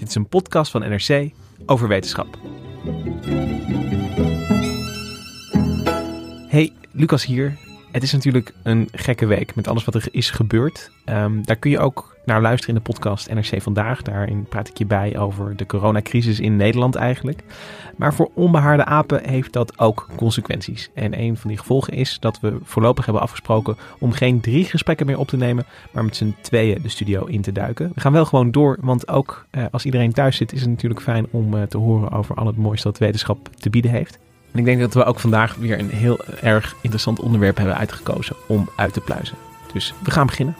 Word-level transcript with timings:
Dit 0.00 0.08
is 0.08 0.14
een 0.14 0.28
podcast 0.28 0.70
van 0.70 0.80
NRC 0.80 1.30
over 1.66 1.88
wetenschap. 1.88 2.38
Hey, 6.48 6.72
Lucas 6.90 7.24
hier. 7.24 7.58
Het 7.92 8.02
is 8.02 8.12
natuurlijk 8.12 8.54
een 8.62 8.88
gekke 8.92 9.26
week 9.26 9.54
met 9.54 9.68
alles 9.68 9.84
wat 9.84 9.94
er 9.94 10.08
is 10.10 10.30
gebeurd. 10.30 10.90
Ehm, 11.04 11.42
daar 11.42 11.56
kun 11.56 11.70
je 11.70 11.78
ook 11.78 12.09
naar 12.24 12.40
luisteren 12.40 12.74
in 12.74 12.82
de 12.84 12.90
podcast 12.90 13.32
NRC 13.32 13.62
Vandaag. 13.62 14.02
Daarin 14.02 14.44
praat 14.44 14.68
ik 14.68 14.78
je 14.78 14.86
bij 14.86 15.18
over 15.18 15.56
de 15.56 15.66
coronacrisis 15.66 16.40
in 16.40 16.56
Nederland 16.56 16.94
eigenlijk. 16.94 17.42
Maar 17.96 18.14
voor 18.14 18.30
onbehaarde 18.34 18.84
apen 18.84 19.28
heeft 19.28 19.52
dat 19.52 19.78
ook 19.78 20.08
consequenties. 20.16 20.90
En 20.94 21.20
een 21.20 21.36
van 21.36 21.48
die 21.48 21.58
gevolgen 21.58 21.92
is 21.92 22.16
dat 22.20 22.40
we 22.40 22.58
voorlopig 22.62 23.04
hebben 23.04 23.22
afgesproken 23.22 23.76
om 23.98 24.12
geen 24.12 24.40
drie 24.40 24.64
gesprekken 24.64 25.06
meer 25.06 25.18
op 25.18 25.28
te 25.28 25.36
nemen, 25.36 25.66
maar 25.90 26.04
met 26.04 26.16
z'n 26.16 26.34
tweeën 26.40 26.82
de 26.82 26.88
studio 26.88 27.24
in 27.24 27.42
te 27.42 27.52
duiken. 27.52 27.92
We 27.94 28.00
gaan 28.00 28.12
wel 28.12 28.24
gewoon 28.24 28.50
door, 28.50 28.78
want 28.80 29.08
ook 29.08 29.46
eh, 29.50 29.64
als 29.70 29.84
iedereen 29.84 30.12
thuis 30.12 30.36
zit 30.36 30.52
is 30.52 30.60
het 30.60 30.70
natuurlijk 30.70 31.00
fijn 31.00 31.26
om 31.30 31.54
eh, 31.54 31.62
te 31.62 31.78
horen 31.78 32.10
over 32.10 32.34
al 32.34 32.46
het 32.46 32.56
mooiste 32.56 32.88
dat 32.88 32.98
wetenschap 32.98 33.48
te 33.54 33.70
bieden 33.70 33.90
heeft. 33.90 34.18
En 34.52 34.58
ik 34.58 34.64
denk 34.64 34.80
dat 34.80 34.94
we 34.94 35.04
ook 35.04 35.20
vandaag 35.20 35.54
weer 35.54 35.78
een 35.78 35.90
heel 35.90 36.18
erg 36.40 36.74
interessant 36.80 37.20
onderwerp 37.20 37.56
hebben 37.56 37.76
uitgekozen 37.76 38.36
om 38.48 38.68
uit 38.76 38.92
te 38.92 39.00
pluizen. 39.00 39.36
Dus 39.72 39.94
we 40.02 40.10
gaan 40.10 40.26
beginnen. 40.26 40.56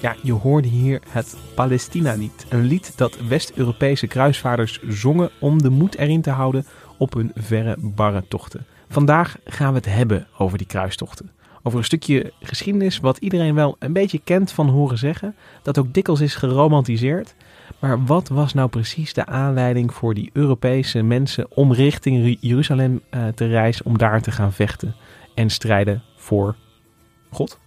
Ja, 0.00 0.16
je 0.22 0.32
hoorde 0.32 0.68
hier 0.68 1.00
het 1.08 1.36
Palestina-lied. 1.54 2.46
Een 2.48 2.64
lied 2.64 2.98
dat 2.98 3.16
West-Europese 3.28 4.06
kruisvaarders 4.06 4.80
zongen 4.88 5.30
om 5.40 5.62
de 5.62 5.68
moed 5.68 5.96
erin 5.96 6.22
te 6.22 6.30
houden 6.30 6.66
op 6.98 7.14
hun 7.14 7.32
verre 7.34 7.76
barre 7.78 8.24
tochten. 8.28 8.66
Vandaag 8.88 9.36
gaan 9.44 9.68
we 9.68 9.76
het 9.76 9.94
hebben 9.94 10.26
over 10.38 10.58
die 10.58 10.66
kruistochten. 10.66 11.30
Over 11.62 11.78
een 11.78 11.84
stukje 11.84 12.32
geschiedenis 12.40 12.98
wat 12.98 13.16
iedereen 13.16 13.54
wel 13.54 13.76
een 13.78 13.92
beetje 13.92 14.20
kent 14.24 14.52
van 14.52 14.68
horen 14.68 14.98
zeggen. 14.98 15.34
Dat 15.62 15.78
ook 15.78 15.94
dikwijls 15.94 16.20
is 16.20 16.34
geromantiseerd. 16.34 17.34
Maar 17.78 18.04
wat 18.04 18.28
was 18.28 18.54
nou 18.54 18.68
precies 18.68 19.12
de 19.12 19.26
aanleiding 19.26 19.94
voor 19.94 20.14
die 20.14 20.30
Europese 20.32 21.02
mensen 21.02 21.56
om 21.56 21.72
richting 21.72 22.36
Jeruzalem 22.40 23.00
uh, 23.10 23.26
te 23.28 23.46
reizen 23.46 23.86
om 23.86 23.98
daar 23.98 24.22
te 24.22 24.30
gaan 24.30 24.52
vechten 24.52 24.94
en 25.34 25.50
strijden 25.50 26.02
voor 26.16 26.56
God? 27.30 27.58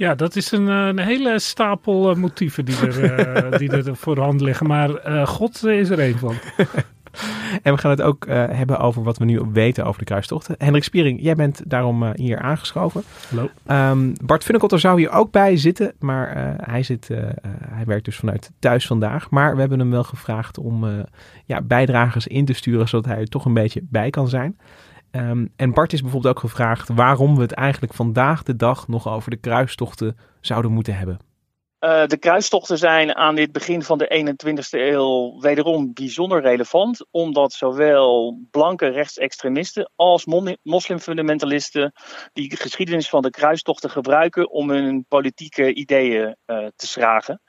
Ja, 0.00 0.14
dat 0.14 0.36
is 0.36 0.50
een, 0.50 0.66
een 0.66 0.98
hele 0.98 1.38
stapel 1.38 2.14
motieven 2.14 2.64
die 2.64 2.76
er, 2.76 3.52
uh, 3.52 3.58
die 3.58 3.70
er 3.70 3.96
voor 3.96 4.14
de 4.14 4.20
hand 4.20 4.40
liggen. 4.40 4.66
Maar 4.66 4.90
God 5.26 5.64
is 5.64 5.90
er 5.90 5.98
één 5.98 6.18
van. 6.18 6.34
en 7.62 7.74
we 7.74 7.78
gaan 7.78 7.90
het 7.90 8.02
ook 8.02 8.26
uh, 8.26 8.44
hebben 8.48 8.78
over 8.78 9.02
wat 9.02 9.18
we 9.18 9.24
nu 9.24 9.40
weten 9.52 9.84
over 9.84 9.98
de 9.98 10.04
kruistochten. 10.04 10.54
Hendrik 10.58 10.84
Spiering, 10.84 11.22
jij 11.22 11.34
bent 11.34 11.62
daarom 11.66 12.02
uh, 12.02 12.10
hier 12.14 12.38
aangeschoven. 12.38 13.02
Hallo. 13.28 13.50
Um, 13.90 14.12
Bart 14.24 14.44
Funnekotter 14.44 14.80
zou 14.80 14.98
hier 14.98 15.10
ook 15.10 15.30
bij 15.30 15.56
zitten, 15.56 15.92
maar 15.98 16.36
uh, 16.36 16.52
hij, 16.56 16.82
zit, 16.82 17.08
hij 17.68 17.84
werkt 17.86 18.04
dus 18.04 18.16
vanuit 18.16 18.50
thuis 18.58 18.86
vandaag. 18.86 19.30
Maar 19.30 19.54
we 19.54 19.60
hebben 19.60 19.78
hem 19.78 19.90
wel 19.90 20.04
gevraagd 20.04 20.58
om 20.58 21.04
ja, 21.44 21.62
bijdragers 21.62 22.26
in 22.26 22.44
te 22.44 22.52
sturen, 22.52 22.88
zodat 22.88 23.06
hij 23.06 23.20
er 23.20 23.28
toch 23.28 23.44
een 23.44 23.54
beetje 23.54 23.82
bij 23.88 24.10
kan 24.10 24.28
zijn. 24.28 24.56
Um, 25.12 25.52
en 25.56 25.72
Bart 25.72 25.92
is 25.92 26.02
bijvoorbeeld 26.02 26.34
ook 26.34 26.40
gevraagd 26.40 26.88
waarom 26.88 27.36
we 27.36 27.42
het 27.42 27.52
eigenlijk 27.52 27.94
vandaag 27.94 28.42
de 28.42 28.56
dag 28.56 28.88
nog 28.88 29.08
over 29.08 29.30
de 29.30 29.36
kruistochten 29.36 30.16
zouden 30.40 30.72
moeten 30.72 30.96
hebben. 30.96 31.18
Uh, 31.80 32.06
de 32.06 32.16
kruistochten 32.16 32.78
zijn 32.78 33.14
aan 33.14 33.34
dit 33.34 33.52
begin 33.52 33.82
van 33.82 33.98
de 33.98 34.34
21ste 34.44 34.78
eeuw 34.78 35.40
wederom 35.40 35.92
bijzonder 35.92 36.40
relevant, 36.40 37.06
omdat 37.10 37.52
zowel 37.52 38.38
blanke 38.50 38.86
rechtsextremisten 38.86 39.90
als 39.96 40.26
moslimfundamentalisten 40.62 41.92
die 42.32 42.56
geschiedenis 42.56 43.08
van 43.08 43.22
de 43.22 43.30
kruistochten 43.30 43.90
gebruiken 43.90 44.50
om 44.50 44.70
hun 44.70 45.04
politieke 45.08 45.74
ideeën 45.74 46.36
uh, 46.46 46.66
te 46.76 46.86
schragen. 46.86 47.40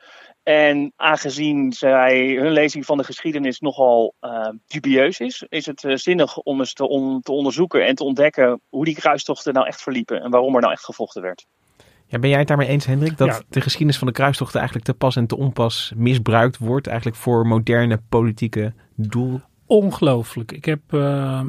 En 0.43 0.93
aangezien 0.95 1.73
zij 1.73 2.35
hun 2.35 2.51
lezing 2.51 2.85
van 2.85 2.97
de 2.97 3.03
geschiedenis 3.03 3.59
nogal 3.59 4.13
uh, 4.21 4.47
dubieus 4.67 5.19
is, 5.19 5.45
is 5.49 5.65
het 5.65 5.83
uh, 5.83 5.95
zinnig 5.95 6.37
om 6.37 6.59
eens 6.59 6.73
te, 6.73 6.87
on 6.87 7.21
te 7.21 7.31
onderzoeken 7.31 7.85
en 7.85 7.95
te 7.95 8.03
ontdekken 8.03 8.61
hoe 8.69 8.85
die 8.85 8.95
kruistochten 8.95 9.53
nou 9.53 9.67
echt 9.67 9.81
verliepen 9.81 10.21
en 10.21 10.31
waarom 10.31 10.55
er 10.55 10.61
nou 10.61 10.73
echt 10.73 10.85
gevochten 10.85 11.21
werd. 11.21 11.45
Ja, 12.05 12.19
ben 12.19 12.29
jij 12.29 12.39
het 12.39 12.47
daarmee 12.47 12.67
eens, 12.67 12.85
Hendrik, 12.85 13.17
dat 13.17 13.27
ja. 13.27 13.41
de 13.49 13.61
geschiedenis 13.61 13.97
van 13.97 14.07
de 14.07 14.13
kruistochten 14.13 14.59
eigenlijk 14.59 14.87
te 14.87 14.93
pas 14.93 15.15
en 15.15 15.27
te 15.27 15.37
onpas 15.37 15.93
misbruikt 15.95 16.57
wordt, 16.57 16.87
eigenlijk 16.87 17.17
voor 17.17 17.47
moderne 17.47 18.01
politieke 18.09 18.73
doel? 18.95 19.39
Ongelooflijk. 19.65 20.51
Ik 20.51 20.65
heb 20.65 20.79
uh, 20.89 21.41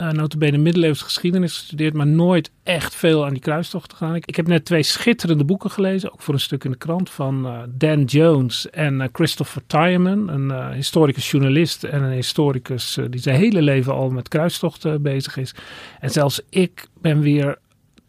uh, 0.00 0.10
notabene 0.10 0.58
middeleeuwse 0.58 1.04
geschiedenis 1.04 1.56
gestudeerd, 1.56 1.94
maar 1.94 2.06
nooit 2.06 2.50
echt 2.62 2.94
veel 2.94 3.24
aan 3.24 3.32
die 3.32 3.42
kruistochten 3.42 3.96
gedaan. 3.96 4.14
Ik, 4.14 4.36
heb 4.36 4.46
net 4.46 4.64
twee 4.64 4.82
schitterende 4.82 5.44
boeken 5.44 5.70
gelezen, 5.70 6.12
ook 6.12 6.22
voor 6.22 6.34
een 6.34 6.40
stuk 6.40 6.64
in 6.64 6.70
de 6.70 6.76
krant, 6.76 7.10
van 7.10 7.46
uh, 7.46 7.60
Dan 7.68 8.04
Jones 8.04 8.70
en 8.70 9.00
uh, 9.00 9.06
Christopher 9.12 9.62
Tyerman, 9.66 10.28
een 10.28 10.72
historicus 10.72 11.30
journalist 11.30 11.84
en 11.84 12.02
een 12.02 12.12
historicus 12.12 12.98
die 13.10 13.20
zijn 13.20 13.36
hele 13.36 13.62
leven 13.62 13.92
al 13.92 14.10
met 14.10 14.28
kruistochten 14.28 15.02
bezig 15.02 15.36
is. 15.36 15.54
En 16.00 16.10
zelfs 16.10 16.40
ik 16.48 16.86
ben 17.00 17.20
weer 17.20 17.58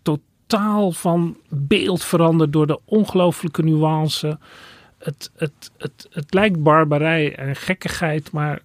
totaal 0.01 0.91
van 0.91 1.37
beeld 1.49 2.03
veranderd 2.03 2.53
door 2.53 2.67
de 2.67 2.79
ongelooflijke 2.85 3.63
nuance. 3.63 4.37
Het, 4.97 5.31
het, 5.35 5.71
het, 5.77 6.07
het 6.09 6.33
lijkt 6.33 6.63
barbarij 6.63 7.35
en 7.35 7.55
gekkigheid, 7.55 8.31
maar 8.31 8.61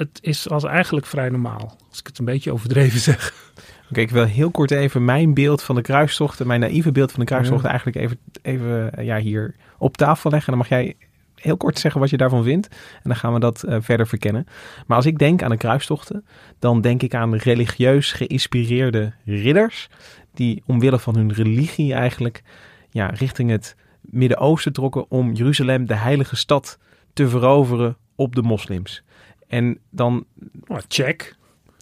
het 0.00 0.18
is 0.22 0.48
als 0.48 0.64
eigenlijk 0.64 1.06
vrij 1.06 1.28
normaal. 1.28 1.76
Als 1.88 1.98
ik 1.98 2.06
het 2.06 2.18
een 2.18 2.24
beetje 2.24 2.52
overdreven 2.52 3.00
zeg. 3.10 3.34
Oké, 3.54 3.64
okay, 3.90 4.02
ik 4.02 4.10
wil 4.10 4.24
heel 4.24 4.50
kort 4.50 4.70
even 4.70 5.04
mijn 5.04 5.34
beeld 5.34 5.62
van 5.62 5.74
de 5.74 5.82
kruistochten, 5.82 6.46
mijn 6.46 6.60
naïeve 6.60 6.92
beeld 6.92 7.10
van 7.10 7.20
de 7.20 7.26
kruistochten, 7.26 7.70
ja. 7.70 7.70
eigenlijk 7.70 7.96
even, 7.96 8.18
even 8.42 9.04
ja, 9.04 9.18
hier 9.18 9.54
op 9.78 9.96
tafel 9.96 10.30
leggen. 10.30 10.52
En 10.52 10.58
dan 10.58 10.68
mag 10.68 10.78
jij 10.78 10.96
heel 11.34 11.56
kort 11.56 11.78
zeggen 11.78 12.00
wat 12.00 12.10
je 12.10 12.16
daarvan 12.16 12.42
vindt. 12.42 12.68
En 12.68 13.02
dan 13.02 13.16
gaan 13.16 13.32
we 13.32 13.40
dat 13.40 13.64
uh, 13.68 13.76
verder 13.80 14.06
verkennen. 14.06 14.46
Maar 14.86 14.96
als 14.96 15.06
ik 15.06 15.18
denk 15.18 15.42
aan 15.42 15.50
de 15.50 15.56
kruistochten, 15.56 16.24
dan 16.58 16.80
denk 16.80 17.02
ik 17.02 17.14
aan 17.14 17.34
religieus 17.34 18.12
geïnspireerde 18.12 19.12
ridders. 19.24 19.88
Die 20.34 20.62
omwille 20.66 20.98
van 20.98 21.16
hun 21.16 21.32
religie 21.32 21.94
eigenlijk 21.94 22.42
ja, 22.90 23.06
richting 23.06 23.50
het 23.50 23.76
Midden-Oosten 24.00 24.72
trokken 24.72 25.10
om 25.10 25.32
Jeruzalem, 25.32 25.86
de 25.86 25.94
heilige 25.94 26.36
stad, 26.36 26.78
te 27.12 27.28
veroveren 27.28 27.96
op 28.14 28.34
de 28.34 28.42
moslims. 28.42 29.02
En 29.50 29.78
dan. 29.90 30.24
Oh, 30.66 30.78
check. 30.88 31.34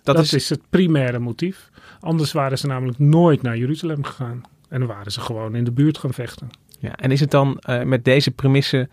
Dat, 0.03 0.17
dat 0.17 0.25
is... 0.25 0.33
is... 0.33 0.49
het 0.49 0.61
primaire 0.71 1.19
motief. 1.19 1.71
Anders 2.01 2.33
waren 2.33 2.59
ze 2.59 2.67
namelijk 2.67 2.99
nooit 2.99 3.43
naar 3.43 3.57
Jeruzalem 3.57 4.05
gegaan. 4.05 4.43
En 4.69 4.79
dan 4.79 4.89
waren 4.89 5.13
ze 5.13 5.21
gewoon 5.21 5.55
in 5.55 5.65
de 5.65 5.73
buurt 5.73 5.99
gaan 5.99 6.13
vechten. 6.13 6.51
Ja, 6.79 6.97
en 6.97 7.11
is 7.11 7.21
het 7.21 7.31
dan 7.31 7.61
uh, 7.69 7.83
met 7.83 8.05
deze 8.05 8.31
premisse. 8.31 8.89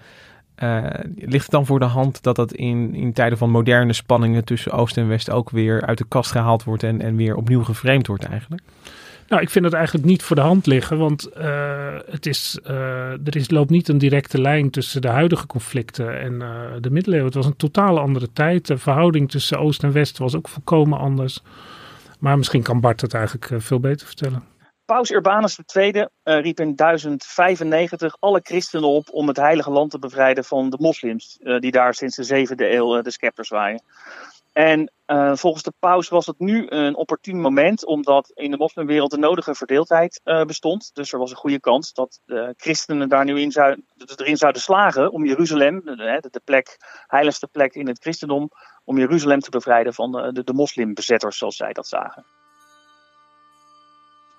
Uh, 0.63 0.87
ligt 1.15 1.43
het 1.43 1.51
dan 1.51 1.65
voor 1.65 1.79
de 1.79 1.85
hand 1.85 2.23
dat 2.23 2.35
dat 2.35 2.53
in, 2.53 2.95
in 2.95 3.13
tijden 3.13 3.37
van 3.37 3.49
moderne 3.49 3.93
spanningen 3.93 4.45
tussen 4.45 4.71
Oost 4.71 4.97
en 4.97 5.07
West 5.07 5.29
ook 5.29 5.49
weer 5.49 5.81
uit 5.81 5.97
de 5.97 6.05
kast 6.07 6.31
gehaald 6.31 6.63
wordt 6.63 6.83
en, 6.83 7.01
en 7.01 7.15
weer 7.15 7.35
opnieuw 7.35 7.63
geframed 7.63 8.07
wordt 8.07 8.25
eigenlijk? 8.25 8.63
Nou, 9.27 9.41
ik 9.41 9.49
vind 9.49 9.65
het 9.65 9.73
eigenlijk 9.73 10.05
niet 10.05 10.23
voor 10.23 10.35
de 10.35 10.41
hand 10.41 10.65
liggen, 10.65 10.97
want 10.97 11.29
uh, 11.37 11.97
het 12.09 12.25
is, 12.25 12.59
uh, 12.67 13.11
er 13.11 13.35
is, 13.35 13.49
loopt 13.49 13.69
niet 13.69 13.87
een 13.87 13.97
directe 13.97 14.41
lijn 14.41 14.69
tussen 14.69 15.01
de 15.01 15.07
huidige 15.07 15.47
conflicten 15.47 16.19
en 16.19 16.33
uh, 16.33 16.71
de 16.81 16.89
middeleeuwen. 16.89 17.27
Het 17.27 17.35
was 17.35 17.45
een 17.45 17.55
totaal 17.55 17.99
andere 17.99 18.31
tijd. 18.33 18.67
De 18.67 18.77
verhouding 18.77 19.31
tussen 19.31 19.59
Oost 19.59 19.83
en 19.83 19.91
West 19.91 20.17
was 20.17 20.35
ook 20.35 20.47
volkomen 20.47 20.99
anders. 20.99 21.43
Maar 22.19 22.37
misschien 22.37 22.63
kan 22.63 22.79
Bart 22.79 23.01
het 23.01 23.13
eigenlijk 23.13 23.51
veel 23.57 23.79
beter 23.79 24.07
vertellen. 24.07 24.43
Paus 24.85 25.11
Urbanus 25.11 25.59
II 25.75 26.07
riep 26.23 26.59
in 26.59 26.75
1095 26.75 28.17
alle 28.19 28.39
christenen 28.43 28.89
op 28.89 29.09
om 29.11 29.27
het 29.27 29.37
heilige 29.37 29.71
land 29.71 29.91
te 29.91 29.99
bevrijden 29.99 30.43
van 30.43 30.69
de 30.69 30.77
moslims, 30.79 31.37
die 31.59 31.71
daar 31.71 31.93
sinds 31.93 32.15
de 32.15 32.23
zevende 32.23 32.73
eeuw 32.73 33.01
de 33.01 33.11
scepters 33.11 33.49
waaien. 33.49 33.83
En 34.55 34.91
volgens 35.33 35.63
de 35.63 35.73
paus 35.79 36.09
was 36.09 36.25
het 36.25 36.39
nu 36.39 36.65
een 36.69 36.95
opportun 36.95 37.41
moment, 37.41 37.85
omdat 37.85 38.31
in 38.33 38.51
de 38.51 38.57
moslimwereld 38.57 39.11
de 39.11 39.17
nodige 39.17 39.55
verdeeldheid 39.55 40.21
bestond. 40.23 40.89
Dus 40.93 41.13
er 41.13 41.19
was 41.19 41.31
een 41.31 41.37
goede 41.37 41.59
kans 41.59 41.93
dat 41.93 42.19
de 42.25 42.53
christenen 42.57 43.09
daar 43.09 43.25
nu 43.25 43.39
in 43.39 43.51
zou, 43.51 43.81
erin 44.15 44.37
zouden 44.37 44.61
slagen 44.61 45.11
om 45.11 45.25
Jeruzalem, 45.25 45.81
de, 45.83 46.27
de, 46.31 46.41
plek, 46.43 46.77
heiligste 47.07 47.47
plek 47.47 47.73
in 47.73 47.87
het 47.87 47.99
christendom, 47.99 48.49
om 48.83 48.97
Jeruzalem 48.97 49.39
te 49.39 49.49
bevrijden 49.49 49.93
van 49.93 50.11
de, 50.11 50.43
de, 50.43 50.53
moslimbezetters, 50.53 51.37
zoals 51.37 51.55
zij 51.55 51.73
dat 51.73 51.87
zagen. 51.87 52.25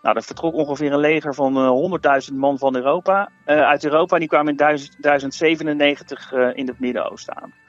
Nou, 0.03 0.17
er 0.17 0.23
vertrok 0.23 0.55
ongeveer 0.55 0.93
een 0.93 0.99
leger 0.99 1.35
van 1.35 1.57
uh, 1.57 2.29
100.000 2.31 2.35
man 2.35 2.59
van 2.59 2.77
Europa, 2.77 3.31
uit 3.45 3.85
Europa. 3.85 4.15
En 4.15 4.21
die 4.21 4.29
kwamen 4.29 4.51
in 4.51 4.57
1097 4.57 6.33
uh, 6.33 6.51
in 6.55 6.67
het 6.67 6.81
Midden-Oosten 6.81 7.37
aan. 7.37 7.66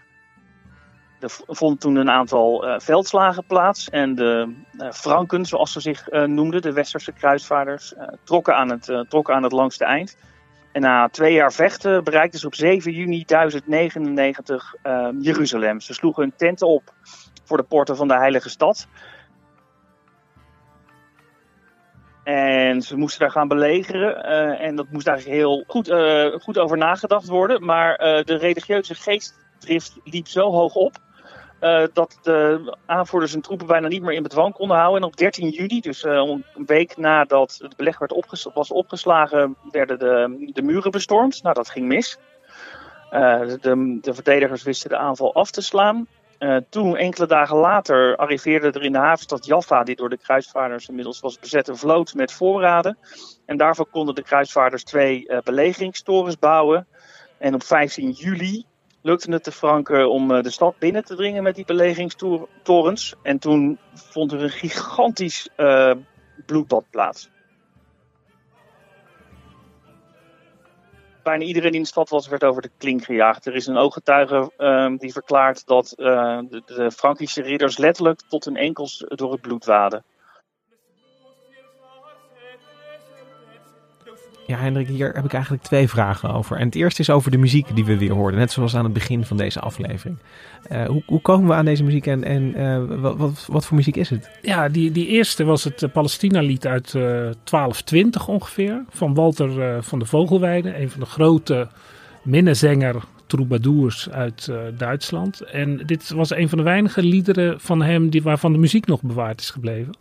Er 1.19 1.39
vond 1.47 1.79
toen 1.79 1.95
een 1.95 2.09
aantal 2.09 2.67
uh, 2.67 2.79
veldslagen 2.79 3.45
plaats. 3.45 3.89
En 3.89 4.15
de 4.15 4.53
Franken, 4.93 5.45
zoals 5.45 5.71
ze 5.71 5.79
zich 5.79 6.11
noemden, 6.11 6.61
de 6.61 6.73
westerse 6.73 7.11
kruisvaarders, 7.11 7.93
trokken, 8.23 8.55
aan 8.55 8.69
het, 8.69 9.05
trokken 9.09 9.35
aan 9.35 9.43
het 9.43 9.51
langste 9.51 9.85
eind. 9.85 10.17
En 10.71 10.81
na 10.81 11.09
twee 11.09 11.33
jaar 11.33 11.53
vechten 11.53 12.03
bereikten 12.03 12.39
ze 12.39 12.45
op 12.45 12.55
7 12.55 12.91
juni 12.91 13.23
1099 13.25 14.75
Jeruzalem. 15.19 15.79
Ze 15.79 15.93
sloegen 15.93 16.23
hun 16.23 16.33
tenten 16.35 16.67
op 16.67 16.93
voor 17.43 17.57
de 17.57 17.63
poorten 17.63 17.95
van 17.95 18.07
de 18.07 18.17
heilige 18.17 18.49
stad. 18.49 18.87
En 22.23 22.81
ze 22.81 22.97
moesten 22.97 23.19
daar 23.19 23.31
gaan 23.31 23.47
belegeren. 23.47 24.23
En 24.59 24.75
dat 24.75 24.91
moest 24.91 25.07
eigenlijk 25.07 25.37
heel 25.37 25.63
goed, 25.67 25.93
goed 26.41 26.57
over 26.57 26.77
nagedacht 26.77 27.27
worden. 27.27 27.65
Maar 27.65 27.97
de 27.97 28.37
religieuze 28.37 28.95
geestdrift 28.95 29.97
liep 30.03 30.27
zo 30.27 30.51
hoog 30.51 30.75
op. 30.75 31.05
dat 31.93 32.19
de 32.21 32.75
aanvoerders 32.85 33.31
hun 33.31 33.41
troepen 33.41 33.67
bijna 33.67 33.87
niet 33.87 34.01
meer 34.01 34.13
in 34.13 34.23
bedwang 34.23 34.53
konden 34.53 34.77
houden. 34.77 35.01
En 35.01 35.07
op 35.07 35.17
13 35.17 35.49
juni, 35.49 35.79
dus 35.79 36.03
een 36.03 36.45
week 36.65 36.97
nadat 36.97 37.57
het 37.61 37.75
beleg 37.75 37.97
werd 37.97 38.53
was 38.53 38.71
opgeslagen, 38.71 39.55
werden 39.71 39.99
de, 39.99 40.49
de 40.53 40.61
muren 40.61 40.91
bestormd. 40.91 41.43
Nou, 41.43 41.55
dat 41.55 41.69
ging 41.69 41.87
mis. 41.87 42.17
de, 43.09 43.97
de 44.01 44.13
verdedigers 44.13 44.63
wisten 44.63 44.89
de 44.89 44.97
aanval 44.97 45.33
af 45.33 45.51
te 45.51 45.61
slaan. 45.61 46.07
Toen, 46.69 46.97
enkele 46.97 47.27
dagen 47.27 47.57
later, 47.57 48.15
arriveerde 48.15 48.71
er 48.71 48.83
in 48.83 48.91
de 48.91 48.97
havenstad 48.97 49.45
Jaffa, 49.45 49.83
die 49.83 49.95
door 49.95 50.09
de 50.09 50.17
kruisvaarders 50.17 50.87
inmiddels 50.87 51.19
was 51.19 51.39
bezet, 51.39 51.67
een 51.67 51.77
vloot 51.77 52.13
met 52.13 52.31
voorraden. 52.31 52.97
En 53.45 53.57
daarvoor 53.57 53.87
konden 53.87 54.15
de 54.15 54.23
kruisvaarders 54.23 54.83
twee 54.83 55.29
belegeringstorens 55.43 56.39
bouwen. 56.39 56.87
En 57.37 57.53
op 57.53 57.63
15 57.63 58.11
juli 58.11 58.65
lukte 59.01 59.31
het 59.31 59.45
de 59.45 59.51
Franken 59.51 60.09
om 60.09 60.31
uh, 60.31 60.41
de 60.41 60.49
stad 60.49 60.79
binnen 60.79 61.05
te 61.05 61.15
dringen 61.15 61.43
met 61.43 61.55
die 61.55 61.65
belegeringstorens. 61.65 63.15
En 63.23 63.39
toen 63.39 63.77
vond 63.93 64.31
er 64.31 64.43
een 64.43 64.49
gigantisch 64.49 65.49
bloedbad 66.45 66.83
plaats. 66.89 67.29
bijna 71.27 71.43
iedereen 71.43 71.69
die 71.69 71.77
in 71.79 71.85
de 71.85 71.91
stad 71.91 72.09
was, 72.09 72.27
werd 72.27 72.43
over 72.43 72.61
de 72.61 72.71
klink 72.77 73.03
gejaagd. 73.03 73.45
Er 73.45 73.55
is 73.55 73.67
een 73.67 73.77
ooggetuige 73.77 74.51
uh, 74.57 74.97
die 74.97 75.11
verklaart 75.11 75.65
dat 75.65 75.93
uh, 75.97 76.39
de, 76.49 76.61
de, 76.65 76.91
Frankische 76.91 77.41
ridders 77.41 77.77
letterlijk 77.77 78.21
tot 78.29 78.45
hun 78.45 78.55
enkels 78.55 79.05
door 79.07 79.31
het 79.31 79.41
bloed 79.41 79.65
waden. 79.65 80.03
Ja, 84.47 84.57
Hendrik, 84.57 84.87
hier 84.87 85.11
heb 85.13 85.25
ik 85.25 85.33
eigenlijk 85.33 85.63
twee 85.63 85.87
vragen 85.87 86.33
over. 86.33 86.57
En 86.57 86.65
het 86.65 86.75
eerste 86.75 87.01
is 87.01 87.09
over 87.09 87.31
de 87.31 87.37
muziek 87.37 87.75
die 87.75 87.85
we 87.85 87.97
weer 87.97 88.13
hoorden, 88.13 88.39
net 88.39 88.51
zoals 88.51 88.75
aan 88.75 88.83
het 88.83 88.93
begin 88.93 89.25
van 89.25 89.37
deze 89.37 89.59
aflevering. 89.59 90.17
Uh, 90.71 90.85
hoe, 90.85 91.03
hoe, 91.05 91.21
komen 91.21 91.47
we 91.47 91.53
aan 91.53 91.65
deze 91.65 91.83
muziek 91.83 92.07
en, 92.07 92.23
en 92.23 92.59
uh, 92.59 92.99
wat, 93.17 93.45
wat, 93.47 93.65
voor 93.65 93.75
muziek 93.77 93.95
is 93.95 94.09
het? 94.09 94.29
Ja, 94.41 94.69
die, 94.69 94.91
die 94.91 95.07
eerste 95.07 95.43
was 95.43 95.63
het 95.63 95.91
Palestina-lied 95.93 96.67
uit 96.67 96.93
uh, 96.93 97.01
1220 97.03 98.27
ongeveer, 98.27 98.83
van 98.89 99.13
Walter 99.13 99.83
van 99.83 99.99
de 99.99 100.05
Vogelweide, 100.05 100.79
een 100.79 100.89
van 100.89 100.99
de 100.99 101.05
grote 101.05 101.67
minnezanger 102.23 102.95
troubadours 103.25 104.09
uit 104.09 104.51
Duitsland. 104.77 105.41
En 105.41 105.77
dit 105.85 106.09
was 106.09 106.35
een 106.35 106.49
van 106.49 106.57
de 106.57 106.63
weinige 106.63 107.03
liederen 107.03 107.59
van 107.59 107.81
hem 107.81 108.09
die, 108.09 108.23
waarvan 108.23 108.51
de 108.51 108.57
muziek 108.57 108.85
nog 108.85 109.01
bewaard 109.01 109.41
is 109.41 109.49
gebleven. 109.49 109.93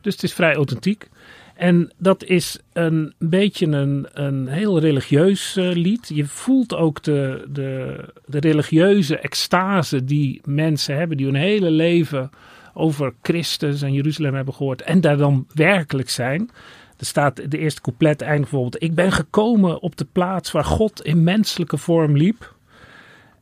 Dus 0.00 0.14
het 0.14 0.22
is 0.22 0.32
vrij 0.32 0.54
authentiek. 0.54 1.08
En 1.54 1.90
dat 1.98 2.24
is 2.24 2.58
een 2.72 3.14
beetje 3.18 3.66
een, 3.66 4.06
een 4.12 4.48
heel 4.48 4.78
religieus 4.78 5.56
uh, 5.56 5.72
lied. 5.72 6.10
Je 6.14 6.26
voelt 6.26 6.74
ook 6.74 7.02
de, 7.02 7.48
de, 7.52 7.98
de 8.26 8.38
religieuze 8.38 9.18
extase 9.18 10.04
die 10.04 10.40
mensen 10.44 10.96
hebben, 10.96 11.16
die 11.16 11.26
hun 11.26 11.34
hele 11.34 11.70
leven 11.70 12.30
over 12.74 13.14
Christus 13.22 13.82
en 13.82 13.92
Jeruzalem 13.92 14.34
hebben 14.34 14.54
gehoord 14.54 14.82
en 14.82 15.00
daar 15.00 15.16
dan 15.16 15.46
werkelijk 15.54 16.10
zijn. 16.10 16.50
Er 16.98 17.06
staat 17.06 17.50
de 17.50 17.58
eerste 17.58 17.80
couplet 17.80 18.22
eindigt 18.22 18.50
bijvoorbeeld: 18.50 18.82
Ik 18.82 18.94
ben 18.94 19.12
gekomen 19.12 19.80
op 19.80 19.96
de 19.96 20.06
plaats 20.12 20.50
waar 20.52 20.64
God 20.64 21.02
in 21.02 21.22
menselijke 21.22 21.76
vorm 21.76 22.16
liep. 22.16 22.54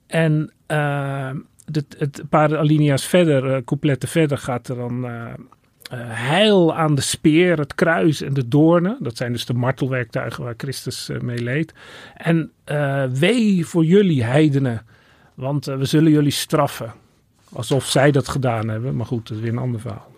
En 0.06 0.52
uh, 0.68 1.30
het, 1.72 1.96
het 1.98 2.22
paar 2.28 2.58
alinea's 2.58 3.06
verder, 3.06 3.44
uh, 3.44 3.56
coupletten 3.64 4.08
verder, 4.08 4.38
gaat 4.38 4.68
er 4.68 4.76
dan 4.76 5.06
heil 5.96 6.74
aan 6.74 6.94
de 6.94 7.00
speer, 7.00 7.58
het 7.58 7.74
kruis 7.74 8.20
en 8.20 8.34
de 8.34 8.48
doornen. 8.48 8.96
Dat 9.00 9.16
zijn 9.16 9.32
dus 9.32 9.46
de 9.46 9.54
martelwerktuigen 9.54 10.44
waar 10.44 10.54
Christus 10.56 11.08
uh, 11.08 11.20
mee 11.20 11.42
leed. 11.42 11.74
En 12.16 12.50
uh, 12.66 13.04
wee 13.04 13.66
voor 13.66 13.84
jullie 13.84 14.24
heidenen, 14.24 14.86
want 15.34 15.64
we 15.64 15.84
zullen 15.84 16.12
jullie 16.12 16.30
straffen. 16.30 16.92
Alsof 17.52 17.84
zij 17.84 18.10
dat 18.10 18.28
gedaan 18.28 18.68
hebben, 18.68 18.96
maar 18.96 19.06
goed, 19.06 19.28
dat 19.28 19.36
is 19.36 19.42
weer 19.42 19.52
een 19.52 19.58
ander 19.58 19.80
verhaal. 19.80 20.09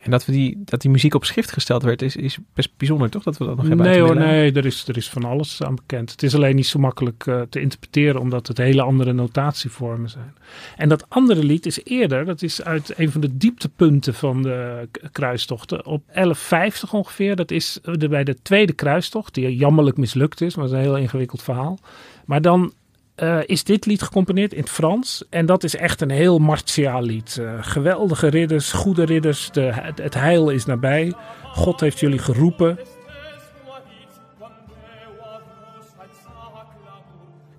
En 0.00 0.10
dat, 0.10 0.24
we 0.24 0.32
die, 0.32 0.62
dat 0.64 0.80
die 0.80 0.90
muziek 0.90 1.14
op 1.14 1.24
schrift 1.24 1.52
gesteld 1.52 1.82
werd, 1.82 2.02
is, 2.02 2.16
is 2.16 2.38
best 2.54 2.70
bijzonder, 2.76 3.10
toch? 3.10 3.22
Dat 3.22 3.38
we 3.38 3.44
dat 3.44 3.56
nog 3.56 3.68
hebben 3.68 3.86
Nee 3.86 4.00
hoor, 4.00 4.16
nee, 4.16 4.52
er 4.52 4.66
is, 4.66 4.88
er 4.88 4.96
is 4.96 5.08
van 5.08 5.24
alles 5.24 5.62
aan 5.62 5.74
bekend. 5.74 6.10
Het 6.10 6.22
is 6.22 6.34
alleen 6.34 6.56
niet 6.56 6.66
zo 6.66 6.78
makkelijk 6.78 7.26
uh, 7.26 7.40
te 7.40 7.60
interpreteren, 7.60 8.20
omdat 8.20 8.46
het 8.46 8.58
hele 8.58 8.82
andere 8.82 9.12
notatievormen 9.12 10.10
zijn. 10.10 10.34
En 10.76 10.88
dat 10.88 11.04
andere 11.08 11.44
lied 11.44 11.66
is 11.66 11.80
eerder, 11.84 12.24
dat 12.24 12.42
is 12.42 12.62
uit 12.62 12.92
een 12.96 13.10
van 13.10 13.20
de 13.20 13.36
dieptepunten 13.36 14.14
van 14.14 14.42
de 14.42 14.88
kruistochten, 15.12 15.86
op 15.86 16.02
1150 16.06 16.92
ongeveer. 16.92 17.36
Dat 17.36 17.50
is 17.50 17.78
de, 17.82 18.08
bij 18.08 18.24
de 18.24 18.36
tweede 18.42 18.72
kruistocht, 18.72 19.34
die 19.34 19.56
jammerlijk 19.56 19.96
mislukt 19.96 20.40
is, 20.40 20.54
maar 20.54 20.64
dat 20.64 20.74
is 20.74 20.80
een 20.80 20.86
heel 20.86 21.02
ingewikkeld 21.02 21.42
verhaal. 21.42 21.78
Maar 22.24 22.40
dan 22.42 22.72
uh, 23.16 23.38
is 23.46 23.64
dit 23.64 23.86
lied 23.86 24.02
gecomponeerd 24.02 24.52
in 24.52 24.60
het 24.60 24.70
Frans. 24.70 25.24
En 25.30 25.46
dat 25.46 25.64
is 25.64 25.76
echt 25.76 26.00
een 26.00 26.10
heel 26.10 26.38
martiaal 26.38 27.02
lied. 27.02 27.36
Uh, 27.40 27.52
geweldige 27.60 28.28
ridders, 28.28 28.72
goede 28.72 29.04
ridders. 29.04 29.50
De, 29.50 29.60
het, 29.60 29.98
het, 29.98 30.14
heil 30.14 30.50
is 30.50 30.64
nabij. 30.64 31.12
God 31.52 31.80
heeft 31.80 32.00
jullie 32.00 32.18
geroepen. 32.18 32.78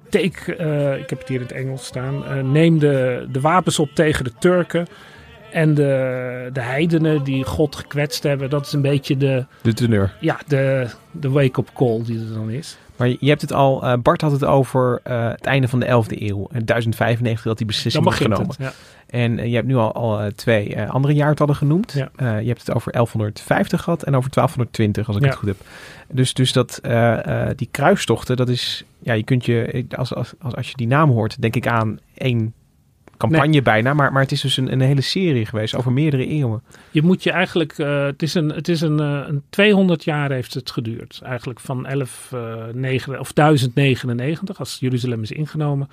Take, 0.09 0.57
uh, 0.57 0.97
ik 0.97 1.09
heb 1.09 1.19
het 1.19 1.27
hier 1.27 1.39
in 1.39 1.45
het 1.47 1.55
Engels 1.55 1.85
staan. 1.85 2.51
neem 2.51 2.79
de, 2.79 3.27
de 3.31 3.41
wapens 3.41 3.79
op 3.79 3.89
tegen 3.93 4.23
de 4.23 4.31
Turken. 4.39 4.87
En 5.51 5.73
de, 5.73 6.49
de 6.53 6.61
heidenen 6.61 7.23
die 7.23 7.43
God 7.43 7.75
gekwetst 7.75 8.23
hebben. 8.23 8.49
Dat 8.49 8.65
is 8.65 8.73
een 8.73 8.81
beetje 8.81 9.17
de... 9.17 9.45
De 9.61 9.73
teneur. 9.73 10.13
Ja, 10.19 10.39
de, 10.47 10.87
de 11.11 11.29
wake-up 11.29 11.69
call 11.73 12.03
die 12.03 12.19
er 12.19 12.33
dan 12.33 12.49
is. 12.49 12.77
Maar 12.98 13.08
je 13.08 13.30
hebt 13.30 13.42
het 13.42 13.54
al, 13.54 13.84
uh, 13.84 13.94
Bart 14.01 14.22
had 14.22 14.32
het 14.32 14.46
over 14.46 15.01
uh, 15.08 15.30
het 15.30 15.46
einde 15.46 15.68
van 15.68 15.80
de 15.80 15.86
11e 15.86 16.22
eeuw. 16.22 16.48
In 16.51 16.66
1095 16.66 17.44
dat 17.44 17.58
die 17.58 17.68
beslissing 17.68 18.06
was 18.06 18.16
genomen. 18.16 18.48
Het, 18.48 18.58
ja. 18.60 18.72
En 19.08 19.38
uh, 19.38 19.46
je 19.46 19.56
hebt 19.56 19.68
nu 19.68 19.75
al, 19.75 19.94
al 19.94 20.32
twee 20.36 20.82
andere 20.82 21.13
jaartallen 21.13 21.56
genoemd. 21.56 21.92
Ja. 21.92 22.38
je 22.38 22.48
hebt 22.48 22.60
het 22.60 22.74
over 22.75 22.92
1150 22.92 23.82
gehad 23.82 24.04
en 24.04 24.16
over 24.16 24.32
1220, 24.32 25.08
als 25.08 25.16
ik 25.16 25.22
Ja. 25.22 25.27
het 25.30 25.38
goed 25.38 25.48
heb. 25.48 25.58
Dus, 26.12 26.34
dus 26.34 26.54
dat, 26.54 26.80
die 27.56 27.68
kruistochten, 27.72 28.36
dat 28.36 28.50
is, 28.50 28.84
ja, 29.00 29.13
je 29.13 29.24
kunt 29.24 29.46
je, 29.46 29.86
als, 29.96 30.13
als, 30.13 30.34
als, 30.42 30.56
als 30.56 30.70
je 30.70 30.77
die 30.77 30.88
naam 30.88 31.10
hoort, 31.10 31.42
denk 31.42 31.56
ik 31.56 31.68
aan 31.68 32.00
één 32.13 32.54
campagne 33.17 33.62
bijna. 33.62 33.93
Maar, 33.93 34.12
maar 34.12 34.21
het 34.21 34.31
is 34.31 34.41
dus 34.41 34.57
een, 34.57 34.71
een 34.71 34.81
hele 34.81 35.01
serie 35.01 35.45
geweest 35.45 35.75
over 35.75 35.91
meerdere 35.91 36.25
eeuwen. 36.25 36.62
Je 36.91 37.01
moet 37.01 37.24
je 37.24 37.31
eigenlijk, 37.31 37.77
uh, 37.77 38.05
het 38.05 38.21
is, 38.21 38.33
een, 38.33 38.50
het 38.50 38.67
is 38.67 38.81
een, 38.81 39.01
uh, 39.01 39.21
een 39.27 39.43
200 39.50 40.03
jaar 40.03 40.31
heeft 40.31 40.53
het 40.53 40.71
geduurd. 40.71 41.19
Eigenlijk 41.24 41.59
van 41.59 41.86
11, 41.86 42.31
uh, 42.33 42.63
9, 42.74 43.19
of 43.19 43.33
1099, 43.33 44.59
als 44.59 44.77
Jeruzalem 44.79 45.21
is 45.21 45.31
ingenomen, 45.31 45.89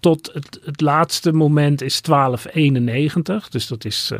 tot 0.00 0.30
het, 0.32 0.60
het 0.64 0.80
laatste 0.80 1.32
moment 1.32 1.82
is 1.82 2.02
1291. 2.02 3.48
Dus 3.48 3.66
dat 3.66 3.84
is 3.84 4.12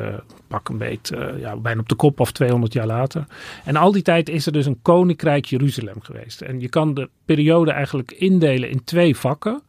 pak 0.48 0.68
een 0.68 0.78
beetje, 0.78 1.34
ja, 1.38 1.56
bijna 1.56 1.80
op 1.80 1.88
de 1.88 1.94
kop 1.94 2.20
of 2.20 2.32
200 2.32 2.72
jaar 2.72 2.86
later. 2.86 3.26
En 3.64 3.76
al 3.76 3.92
die 3.92 4.02
tijd 4.02 4.28
is 4.28 4.46
er 4.46 4.52
dus 4.52 4.66
een 4.66 4.78
koninkrijk 4.82 5.44
Jeruzalem 5.44 6.00
geweest. 6.00 6.40
En 6.40 6.60
je 6.60 6.68
kan 6.68 6.94
de 6.94 7.08
periode 7.24 7.70
eigenlijk 7.70 8.12
indelen 8.12 8.70
in 8.70 8.84
twee 8.84 9.16
vakken. 9.16 9.62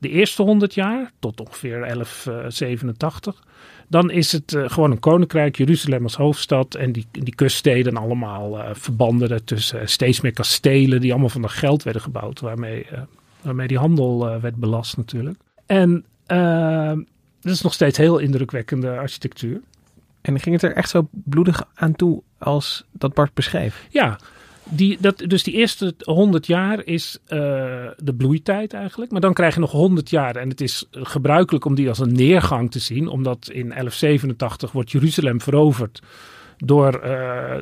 De 0.00 0.08
eerste 0.08 0.42
100 0.42 0.74
jaar, 0.74 1.12
tot 1.18 1.40
ongeveer 1.40 1.80
1187. 1.80 3.42
Dan 3.88 4.10
is 4.10 4.32
het 4.32 4.52
uh, 4.52 4.68
gewoon 4.68 4.90
een 4.90 4.98
koninkrijk, 4.98 5.56
Jeruzalem 5.56 6.02
als 6.02 6.14
hoofdstad 6.14 6.74
en 6.74 6.92
die, 6.92 7.06
die 7.10 7.34
kuststeden 7.34 7.96
allemaal 7.96 8.58
uh, 8.58 8.68
verbanden 8.72 9.44
tussen 9.44 9.88
steeds 9.88 10.20
meer 10.20 10.32
kastelen 10.32 11.00
die 11.00 11.10
allemaal 11.10 11.28
van 11.28 11.42
dat 11.42 11.50
geld 11.50 11.82
werden 11.82 12.02
gebouwd, 12.02 12.40
waarmee, 12.40 12.86
uh, 12.92 12.98
waarmee 13.42 13.68
die 13.68 13.78
handel 13.78 14.40
werd 14.40 14.56
belast 14.56 14.96
natuurlijk. 14.96 15.38
En 15.66 16.04
dat 17.40 17.52
is 17.52 17.62
nog 17.62 17.72
steeds 17.72 17.98
heel 17.98 18.18
indrukwekkende 18.18 18.98
architectuur. 18.98 19.60
En 20.20 20.40
ging 20.40 20.54
het 20.60 20.70
er 20.70 20.76
echt 20.76 20.90
zo 20.90 21.08
bloedig 21.10 21.68
aan 21.74 21.96
toe 21.96 22.22
als 22.38 22.84
dat 22.92 23.14
Bart 23.14 23.34
beschreef? 23.34 23.86
Ja, 23.90 24.18
die, 24.64 24.96
dat, 25.00 25.18
dus 25.18 25.42
die 25.42 25.54
eerste 25.54 25.94
100 25.98 26.46
jaar 26.46 26.84
is 26.84 27.18
uh, 27.22 27.38
de 27.98 28.14
bloeitijd 28.16 28.72
eigenlijk. 28.72 29.10
Maar 29.10 29.20
dan 29.20 29.32
krijg 29.32 29.54
je 29.54 29.60
nog 29.60 29.70
100 29.70 30.10
jaar. 30.10 30.36
En 30.36 30.48
het 30.48 30.60
is 30.60 30.86
gebruikelijk 30.90 31.64
om 31.64 31.74
die 31.74 31.88
als 31.88 31.98
een 31.98 32.12
neergang 32.12 32.70
te 32.70 32.78
zien. 32.78 33.08
Omdat 33.08 33.48
in 33.52 33.68
1187 33.68 34.72
wordt 34.72 34.90
Jeruzalem 34.90 35.40
veroverd 35.40 36.02
door 36.56 36.94
uh, 36.94 37.02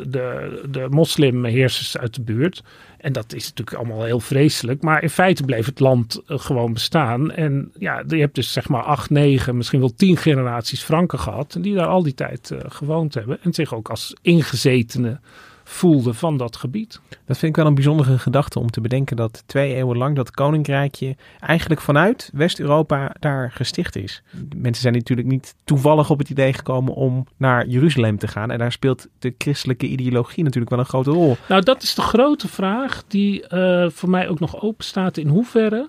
de, 0.08 0.60
de 0.70 0.86
moslimheersers 0.90 1.98
uit 1.98 2.14
de 2.14 2.22
buurt. 2.22 2.62
En 2.98 3.12
dat 3.12 3.34
is 3.34 3.48
natuurlijk 3.48 3.76
allemaal 3.76 4.04
heel 4.04 4.20
vreselijk. 4.20 4.82
Maar 4.82 5.02
in 5.02 5.10
feite 5.10 5.42
bleef 5.42 5.66
het 5.66 5.80
land 5.80 6.22
uh, 6.26 6.38
gewoon 6.38 6.72
bestaan. 6.72 7.30
En 7.30 7.72
ja, 7.78 8.02
je 8.08 8.16
hebt 8.16 8.34
dus 8.34 8.52
zeg 8.52 8.68
maar 8.68 8.82
acht, 8.82 9.10
negen, 9.10 9.56
misschien 9.56 9.80
wel 9.80 9.94
tien 9.94 10.16
generaties 10.16 10.82
Franken 10.82 11.18
gehad. 11.18 11.56
Die 11.60 11.74
daar 11.74 11.86
al 11.86 12.02
die 12.02 12.14
tijd 12.14 12.52
gewoond 12.66 13.14
hebben. 13.14 13.38
En 13.42 13.54
zich 13.54 13.74
ook 13.74 13.88
als 13.88 14.14
ingezetenen 14.22 15.20
voelde 15.68 16.14
van 16.14 16.36
dat 16.36 16.56
gebied. 16.56 17.00
Dat 17.08 17.38
vind 17.38 17.50
ik 17.50 17.56
wel 17.56 17.66
een 17.66 17.74
bijzondere 17.74 18.18
gedachte 18.18 18.58
om 18.58 18.70
te 18.70 18.80
bedenken 18.80 19.16
dat 19.16 19.42
twee 19.46 19.74
eeuwen 19.74 19.96
lang 19.96 20.16
dat 20.16 20.30
koninkrijkje 20.30 21.16
eigenlijk 21.40 21.80
vanuit 21.80 22.30
West-Europa 22.32 23.14
daar 23.18 23.50
gesticht 23.52 23.96
is. 23.96 24.22
Mensen 24.56 24.82
zijn 24.82 24.94
natuurlijk 24.94 25.28
niet 25.28 25.54
toevallig 25.64 26.10
op 26.10 26.18
het 26.18 26.30
idee 26.30 26.52
gekomen 26.52 26.94
om 26.94 27.26
naar 27.36 27.66
Jeruzalem 27.66 28.18
te 28.18 28.28
gaan 28.28 28.50
en 28.50 28.58
daar 28.58 28.72
speelt 28.72 29.06
de 29.18 29.34
christelijke 29.38 29.86
ideologie 29.86 30.44
natuurlijk 30.44 30.70
wel 30.70 30.80
een 30.80 30.86
grote 30.86 31.10
rol. 31.10 31.36
Nou, 31.48 31.62
dat 31.62 31.82
is 31.82 31.94
de 31.94 32.02
grote 32.02 32.48
vraag 32.48 33.02
die 33.08 33.44
uh, 33.48 33.88
voor 33.90 34.10
mij 34.10 34.28
ook 34.28 34.40
nog 34.40 34.62
open 34.62 34.84
staat 34.84 35.16
in 35.16 35.28
hoeverre 35.28 35.88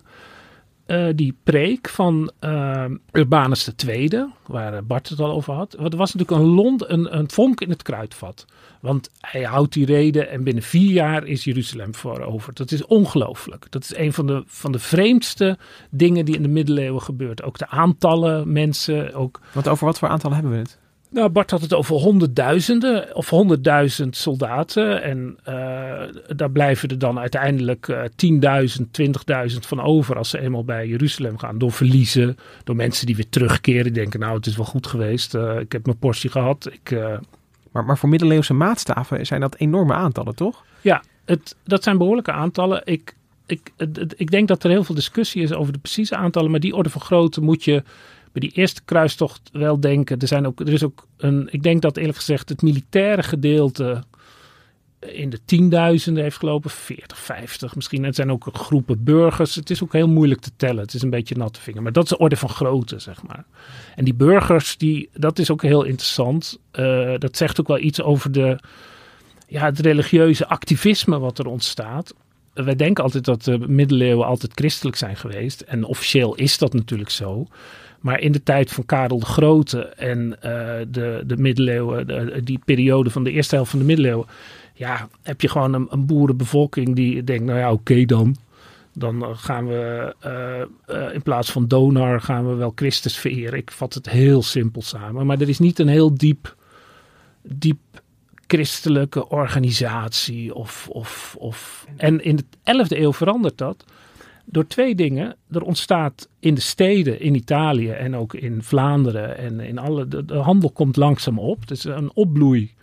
uh, 0.89 1.07
die 1.15 1.35
preek 1.43 1.89
van 1.89 2.31
uh, 2.41 2.85
Urbanus 3.11 3.71
II, 3.87 4.25
waar 4.45 4.85
Bart 4.85 5.09
het 5.09 5.19
al 5.19 5.31
over 5.31 5.53
had. 5.53 5.75
Het 5.79 5.93
was 5.93 6.13
natuurlijk 6.13 6.41
een, 6.41 6.83
een, 6.93 7.17
een 7.17 7.29
vonk 7.29 7.61
in 7.61 7.69
het 7.69 7.81
kruidvat. 7.81 8.45
Want 8.81 9.09
hij 9.19 9.43
houdt 9.43 9.73
die 9.73 9.85
reden 9.85 10.29
en 10.29 10.43
binnen 10.43 10.63
vier 10.63 10.91
jaar 10.91 11.25
is 11.25 11.43
Jeruzalem 11.43 11.95
veroverd. 11.95 12.57
Dat 12.57 12.71
is 12.71 12.85
ongelooflijk. 12.85 13.65
Dat 13.69 13.83
is 13.83 13.95
een 13.95 14.13
van 14.13 14.27
de, 14.27 14.43
van 14.45 14.71
de 14.71 14.79
vreemdste 14.79 15.57
dingen 15.89 16.25
die 16.25 16.35
in 16.35 16.41
de 16.41 16.47
middeleeuwen 16.47 17.01
gebeurt. 17.01 17.43
Ook 17.43 17.57
de 17.57 17.67
aantallen 17.67 18.51
mensen. 18.51 19.13
Ook... 19.13 19.39
Want 19.53 19.67
over 19.67 19.85
wat 19.85 19.99
voor 19.99 20.07
aantallen 20.07 20.35
hebben 20.35 20.53
we 20.53 20.59
het? 20.59 20.79
Nou, 21.11 21.29
Bart 21.29 21.51
had 21.51 21.61
het 21.61 21.73
over 21.73 21.95
honderdduizenden 21.95 23.15
of 23.15 23.29
honderdduizend 23.29 24.15
soldaten. 24.15 25.03
En 25.03 25.37
uh, 25.49 26.01
daar 26.35 26.51
blijven 26.51 26.89
er 26.89 26.99
dan 26.99 27.19
uiteindelijk 27.19 27.87
uh, 27.87 28.01
10.000, 28.77 28.83
20.000 29.51 29.57
van 29.59 29.81
over 29.81 30.17
als 30.17 30.29
ze 30.29 30.39
eenmaal 30.39 30.63
bij 30.63 30.87
Jeruzalem 30.87 31.37
gaan. 31.37 31.57
Door 31.57 31.71
verliezen, 31.71 32.37
door 32.63 32.75
mensen 32.75 33.05
die 33.05 33.15
weer 33.15 33.29
terugkeren. 33.29 33.83
Die 33.83 33.91
denken, 33.91 34.19
nou, 34.19 34.35
het 34.35 34.45
is 34.45 34.55
wel 34.55 34.65
goed 34.65 34.87
geweest. 34.87 35.35
Uh, 35.35 35.59
ik 35.59 35.71
heb 35.71 35.85
mijn 35.85 35.97
portie 35.97 36.29
gehad. 36.29 36.69
Ik, 36.71 36.97
maar, 37.71 37.85
maar 37.85 37.97
voor 37.97 38.09
middeleeuwse 38.09 38.53
maatstaven 38.53 39.25
zijn 39.25 39.41
dat 39.41 39.55
enorme 39.55 39.93
aantallen, 39.93 40.35
toch? 40.35 40.63
Ja, 40.81 41.03
het, 41.25 41.55
dat 41.63 41.83
zijn 41.83 41.97
behoorlijke 41.97 42.31
aantallen. 42.31 42.81
Ik, 42.85 43.15
ik, 43.45 43.71
het, 43.77 44.13
ik 44.17 44.31
denk 44.31 44.47
dat 44.47 44.63
er 44.63 44.69
heel 44.69 44.83
veel 44.83 44.95
discussie 44.95 45.41
is 45.43 45.53
over 45.53 45.73
de 45.73 45.79
precieze 45.79 46.15
aantallen. 46.15 46.51
Maar 46.51 46.59
die 46.59 46.75
orde 46.75 46.89
van 46.89 47.01
grootte 47.01 47.41
moet 47.41 47.63
je 47.63 47.83
die 48.39 48.51
eerste 48.51 48.81
kruistocht 48.85 49.49
wel 49.51 49.79
denken. 49.79 50.19
Er, 50.19 50.27
zijn 50.27 50.47
ook, 50.47 50.59
er 50.59 50.73
is 50.73 50.83
ook 50.83 51.07
een, 51.17 51.47
ik 51.51 51.63
denk 51.63 51.81
dat 51.81 51.97
eerlijk 51.97 52.17
gezegd 52.17 52.49
het 52.49 52.61
militaire 52.61 53.23
gedeelte 53.23 54.03
in 54.99 55.29
de 55.29 55.39
tienduizenden 55.45 56.23
heeft 56.23 56.37
gelopen, 56.37 56.69
40, 56.69 57.17
50 57.17 57.75
misschien. 57.75 58.03
Het 58.03 58.15
zijn 58.15 58.31
ook 58.31 58.47
groepen 58.51 59.03
burgers. 59.03 59.55
Het 59.55 59.69
is 59.69 59.83
ook 59.83 59.93
heel 59.93 60.07
moeilijk 60.07 60.41
te 60.41 60.51
tellen. 60.55 60.81
Het 60.81 60.93
is 60.93 61.01
een 61.01 61.09
beetje 61.09 61.35
natte 61.35 61.61
vinger. 61.61 61.81
Maar 61.81 61.91
dat 61.91 62.03
is 62.03 62.09
de 62.09 62.17
orde 62.17 62.35
van 62.35 62.49
grootte, 62.49 62.99
zeg 62.99 63.23
maar. 63.23 63.45
En 63.95 64.05
die 64.05 64.13
burgers, 64.13 64.77
die, 64.77 65.09
dat 65.13 65.39
is 65.39 65.51
ook 65.51 65.61
heel 65.61 65.83
interessant. 65.83 66.59
Uh, 66.73 67.13
dat 67.17 67.37
zegt 67.37 67.59
ook 67.59 67.67
wel 67.67 67.79
iets 67.79 68.01
over 68.01 68.31
de, 68.31 68.59
ja, 69.47 69.65
het 69.65 69.79
religieuze 69.79 70.47
activisme 70.47 71.19
wat 71.19 71.39
er 71.39 71.47
ontstaat. 71.47 72.13
Wij 72.53 72.75
denken 72.75 73.03
altijd 73.03 73.25
dat 73.25 73.43
de 73.43 73.59
middeleeuwen 73.59 74.25
altijd 74.25 74.51
christelijk 74.55 74.97
zijn 74.97 75.15
geweest. 75.15 75.61
En 75.61 75.83
officieel 75.83 76.35
is 76.35 76.57
dat 76.57 76.73
natuurlijk 76.73 77.09
zo. 77.09 77.47
Maar 77.99 78.19
in 78.19 78.31
de 78.31 78.43
tijd 78.43 78.71
van 78.71 78.85
Karel 78.85 79.19
de 79.19 79.25
Grote 79.25 79.81
en 79.85 80.27
uh, 80.27 80.33
de, 80.87 81.23
de 81.25 81.37
middeleeuwen, 81.37 82.07
de, 82.07 82.41
die 82.43 82.59
periode 82.65 83.09
van 83.09 83.23
de 83.23 83.31
eerste 83.31 83.55
helft 83.55 83.69
van 83.69 83.79
de 83.79 83.85
middeleeuwen, 83.85 84.27
ja, 84.73 85.09
heb 85.21 85.41
je 85.41 85.49
gewoon 85.49 85.73
een, 85.73 85.87
een 85.89 86.05
boerenbevolking 86.05 86.95
die 86.95 87.23
denkt, 87.23 87.43
nou 87.43 87.59
ja, 87.59 87.71
oké 87.71 87.91
okay 87.91 88.05
dan. 88.05 88.35
Dan 88.93 89.37
gaan 89.37 89.67
we 89.67 90.15
uh, 90.25 90.95
uh, 90.95 91.13
in 91.13 91.21
plaats 91.21 91.51
van 91.51 91.67
donar 91.67 92.21
gaan 92.21 92.47
we 92.49 92.55
wel 92.55 92.71
Christus 92.75 93.17
vereren. 93.17 93.59
Ik 93.59 93.71
vat 93.71 93.93
het 93.93 94.09
heel 94.09 94.43
simpel 94.43 94.81
samen. 94.81 95.25
Maar 95.25 95.41
er 95.41 95.49
is 95.49 95.59
niet 95.59 95.79
een 95.79 95.87
heel 95.87 96.13
diep, 96.13 96.55
diep 97.41 97.79
christelijke 98.47 99.29
organisatie. 99.29 100.55
Of, 100.55 100.87
of, 100.91 101.35
of... 101.39 101.85
En 101.97 102.23
in 102.23 102.35
de 102.35 102.43
11e 102.43 102.97
eeuw 102.97 103.13
verandert 103.13 103.57
dat 103.57 103.85
door 104.51 104.67
twee 104.67 104.95
dingen. 104.95 105.35
Er 105.51 105.61
ontstaat 105.61 106.27
in 106.39 106.53
de 106.53 106.61
steden 106.61 107.19
in 107.19 107.35
Italië 107.35 107.89
en 107.89 108.15
ook 108.15 108.33
in 108.33 108.63
Vlaanderen 108.63 109.37
en 109.37 109.59
in 109.59 109.77
alle. 109.77 110.07
De, 110.07 110.25
de 110.25 110.35
handel 110.35 110.71
komt 110.71 110.95
langzaam 110.95 111.39
op. 111.39 111.59
Het 111.59 111.71
is 111.71 111.83
een 111.83 112.11
opbloei. 112.13 112.73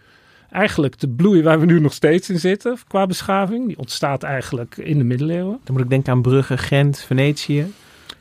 Eigenlijk 0.51 0.99
de 0.99 1.09
bloei 1.09 1.43
waar 1.43 1.61
we 1.61 1.67
nu 1.67 1.81
nog 1.81 1.93
steeds 1.93 2.31
in 2.31 2.39
zitten 2.39 2.79
qua 2.87 3.07
beschaving. 3.07 3.67
Die 3.67 3.79
ontstaat 3.79 4.23
eigenlijk 4.23 4.77
in 4.77 4.99
de 4.99 5.05
middeleeuwen. 5.05 5.61
Dan 5.65 5.75
moet 5.75 5.85
ik 5.85 5.91
denken 5.91 6.13
aan 6.13 6.23
Brugge, 6.23 6.59
Gent, 6.59 6.99
Venetië. 6.99 7.67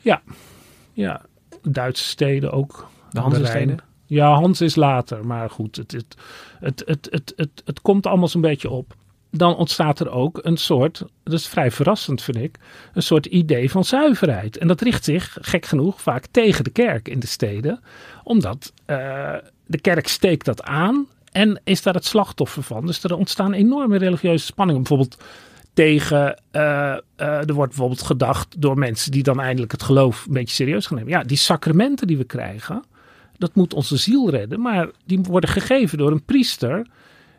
Ja, 0.00 0.22
ja. 0.92 1.22
Duitse 1.62 2.04
steden 2.04 2.52
ook. 2.52 2.88
De 3.10 3.20
Hanse-steden? 3.20 3.78
Ja, 4.06 4.34
Hans 4.34 4.60
is 4.60 4.74
later. 4.74 5.26
Maar 5.26 5.50
goed, 5.50 5.76
het, 5.76 5.92
het, 5.92 6.16
het, 6.60 6.82
het, 6.86 7.08
het, 7.10 7.32
het, 7.36 7.62
het 7.64 7.80
komt 7.80 8.06
allemaal 8.06 8.28
zo'n 8.28 8.40
beetje 8.40 8.70
op 8.70 8.94
dan 9.36 9.56
ontstaat 9.56 10.00
er 10.00 10.10
ook 10.10 10.38
een 10.42 10.56
soort, 10.56 11.02
dat 11.22 11.32
is 11.32 11.46
vrij 11.46 11.70
verrassend 11.70 12.22
vind 12.22 12.36
ik, 12.36 12.56
een 12.94 13.02
soort 13.02 13.26
idee 13.26 13.70
van 13.70 13.84
zuiverheid. 13.84 14.58
En 14.58 14.68
dat 14.68 14.80
richt 14.80 15.04
zich, 15.04 15.36
gek 15.40 15.66
genoeg, 15.66 16.02
vaak 16.02 16.26
tegen 16.30 16.64
de 16.64 16.70
kerk 16.70 17.08
in 17.08 17.20
de 17.20 17.26
steden, 17.26 17.80
omdat 18.24 18.72
uh, 18.86 19.34
de 19.66 19.80
kerk 19.80 20.08
steekt 20.08 20.44
dat 20.44 20.62
aan 20.62 21.06
en 21.32 21.60
is 21.64 21.82
daar 21.82 21.94
het 21.94 22.04
slachtoffer 22.04 22.62
van. 22.62 22.86
Dus 22.86 23.04
er 23.04 23.16
ontstaan 23.16 23.52
enorme 23.52 23.98
religieuze 23.98 24.44
spanningen. 24.44 24.82
Bijvoorbeeld 24.82 25.22
tegen, 25.74 26.40
uh, 26.52 26.62
uh, 26.62 26.98
er 27.18 27.54
wordt 27.54 27.70
bijvoorbeeld 27.70 28.02
gedacht 28.02 28.60
door 28.60 28.78
mensen 28.78 29.10
die 29.10 29.22
dan 29.22 29.40
eindelijk 29.40 29.72
het 29.72 29.82
geloof 29.82 30.26
een 30.26 30.32
beetje 30.32 30.54
serieus 30.54 30.86
gaan 30.86 30.96
nemen. 30.96 31.12
Ja, 31.12 31.22
die 31.22 31.36
sacramenten 31.36 32.06
die 32.06 32.16
we 32.16 32.24
krijgen, 32.24 32.84
dat 33.38 33.54
moet 33.54 33.74
onze 33.74 33.96
ziel 33.96 34.30
redden, 34.30 34.60
maar 34.60 34.88
die 35.04 35.20
worden 35.22 35.50
gegeven 35.50 35.98
door 35.98 36.10
een 36.10 36.24
priester 36.24 36.86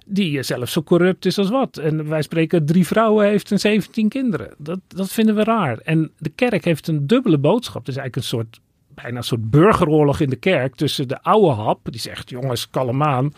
die 0.07 0.43
zelf 0.43 0.69
zo 0.69 0.83
corrupt 0.83 1.25
is 1.25 1.37
als 1.37 1.49
wat. 1.49 1.77
En 1.77 2.09
wij 2.09 2.21
spreken 2.21 2.65
drie 2.65 2.87
vrouwen 2.87 3.27
heeft 3.27 3.51
en 3.51 3.59
zeventien 3.59 4.09
kinderen. 4.09 4.53
Dat, 4.57 4.79
dat 4.87 5.11
vinden 5.11 5.35
we 5.35 5.43
raar. 5.43 5.77
En 5.77 6.11
de 6.17 6.29
kerk 6.29 6.65
heeft 6.65 6.87
een 6.87 7.07
dubbele 7.07 7.37
boodschap. 7.37 7.85
Het 7.85 7.95
is 7.95 7.97
eigenlijk 7.97 8.15
een 8.15 8.37
soort, 8.37 8.59
bijna 8.93 9.17
een 9.17 9.23
soort 9.23 9.49
burgeroorlog 9.49 10.19
in 10.19 10.29
de 10.29 10.35
kerk 10.35 10.75
tussen 10.75 11.07
de 11.07 11.21
oude 11.21 11.61
hap, 11.61 11.79
die 11.83 11.99
zegt 11.99 12.29
jongens 12.29 12.69
kalm 12.69 13.03
aan. 13.03 13.33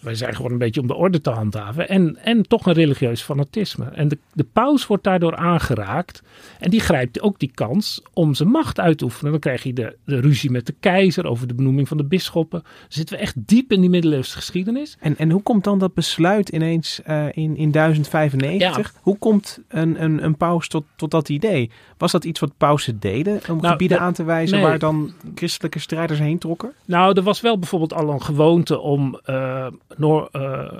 Wij 0.00 0.14
zijn 0.14 0.34
gewoon 0.34 0.52
een 0.52 0.58
beetje 0.58 0.80
om 0.80 0.86
de 0.86 0.94
orde 0.94 1.20
te 1.20 1.30
handhaven. 1.30 1.88
En, 1.88 2.16
en 2.24 2.42
toch 2.42 2.66
een 2.66 2.72
religieus 2.72 3.22
fanatisme. 3.22 3.84
En 3.84 4.08
de, 4.08 4.18
de 4.32 4.46
paus 4.52 4.86
wordt 4.86 5.04
daardoor 5.04 5.36
aangeraakt. 5.36 6.22
En 6.58 6.70
die 6.70 6.80
grijpt 6.80 7.20
ook 7.20 7.38
die 7.38 7.50
kans 7.54 8.02
om 8.12 8.34
zijn 8.34 8.48
macht 8.48 8.80
uit 8.80 8.98
te 8.98 9.04
oefenen. 9.04 9.30
Dan 9.30 9.40
krijg 9.40 9.62
je 9.62 9.72
de, 9.72 9.96
de 10.04 10.20
ruzie 10.20 10.50
met 10.50 10.66
de 10.66 10.74
keizer 10.80 11.26
over 11.26 11.46
de 11.46 11.54
benoeming 11.54 11.88
van 11.88 11.96
de 11.96 12.04
bisschoppen. 12.04 12.60
Dan 12.60 12.70
zitten 12.88 13.16
we 13.16 13.22
echt 13.22 13.34
diep 13.36 13.72
in 13.72 13.80
die 13.80 13.90
middeleeuwse 13.90 14.36
geschiedenis. 14.36 14.96
En, 15.00 15.16
en 15.18 15.30
hoe 15.30 15.42
komt 15.42 15.64
dan 15.64 15.78
dat 15.78 15.94
besluit 15.94 16.48
ineens 16.48 17.00
uh, 17.08 17.24
in, 17.26 17.56
in 17.56 17.70
1095? 17.70 18.92
Ja. 18.92 19.00
Hoe 19.00 19.18
komt 19.18 19.58
een, 19.68 20.02
een, 20.02 20.24
een 20.24 20.36
paus 20.36 20.68
tot, 20.68 20.84
tot 20.96 21.10
dat 21.10 21.28
idee? 21.28 21.70
Was 21.96 22.12
dat 22.12 22.24
iets 22.24 22.40
wat 22.40 22.56
pausen 22.56 23.00
deden? 23.00 23.40
Om 23.48 23.56
nou, 23.56 23.66
gebieden 23.66 23.98
de, 23.98 24.02
aan 24.02 24.12
te 24.12 24.24
wijzen 24.24 24.56
nee. 24.56 24.66
waar 24.66 24.78
dan 24.78 25.12
christelijke 25.34 25.78
strijders 25.78 26.18
heen 26.18 26.38
trokken? 26.38 26.72
Nou, 26.84 27.16
er 27.16 27.22
was 27.22 27.40
wel 27.40 27.58
bijvoorbeeld 27.58 27.94
al 27.94 28.10
een 28.10 28.22
gewoonte 28.22 28.78
om... 28.78 29.20
Uh, 29.26 29.66
Uh, 29.98 30.24
uh, 30.32 30.70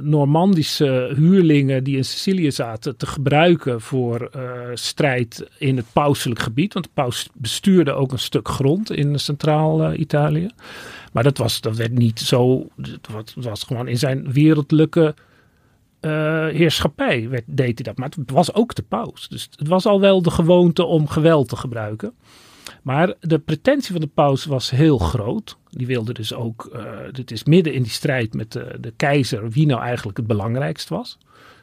Normandische 0.00 1.12
huurlingen 1.16 1.84
die 1.84 1.96
in 1.96 2.04
Sicilië 2.04 2.50
zaten 2.50 2.96
te 2.96 3.06
gebruiken 3.06 3.80
voor 3.80 4.30
uh, 4.36 4.42
strijd 4.74 5.48
in 5.58 5.76
het 5.76 5.86
pauselijk 5.92 6.40
gebied. 6.40 6.72
Want 6.72 6.84
de 6.84 6.90
paus 6.94 7.28
bestuurde 7.34 7.92
ook 7.92 8.12
een 8.12 8.18
stuk 8.18 8.48
grond 8.48 8.90
in 8.90 9.18
Centraal-Italië. 9.18 10.50
maar 11.12 11.22
dat, 11.22 11.38
was, 11.38 11.60
dat 11.60 11.76
werd 11.76 11.92
niet 11.92 12.20
zo. 12.20 12.68
Het 13.06 13.34
was 13.34 13.62
gewoon 13.62 13.88
in 13.88 13.98
zijn 13.98 14.32
wereldlijke 14.32 15.14
heerschappij 16.50 17.28
werd, 17.28 17.44
deed 17.46 17.74
hij 17.74 17.84
dat. 17.84 17.96
Maar 17.96 18.10
het 18.16 18.30
was 18.30 18.54
ook 18.54 18.74
de 18.74 18.82
paus. 18.82 19.28
Dus 19.28 19.48
het 19.56 19.68
was 19.68 19.86
al 19.86 20.00
wel 20.00 20.22
de 20.22 20.30
gewoonte 20.30 20.84
om 20.84 21.08
geweld 21.08 21.48
te 21.48 21.56
gebruiken. 21.56 22.14
Maar 22.82 23.14
de 23.20 23.38
pretentie 23.38 23.92
van 23.92 24.00
de 24.00 24.10
paus 24.14 24.44
was 24.44 24.70
heel 24.70 24.98
groot. 24.98 25.56
Die 25.76 25.86
wilde 25.86 26.12
dus 26.12 26.34
ook, 26.34 26.70
uh, 26.74 26.98
dit 27.12 27.30
is 27.30 27.44
midden 27.44 27.72
in 27.72 27.82
die 27.82 27.92
strijd 27.92 28.34
met 28.34 28.52
de, 28.52 28.76
de 28.80 28.92
keizer, 28.96 29.50
wie 29.50 29.66
nou 29.66 29.80
eigenlijk 29.80 30.16
het 30.16 30.26
belangrijkst 30.26 30.88
was. 30.88 31.18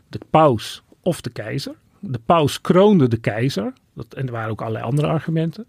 De 0.08 0.20
paus 0.30 0.84
of 1.02 1.22
de 1.22 1.30
keizer. 1.30 1.76
De 2.00 2.20
paus 2.26 2.62
kroonde 2.62 3.08
de 3.08 3.18
keizer. 3.18 3.74
Dat, 3.94 4.14
en 4.14 4.26
er 4.26 4.32
waren 4.32 4.50
ook 4.50 4.62
allerlei 4.62 4.86
andere 4.86 5.08
argumenten. 5.08 5.68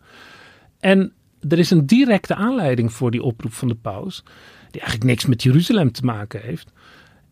En 0.78 1.12
er 1.49 1.59
is 1.59 1.70
een 1.70 1.87
directe 1.87 2.35
aanleiding 2.35 2.92
voor 2.92 3.11
die 3.11 3.23
oproep 3.23 3.52
van 3.52 3.68
de 3.68 3.75
paus, 3.75 4.23
die 4.70 4.80
eigenlijk 4.80 5.11
niks 5.11 5.26
met 5.26 5.42
Jeruzalem 5.42 5.92
te 5.92 6.04
maken 6.04 6.40
heeft. 6.40 6.73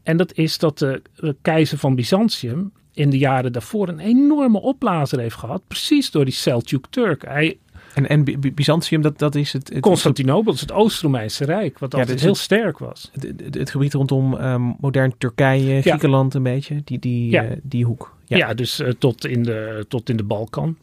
En 0.03 0.17
dat 0.17 0.35
is 0.35 0.59
dat 0.59 0.79
de, 0.79 1.03
keizer 1.43 1.79
van 1.79 1.95
Byzantium 1.95 2.73
in 2.93 3.11
de 3.11 3.19
jaren 3.19 3.53
daarvoor 3.53 3.89
een 3.89 3.99
enorme 3.99 4.61
opblazer 4.61 5.19
heeft 5.19 5.37
gehad, 5.37 5.63
precies 5.67 6.11
door 6.11 6.25
die 6.25 6.35
Seljuk 6.35 6.87
Turk. 6.91 7.25
Hij 7.25 7.59
en, 7.99 8.09
en 8.09 8.41
Byzantium, 8.55 9.03
dat, 9.03 9.19
dat 9.19 9.35
is 9.35 9.53
het... 9.53 9.69
het 9.69 9.81
Constantinopel 9.81 10.53
is 10.53 10.61
het 10.61 10.73
Oost-Romeinse 10.73 11.45
Rijk, 11.45 11.79
wat 11.79 11.95
altijd 11.95 12.21
heel 12.21 12.35
sterk 12.35 12.79
was. 12.79 13.11
Het, 13.13 13.55
het, 13.55 13.71
gebied 13.71 13.95
rondom 13.95 14.35
um, 14.35 14.77
modern 14.81 15.15
Turkije, 15.19 15.81
Griekenland 15.81 16.35
een 16.35 16.43
beetje, 16.43 16.81
die, 16.85 16.99
die, 16.99 17.31
ja. 17.31 17.45
uh, 17.45 17.51
die 17.63 17.85
hoek. 17.85 18.17
Ja, 18.25 18.37
ja 18.37 18.55
dus 18.55 18.81
uh, 18.81 18.89
tot, 18.99 19.27
in 19.27 19.43
de, 19.43 19.85
tot 19.89 20.09
in 20.09 20.17
de 20.17 20.25
Balkan. 20.25 20.77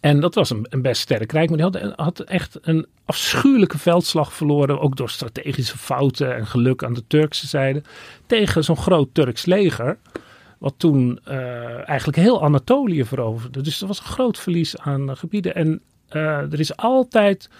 En 0.00 0.20
dat 0.20 0.34
was 0.34 0.50
een, 0.50 0.66
een, 0.68 0.82
best 0.82 1.00
sterk 1.00 1.32
rijk, 1.32 1.48
maar 1.48 1.70
die 1.70 1.80
had, 1.80 1.96
had, 1.96 2.20
echt 2.20 2.58
een 2.62 2.86
afschuwelijke 3.04 3.78
veldslag 3.78 4.32
verloren, 4.32 4.80
ook 4.80 4.96
door 4.96 5.10
strategische 5.10 5.78
fouten 5.78 6.36
en 6.36 6.46
geluk 6.46 6.84
aan 6.84 6.94
de 6.94 7.04
Turkse 7.06 7.46
zijde, 7.46 7.82
tegen 8.26 8.64
zo'n 8.64 8.76
groot 8.76 9.08
Turks 9.12 9.46
leger, 9.46 9.98
wat 10.60 10.74
toen 10.76 11.18
uh, 11.28 11.88
eigenlijk 11.88 12.18
heel 12.18 12.42
Anatolië 12.42 13.04
veroverde. 13.04 13.60
Dus 13.60 13.78
dat 13.78 13.88
was 13.88 13.98
een 13.98 14.04
groot 14.04 14.38
verlies 14.38 14.78
aan 14.78 15.16
gebieden. 15.16 15.54
En 15.54 15.80
uh, 16.12 16.52
er 16.52 16.60
is 16.60 16.76
altijd 16.76 17.50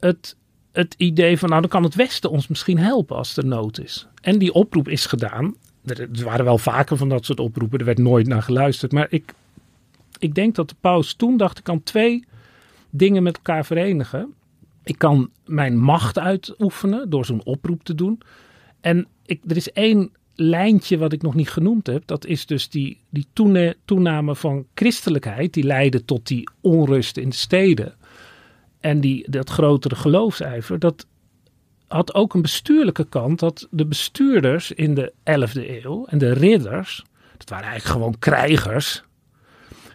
het, 0.00 0.36
het 0.72 0.94
idee 0.96 1.38
van, 1.38 1.48
nou 1.48 1.60
dan 1.60 1.70
kan 1.70 1.82
het 1.82 1.94
Westen 1.94 2.30
ons 2.30 2.48
misschien 2.48 2.78
helpen 2.78 3.16
als 3.16 3.36
er 3.36 3.46
nood 3.46 3.80
is. 3.80 4.06
En 4.20 4.38
die 4.38 4.52
oproep 4.52 4.88
is 4.88 5.06
gedaan. 5.06 5.54
Er, 5.84 6.00
er 6.00 6.24
waren 6.24 6.44
wel 6.44 6.58
vaker 6.58 6.96
van 6.96 7.08
dat 7.08 7.24
soort 7.24 7.40
oproepen, 7.40 7.78
er 7.78 7.84
werd 7.84 7.98
nooit 7.98 8.26
naar 8.26 8.42
geluisterd, 8.42 8.92
maar 8.92 9.06
ik 9.10 9.34
ik 10.18 10.34
denk 10.34 10.54
dat 10.54 10.68
de 10.68 10.74
paus 10.80 11.14
toen 11.14 11.36
dacht, 11.36 11.58
ik 11.58 11.64
kan 11.64 11.82
twee 11.82 12.24
dingen 12.90 13.22
met 13.22 13.36
elkaar 13.36 13.64
verenigen. 13.64 14.34
Ik 14.84 14.98
kan 14.98 15.30
mijn 15.44 15.78
macht 15.78 16.18
uitoefenen 16.18 17.10
door 17.10 17.24
zo'n 17.24 17.44
oproep 17.44 17.84
te 17.84 17.94
doen. 17.94 18.20
En 18.80 19.06
ik, 19.26 19.40
er 19.46 19.56
is 19.56 19.72
één 19.72 20.10
lijntje 20.34 20.98
wat 20.98 21.12
ik 21.12 21.22
nog 21.22 21.34
niet 21.34 21.50
genoemd 21.50 21.86
heb. 21.86 22.02
Dat 22.06 22.26
is 22.26 22.46
dus 22.46 22.68
die, 22.68 23.00
die 23.10 23.26
toename 23.84 24.36
van 24.36 24.66
christelijkheid. 24.74 25.52
Die 25.52 25.64
leidde 25.64 26.04
tot 26.04 26.26
die 26.26 26.48
onrust 26.60 27.16
in 27.16 27.28
de 27.28 27.34
steden. 27.36 27.94
En 28.80 29.00
die, 29.00 29.30
dat 29.30 29.50
grotere 29.50 29.94
geloofsijver. 29.94 30.78
Dat 30.78 31.06
had 31.86 32.14
ook 32.14 32.34
een 32.34 32.42
bestuurlijke 32.42 33.04
kant. 33.04 33.38
Dat 33.38 33.68
de 33.70 33.86
bestuurders 33.86 34.72
in 34.72 34.94
de 34.94 35.12
11e 35.12 35.82
eeuw 35.84 36.06
en 36.06 36.18
de 36.18 36.32
ridders. 36.32 37.04
Dat 37.36 37.48
waren 37.48 37.68
eigenlijk 37.68 37.96
gewoon 37.98 38.18
krijgers 38.18 39.02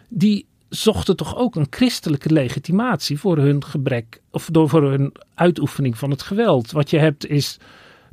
die 0.10 0.46
zochten 0.69 1.15
toch 1.15 1.38
ook 1.38 1.55
een 1.55 1.67
christelijke 1.69 2.34
legitimatie 2.34 3.19
voor 3.19 3.38
hun 3.38 3.63
gebrek 3.63 4.22
of 4.31 4.50
door 4.51 4.69
voor 4.69 4.89
hun 4.89 5.13
uitoefening 5.34 5.98
van 5.98 6.10
het 6.10 6.22
geweld. 6.22 6.72
Wat 6.72 6.89
je 6.89 6.98
hebt 6.98 7.27
is 7.27 7.58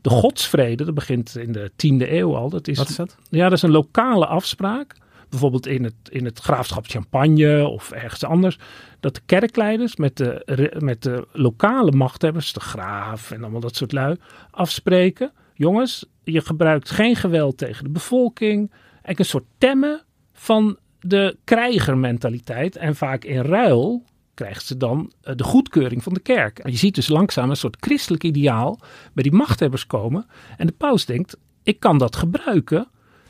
de 0.08 0.14
godsvrede, 0.14 0.84
dat 0.84 0.94
begint 0.94 1.36
in 1.36 1.52
de 1.52 1.70
10e 1.70 2.10
eeuw 2.10 2.36
al. 2.36 2.50
Dat 2.50 2.68
is, 2.68 2.78
Wat 2.78 2.88
is 2.88 2.96
dat? 2.96 3.16
Ja, 3.28 3.42
dat 3.42 3.52
is 3.52 3.62
een 3.62 3.70
lokale 3.70 4.26
afspraak. 4.26 4.96
Bijvoorbeeld 5.28 5.66
in 5.66 5.84
het, 5.84 5.94
in 6.08 6.25
het 6.25 6.38
graafschap 6.38 6.86
Champagne 6.86 7.68
of 7.68 7.90
ergens 7.90 8.25
anders. 8.25 8.58
Dat 9.00 9.14
de 9.14 9.20
kerkleiders 9.26 9.96
met 9.96 10.16
de, 10.16 10.75
met 10.78 11.02
de 11.02 11.26
lokale 11.32 11.92
machthebbers, 11.92 12.52
de 12.52 12.60
graaf 12.60 13.30
en 13.30 13.42
allemaal 13.42 13.60
dat 13.60 13.76
soort 13.76 13.92
lui, 13.92 14.16
afspreken. 14.50 15.32
Jongens, 15.54 16.06
je 16.25 16.40
gebruikt 16.40 16.90
geen 16.90 17.16
geweld 17.16 17.58
tegen 17.58 17.84
de 17.84 17.90
bevolking. 17.90 18.70
Eigenlijk 18.70 19.18
een 19.18 19.25
soort 19.25 19.46
temmen 19.58 20.02
van 20.32 20.76
de 21.00 21.36
krijgermentaliteit. 21.44 22.76
En 22.76 22.96
vaak 22.96 23.24
in 23.24 23.40
ruil 23.40 24.04
krijgt 24.37 24.66
ze 24.66 24.77
dan 24.77 25.12
eh, 25.22 25.35
de 25.37 25.44
goedkeuring 25.44 26.03
van 26.03 26.14
de 26.14 26.20
kerk. 26.20 26.59
En 26.59 26.70
je 26.70 26.77
ziet 26.77 26.94
dus 26.94 27.09
langzaam 27.09 27.51
een 27.51 27.57
soort 27.57 27.77
christelijk 27.81 28.25
ideaal 28.25 28.81
bij 29.12 29.22
die 29.22 29.33
machthebbers 29.33 29.87
komen. 29.87 30.27
En 30.57 30.66
de 30.66 30.72
paus 30.72 31.05
denkt, 31.05 31.37
ik 31.62 31.81
kan 31.81 31.99
dat 31.99 32.16
gebruiken 32.16 32.88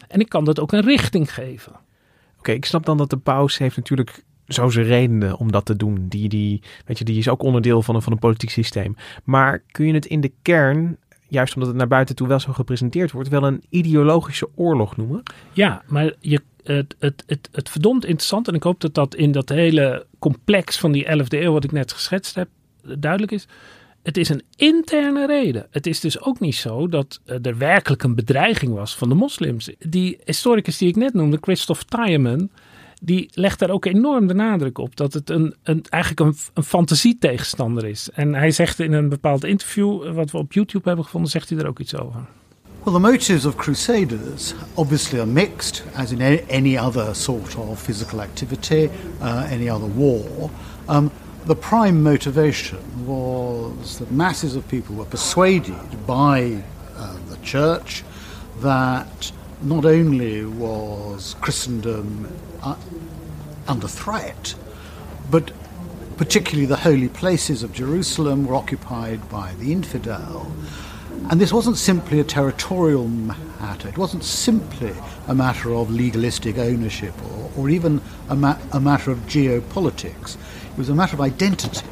en 0.09 0.21
ik 0.21 0.29
kan 0.29 0.45
dat 0.45 0.61
ook 0.61 0.73
een 0.73 0.85
richting 0.85 1.35
geven. 1.35 1.73
Oké, 2.39 2.53
ik 2.53 2.65
snap 2.65 2.87
dan 2.87 2.97
dat 2.97 3.11
de 3.11 3.17
paus 3.17 3.59
heeft 3.59 3.77
natuurlijk 3.77 4.25
zo 4.47 4.69
zijn 4.69 4.87
redenen 4.87 5.37
om 5.37 5.53
dat 5.53 5.65
te 5.65 5.77
doen. 5.77 6.09
Die, 6.09 6.29
die, 6.29 6.63
weet 6.85 6.99
je, 6.99 7.05
die 7.05 7.19
is 7.19 7.29
ook 7.29 7.43
onderdeel 7.43 7.83
van 7.83 7.95
een, 7.95 8.03
van 8.03 8.13
een 8.13 8.19
politiek 8.19 8.51
systeem. 8.51 8.97
Maar 9.25 9.63
kun 9.71 9.87
je 9.87 9.95
het 9.95 10.07
in 10.07 10.21
de 10.21 10.33
kern 10.43 10.99
juist 11.29 11.55
omdat 11.55 11.71
het 11.71 11.79
naar 11.79 11.89
buiten 11.89 12.17
toe 12.17 12.29
wel 12.29 12.41
zo 12.41 12.53
gepresenteerd 12.53 13.13
wordt, 13.13 13.29
wel 13.29 13.43
een 13.43 13.65
ideologische 13.69 14.49
oorlog 14.55 14.97
noemen? 14.97 15.23
Ja, 15.53 15.83
maar 15.87 16.15
je 16.21 16.43
het, 16.67 16.97
het, 16.99 17.23
het, 17.27 17.49
het 17.53 17.69
verdomd 17.69 18.05
interessant. 18.05 18.49
En 18.49 18.55
ik 18.55 18.63
hoop 18.63 18.81
dat 18.81 18.95
dat 18.95 19.15
in 19.15 19.33
dat 19.33 19.49
hele 19.49 20.07
complex 20.19 20.79
van 20.79 20.93
die 20.93 21.05
11e 21.05 21.27
eeuw, 21.29 21.53
wat 21.53 21.65
ik 21.65 21.73
net 21.73 21.93
geschetst 21.93 22.35
heb, 22.35 22.49
duidelijk 22.99 23.33
is. 23.33 23.47
Het 24.03 24.17
is 24.17 24.29
een 24.29 24.43
interne 24.57 25.27
reden. 25.27 25.67
Het 25.71 25.87
is 25.87 26.01
dus 26.01 26.21
ook 26.21 26.41
niet 26.41 26.55
zo 26.55 26.89
dat 26.89 27.21
er 27.43 27.59
werkelijk 27.59 28.03
een 28.03 28.15
bedreiging 28.15 28.75
was 28.75 28.97
van 28.97 29.09
de 29.09 29.15
moslims. 29.15 29.71
Die 29.79 30.19
historicus 30.25 30.79
die 30.79 30.89
ik 30.89 30.97
net 30.97 31.15
noemde, 31.15 31.39
Christoph 31.41 31.83
Tiemann, 31.83 32.51
die 33.03 33.31
legt 33.33 33.59
daar 33.59 33.71
ook 33.71 33.85
enorm 33.85 34.27
de 34.27 34.35
nadruk 34.35 34.79
op. 34.79 34.97
Dat 34.97 35.13
het 35.13 35.31
een, 35.31 35.55
een, 35.63 35.85
eigenlijk 35.89 36.21
een, 36.31 36.51
een 36.55 36.63
fantasietegenstander 36.63 37.85
is. 37.85 38.11
En 38.11 38.35
hij 38.35 38.51
zegt 38.51 38.81
in 38.81 38.93
een 38.93 39.09
bepaald 39.09 39.45
interview, 39.45 40.13
wat 40.13 40.31
we 40.31 40.39
op 40.39 40.53
YouTube 40.53 40.87
hebben 40.87 41.05
gevonden, 41.05 41.31
zegt 41.31 41.49
hij 41.49 41.59
er 41.59 41.69
ook 41.69 41.79
iets 41.79 41.97
over. 41.97 42.21
Well, 42.87 42.93
the 42.93 43.01
motives 43.01 43.47
of 43.47 43.57
crusaders 43.57 44.55
obviously 44.79 45.19
are 45.19 45.27
mixed, 45.27 45.83
as 45.97 46.13
in 46.13 46.23
any 46.23 46.79
other 46.79 47.15
sort 47.15 47.59
of 47.59 47.81
physical 47.81 48.21
activity, 48.21 48.93
uh, 49.21 49.49
any 49.51 49.69
other 49.69 49.87
war. 49.87 50.53
Um, 50.89 51.11
the 51.47 51.57
prime 51.57 52.01
motivation 52.01 53.05
was 53.05 53.99
that 53.99 54.13
masses 54.13 54.55
of 54.55 54.69
people 54.69 54.95
were 54.95 55.05
persuaded 55.05 56.07
by 56.07 56.63
uh, 56.95 57.17
the 57.29 57.37
church 57.39 58.05
that 58.61 59.33
not 59.63 59.85
only 59.85 60.45
was 60.45 61.35
Christendom 61.41 62.33
uh, 62.63 62.77
under 63.67 63.89
threat, 63.89 64.55
but 65.29 65.51
particularly 66.17 66.67
the 66.67 66.77
holy 66.77 67.09
places 67.09 67.65
of 67.65 67.73
Jerusalem 67.73 68.47
were 68.47 68.55
occupied 68.55 69.29
by 69.29 69.55
the 69.55 69.73
infidel. 69.73 70.53
And 71.31 71.41
this 71.41 71.53
wasn't 71.53 71.77
simply 71.77 72.21
a 72.21 72.25
territorial 72.25 73.09
matter, 73.09 73.89
it 73.89 73.99
wasn't 73.99 74.25
simply 74.25 74.93
a 75.27 75.35
matter 75.35 75.75
of 75.75 75.91
legalistic 75.91 76.59
ownership 76.59 77.15
or, 77.25 77.51
or 77.57 77.71
even 77.71 78.01
a, 78.29 78.37
ma- 78.37 78.59
a 78.73 78.81
matter 78.81 79.11
of 79.11 79.19
geopolitics. 79.27 80.37
It 80.71 80.79
was 80.79 80.89
a 80.89 80.95
matter 80.95 81.15
of 81.17 81.21
identity. 81.21 81.87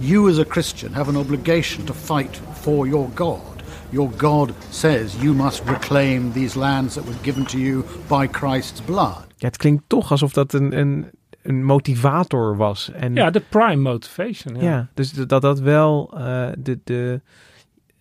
You, 0.00 0.28
as 0.28 0.38
a 0.38 0.44
Christian, 0.44 0.92
have 0.92 1.08
an 1.08 1.16
obligation 1.16 1.84
to 1.86 1.92
fight 1.92 2.36
for 2.62 2.86
your 2.86 3.10
God. 3.14 3.62
Your 3.90 4.10
God 4.16 4.54
says 4.70 5.16
you 5.16 5.34
must 5.34 5.64
reclaim 5.64 6.32
these 6.32 6.58
lands 6.58 6.94
that 6.94 7.04
were 7.04 7.22
given 7.22 7.44
to 7.46 7.58
you 7.58 7.84
by 8.08 8.26
Christ's 8.26 8.80
blood. 8.80 9.26
Ja, 9.36 9.46
het 9.46 9.56
klinkt 9.56 9.82
toch 9.86 10.10
alsof 10.10 10.32
dat 10.32 10.52
een, 10.52 10.78
een, 10.78 11.10
een 11.42 11.64
motivator 11.64 12.56
was. 12.56 12.90
En, 12.92 13.14
ja, 13.14 13.30
de 13.30 13.42
prime 13.48 13.76
motivation. 13.76 14.54
Ja, 14.54 14.62
ja 14.62 14.88
dus 14.94 15.12
dat 15.12 15.42
dat 15.42 15.60
wel 15.60 16.10
uh, 16.14 16.48
de, 16.58 16.78
de, 16.84 17.20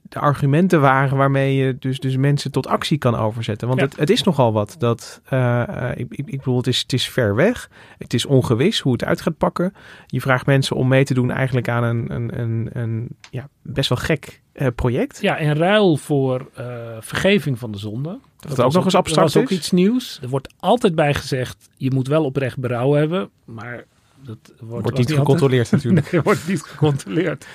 de 0.09 0.19
argumenten 0.19 0.81
waren 0.81 1.17
waarmee 1.17 1.55
je 1.55 1.75
dus, 1.79 1.99
dus 1.99 2.17
mensen 2.17 2.51
tot 2.51 2.67
actie 2.67 2.97
kan 2.97 3.15
overzetten. 3.15 3.67
Want 3.67 3.81
het, 3.81 3.95
het 3.95 4.09
is 4.09 4.23
nogal 4.23 4.53
wat. 4.53 4.75
Dat, 4.79 5.21
uh, 5.33 5.91
ik, 5.95 6.05
ik, 6.09 6.27
ik 6.27 6.37
bedoel, 6.37 6.57
het 6.57 6.67
is, 6.67 6.81
het 6.81 6.93
is 6.93 7.09
ver 7.09 7.35
weg. 7.35 7.69
Het 7.97 8.13
is 8.13 8.25
ongewis 8.25 8.79
hoe 8.79 8.91
het 8.91 9.03
uit 9.03 9.21
gaat 9.21 9.37
pakken. 9.37 9.73
Je 10.05 10.21
vraagt 10.21 10.45
mensen 10.45 10.75
om 10.75 10.87
mee 10.87 11.03
te 11.03 11.13
doen 11.13 11.31
eigenlijk 11.31 11.69
aan 11.69 11.83
een, 11.83 12.13
een, 12.13 12.39
een, 12.39 12.69
een 12.73 13.07
ja, 13.31 13.49
best 13.61 13.89
wel 13.89 13.97
gek 13.97 14.41
uh, 14.53 14.67
project. 14.75 15.21
Ja, 15.21 15.37
in 15.37 15.53
ruil 15.53 15.97
voor 15.97 16.49
uh, 16.59 16.65
vergeving 16.99 17.59
van 17.59 17.71
de 17.71 17.77
zonde. 17.77 18.19
Dat, 18.39 18.55
dat 18.55 18.65
ook 18.65 18.73
nog 18.73 18.85
eens 18.85 18.95
abstract 18.95 19.33
Dat 19.33 19.43
is 19.43 19.49
ook 19.49 19.57
iets 19.57 19.71
nieuws. 19.71 20.19
Er 20.21 20.29
wordt 20.29 20.53
altijd 20.59 20.95
bij 20.95 21.13
gezegd, 21.13 21.69
je 21.77 21.91
moet 21.91 22.07
wel 22.07 22.23
oprecht 22.23 22.57
berouw 22.57 22.93
hebben. 22.93 23.29
Maar 23.45 23.85
dat 24.23 24.37
wordt, 24.59 24.83
wordt 24.83 24.97
niet 24.97 25.13
gecontroleerd 25.13 25.73
altijd. 25.73 25.83
natuurlijk. 25.83 26.11
nee, 26.11 26.21
wordt 26.21 26.47
niet 26.47 26.61
gecontroleerd. 26.61 27.45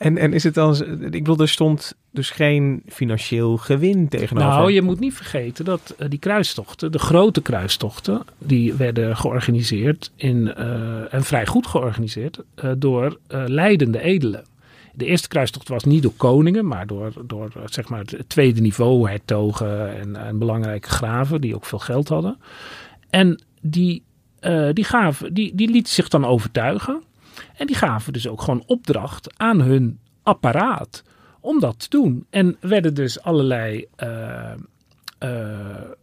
En, 0.00 0.18
en 0.18 0.32
is 0.32 0.44
het 0.44 0.54
dan, 0.54 0.74
ik 1.00 1.10
bedoel, 1.10 1.38
er 1.38 1.48
stond 1.48 1.94
dus 2.10 2.30
geen 2.30 2.82
financieel 2.86 3.56
gewin 3.56 4.08
tegenover. 4.08 4.48
Nou, 4.48 4.72
je 4.72 4.82
moet 4.82 5.00
niet 5.00 5.14
vergeten 5.14 5.64
dat 5.64 5.94
uh, 5.98 6.08
die 6.08 6.18
kruistochten, 6.18 6.92
de 6.92 6.98
grote 6.98 7.42
kruistochten, 7.42 8.22
die 8.38 8.74
werden 8.74 9.16
georganiseerd 9.16 10.12
in, 10.16 10.54
uh, 10.58 11.14
en 11.14 11.24
vrij 11.24 11.46
goed 11.46 11.66
georganiseerd 11.66 12.40
uh, 12.64 12.70
door 12.78 13.18
leidende 13.28 14.00
edelen. 14.00 14.44
De 14.94 15.04
eerste 15.04 15.28
kruistocht 15.28 15.68
was 15.68 15.84
niet 15.84 16.02
door 16.02 16.14
koningen, 16.16 16.66
maar 16.66 16.86
door, 16.86 17.12
door 17.26 17.52
zeg 17.64 17.88
maar 17.88 18.00
het 18.00 18.28
tweede 18.28 18.60
niveau, 18.60 19.08
hertogen 19.08 20.14
en, 20.16 20.38
belangrijke 20.38 20.88
graven 20.88 21.40
die 21.40 21.54
ook 21.54 21.64
veel 21.64 21.78
geld 21.78 22.08
hadden. 22.08 22.38
En 23.10 23.42
die, 23.60 24.02
die 24.72 24.84
gaven, 24.84 25.34
die, 25.34 25.54
die 25.54 25.70
lieten 25.70 25.92
zich 25.92 26.08
dan 26.08 26.24
overtuigen. 26.24 27.02
En 27.56 27.66
die 27.66 27.76
gaven 27.76 28.12
dus 28.12 28.28
ook 28.28 28.40
gewoon 28.40 28.62
opdracht 28.66 29.38
aan 29.38 29.60
hun 29.60 29.98
apparaat 30.22 31.02
om 31.40 31.60
dat 31.60 31.78
te 31.78 31.88
doen. 31.88 32.26
En 32.30 32.56
werden 32.60 32.94
dus 32.94 33.22
allerlei 33.22 33.86
uh, 34.02 34.52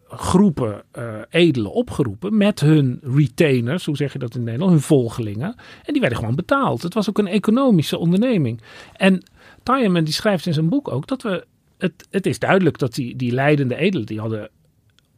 groepen 0.10 0.84
uh, 0.98 1.22
edelen 1.30 1.72
opgeroepen 1.72 2.38
met 2.38 2.60
hun 2.60 3.00
retainers, 3.04 3.86
hoe 3.86 3.96
zeg 3.96 4.14
je 4.14 4.20
dat 4.20 4.36
in 4.36 4.44
Nederland, 4.44 4.72
hun 4.72 4.82
volgelingen. 4.82 5.56
En 5.84 5.94
die 5.94 6.02
werden 6.02 6.20
gewoon 6.20 6.36
betaald. 6.36 6.82
Het 6.82 6.94
was 6.94 7.10
ook 7.10 7.18
een 7.18 7.28
economische 7.28 7.98
onderneming. 7.98 8.62
En 8.94 9.24
Tyeman 9.64 10.04
die 10.04 10.14
schrijft 10.14 10.46
in 10.46 10.54
zijn 10.54 10.70
boek 10.70 10.92
ook 10.92 11.08
dat 11.08 11.22
we, 11.22 11.46
het, 11.78 12.08
het 12.10 12.26
is 12.26 12.40
duidelijk 12.40 12.78
dat 12.78 12.94
die, 12.94 13.16
die 13.16 13.32
leidende 13.32 13.76
edelen, 13.76 14.06
die 14.06 14.20
hadden 14.20 14.50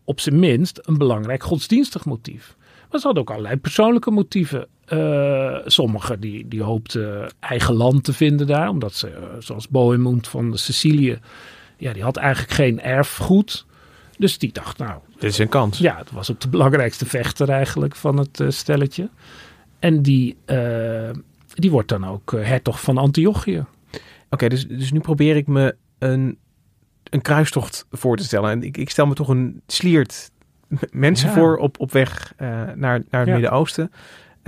op 0.03 0.19
zijn 0.19 0.39
minst 0.39 0.79
een 0.83 0.97
belangrijk 0.97 1.43
godsdienstig 1.43 2.05
motief. 2.05 2.55
Maar 2.91 2.99
ze 2.99 3.05
hadden 3.05 3.23
ook 3.23 3.29
allerlei 3.31 3.57
persoonlijke 3.57 4.11
motieven. 4.11 4.67
Uh, 4.93 5.57
sommigen 5.65 6.19
die, 6.19 6.47
die 6.47 6.63
hoopten 6.63 7.31
eigen 7.39 7.73
land 7.73 8.03
te 8.03 8.13
vinden 8.13 8.47
daar. 8.47 8.69
Omdat 8.69 8.93
ze, 8.93 9.09
uh, 9.09 9.15
zoals 9.39 9.67
Bohemond 9.67 10.27
van 10.27 10.51
de 10.51 10.57
Sicilië, 10.57 11.19
ja, 11.77 11.93
die 11.93 12.03
had 12.03 12.17
eigenlijk 12.17 12.53
geen 12.53 12.81
erfgoed. 12.81 13.65
Dus 14.17 14.37
die 14.37 14.51
dacht, 14.51 14.77
nou... 14.77 14.99
Dit 15.19 15.31
is 15.31 15.37
een 15.37 15.49
kans. 15.49 15.77
Ja, 15.77 15.97
het 15.97 16.11
was 16.11 16.31
ook 16.31 16.39
de 16.39 16.49
belangrijkste 16.49 17.05
vechter 17.05 17.49
eigenlijk 17.49 17.95
van 17.95 18.17
het 18.17 18.39
uh, 18.39 18.49
stelletje. 18.49 19.09
En 19.79 20.01
die, 20.01 20.37
die 21.53 21.71
wordt 21.71 21.89
dan 21.89 22.05
ook 22.05 22.31
hertog 22.31 22.81
van 22.81 22.97
Antiochië. 22.97 23.57
Oké, 23.57 23.99
okay, 24.29 24.49
dus, 24.49 24.67
dus 24.67 24.91
nu 24.91 24.99
probeer 24.99 25.35
ik 25.35 25.47
me 25.47 25.75
een, 25.99 26.37
een 27.03 27.21
kruistocht 27.21 27.85
voor 27.91 28.17
te 28.17 28.23
stellen. 28.23 28.49
En 28.49 28.63
ik, 28.63 28.77
ik 28.77 28.89
stel 28.89 29.05
me 29.05 29.13
toch 29.13 29.27
een 29.27 29.61
sliert 29.67 30.31
mensen 30.91 31.27
ja. 31.27 31.33
voor 31.33 31.57
op, 31.57 31.79
op 31.79 31.91
weg 31.91 32.33
naar, 32.37 32.75
naar 32.75 33.01
het 33.09 33.27
ja. 33.27 33.33
Midden-Oosten. 33.33 33.91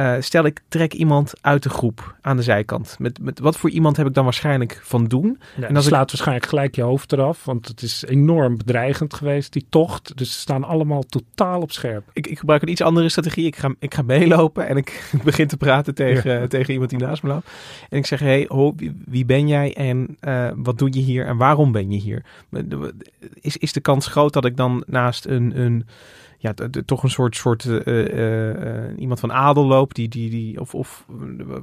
Uh, 0.01 0.15
stel 0.19 0.45
ik 0.45 0.61
trek 0.67 0.93
iemand 0.93 1.33
uit 1.41 1.63
de 1.63 1.69
groep 1.69 2.15
aan 2.21 2.37
de 2.37 2.43
zijkant. 2.43 2.95
Met, 2.99 3.19
met 3.21 3.39
wat 3.39 3.57
voor 3.57 3.69
iemand 3.69 3.97
heb 3.97 4.07
ik 4.07 4.13
dan 4.13 4.23
waarschijnlijk 4.23 4.81
van 4.83 5.05
doen? 5.05 5.39
Ja, 5.55 5.67
en 5.67 5.73
dan 5.73 5.83
slaat 5.83 6.03
ik... 6.03 6.09
waarschijnlijk 6.09 6.49
gelijk 6.49 6.75
je 6.75 6.81
hoofd 6.81 7.11
eraf. 7.11 7.45
Want 7.45 7.67
het 7.67 7.81
is 7.81 8.03
enorm 8.07 8.57
bedreigend 8.57 9.13
geweest, 9.13 9.53
die 9.53 9.65
tocht. 9.69 10.17
Dus 10.17 10.33
ze 10.33 10.39
staan 10.39 10.63
allemaal 10.63 11.03
totaal 11.03 11.61
op 11.61 11.71
scherp. 11.71 12.09
Ik, 12.13 12.27
ik 12.27 12.39
gebruik 12.39 12.61
een 12.61 12.69
iets 12.69 12.81
andere 12.81 13.09
strategie. 13.09 13.45
Ik 13.45 13.55
ga, 13.55 13.73
ik 13.79 13.93
ga 13.93 14.01
meelopen 14.01 14.67
en 14.67 14.77
ik 14.77 15.11
begin 15.23 15.47
te 15.47 15.57
praten 15.57 15.95
tegen, 15.95 16.39
ja. 16.39 16.47
tegen 16.47 16.73
iemand 16.73 16.89
die 16.89 16.99
naast 16.99 17.23
me 17.23 17.29
loopt. 17.29 17.49
En 17.89 17.97
ik 17.97 18.05
zeg, 18.05 18.19
hey, 18.19 18.45
ho, 18.47 18.73
wie, 18.75 19.01
wie 19.05 19.25
ben 19.25 19.47
jij 19.47 19.75
en 19.75 20.17
uh, 20.21 20.49
wat 20.55 20.77
doe 20.77 20.93
je 20.93 21.01
hier 21.01 21.25
en 21.25 21.37
waarom 21.37 21.71
ben 21.71 21.91
je 21.91 21.97
hier? 21.97 22.23
Is, 23.41 23.57
is 23.57 23.73
de 23.73 23.81
kans 23.81 24.07
groot 24.07 24.33
dat 24.33 24.45
ik 24.45 24.57
dan 24.57 24.83
naast 24.87 25.25
een... 25.25 25.59
een 25.59 25.85
ja, 26.41 26.53
toch 26.85 27.03
een 27.03 27.09
soort, 27.09 27.35
soort 27.35 27.63
uh, 27.65 27.79
uh, 27.85 28.53
uh, 28.53 28.99
iemand 28.99 29.19
van 29.19 29.31
adel 29.31 29.65
loopt. 29.65 29.95
Die, 29.95 30.09
die, 30.09 30.29
die, 30.29 30.59
of, 30.59 30.75
of 30.75 31.05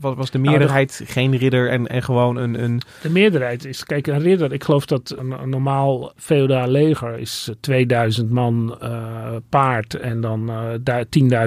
wat 0.01 0.17
was 0.17 0.31
de 0.31 0.39
meerderheid? 0.39 0.91
Nou, 0.91 1.05
de, 1.05 1.13
geen 1.13 1.37
ridder 1.37 1.71
en, 1.71 1.87
en 1.87 2.03
gewoon 2.03 2.37
een, 2.37 2.63
een. 2.63 2.81
De 3.03 3.11
meerderheid 3.11 3.65
is, 3.65 3.85
kijk, 3.85 4.07
een 4.07 4.21
ridder. 4.21 4.53
Ik 4.53 4.65
geloof 4.65 4.87
dat 4.87 5.15
een, 5.19 5.31
een 5.31 5.49
normaal 5.49 6.13
feodaal 6.17 6.69
leger 6.69 7.19
is 7.19 7.51
2000 7.61 8.31
man 8.31 8.79
paard 9.49 9.95
en 9.95 10.21
dan 10.21 10.51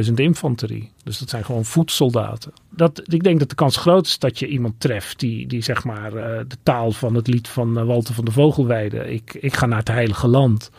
10.000 0.05 0.13
infanterie. 0.15 0.91
Dus 1.03 1.19
dat 1.19 1.29
zijn 1.29 1.45
gewoon 1.45 1.65
voetsoldaten. 1.65 2.53
Dat, 2.69 3.01
ik 3.05 3.23
denk 3.23 3.39
dat 3.39 3.49
de 3.49 3.55
kans 3.55 3.77
groot 3.77 4.05
is 4.05 4.19
dat 4.19 4.39
je 4.39 4.47
iemand 4.47 4.79
treft 4.79 5.19
die, 5.19 5.47
die 5.47 5.61
zeg 5.61 5.83
maar 5.83 6.11
de 6.47 6.57
taal 6.63 6.91
van 6.91 7.15
het 7.15 7.27
lied 7.27 7.47
van 7.47 7.85
Walter 7.85 8.13
van 8.13 8.25
de 8.25 8.31
Vogelweide. 8.31 9.11
Ik, 9.13 9.33
ik 9.33 9.53
ga 9.53 9.65
naar 9.65 9.79
het 9.79 9.87
heilige 9.87 10.27
land. 10.27 10.71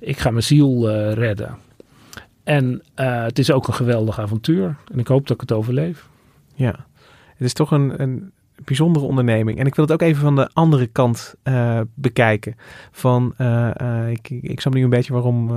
Ik 0.00 0.18
ga 0.18 0.30
mijn 0.30 0.42
ziel 0.42 0.90
redden. 1.12 1.70
En 2.44 2.82
uh, 2.96 3.22
het 3.22 3.38
is 3.38 3.52
ook 3.52 3.68
een 3.68 3.74
geweldig 3.74 4.20
avontuur. 4.20 4.76
En 4.92 4.98
ik 4.98 5.06
hoop 5.06 5.26
dat 5.26 5.34
ik 5.34 5.40
het 5.40 5.52
overleef. 5.52 6.08
Ja, 6.54 6.86
het 7.36 7.46
is 7.46 7.52
toch 7.52 7.70
een, 7.70 8.02
een 8.02 8.32
bijzondere 8.64 9.04
onderneming. 9.04 9.58
En 9.58 9.66
ik 9.66 9.74
wil 9.74 9.84
het 9.84 9.94
ook 9.94 10.02
even 10.02 10.22
van 10.22 10.36
de 10.36 10.50
andere 10.52 10.86
kant 10.86 11.34
uh, 11.44 11.80
bekijken. 11.94 12.56
Van, 12.90 13.34
uh, 13.38 14.10
ik, 14.10 14.30
ik 14.30 14.60
snap 14.60 14.74
nu 14.74 14.82
een 14.82 14.90
beetje 14.90 15.12
waarom, 15.12 15.48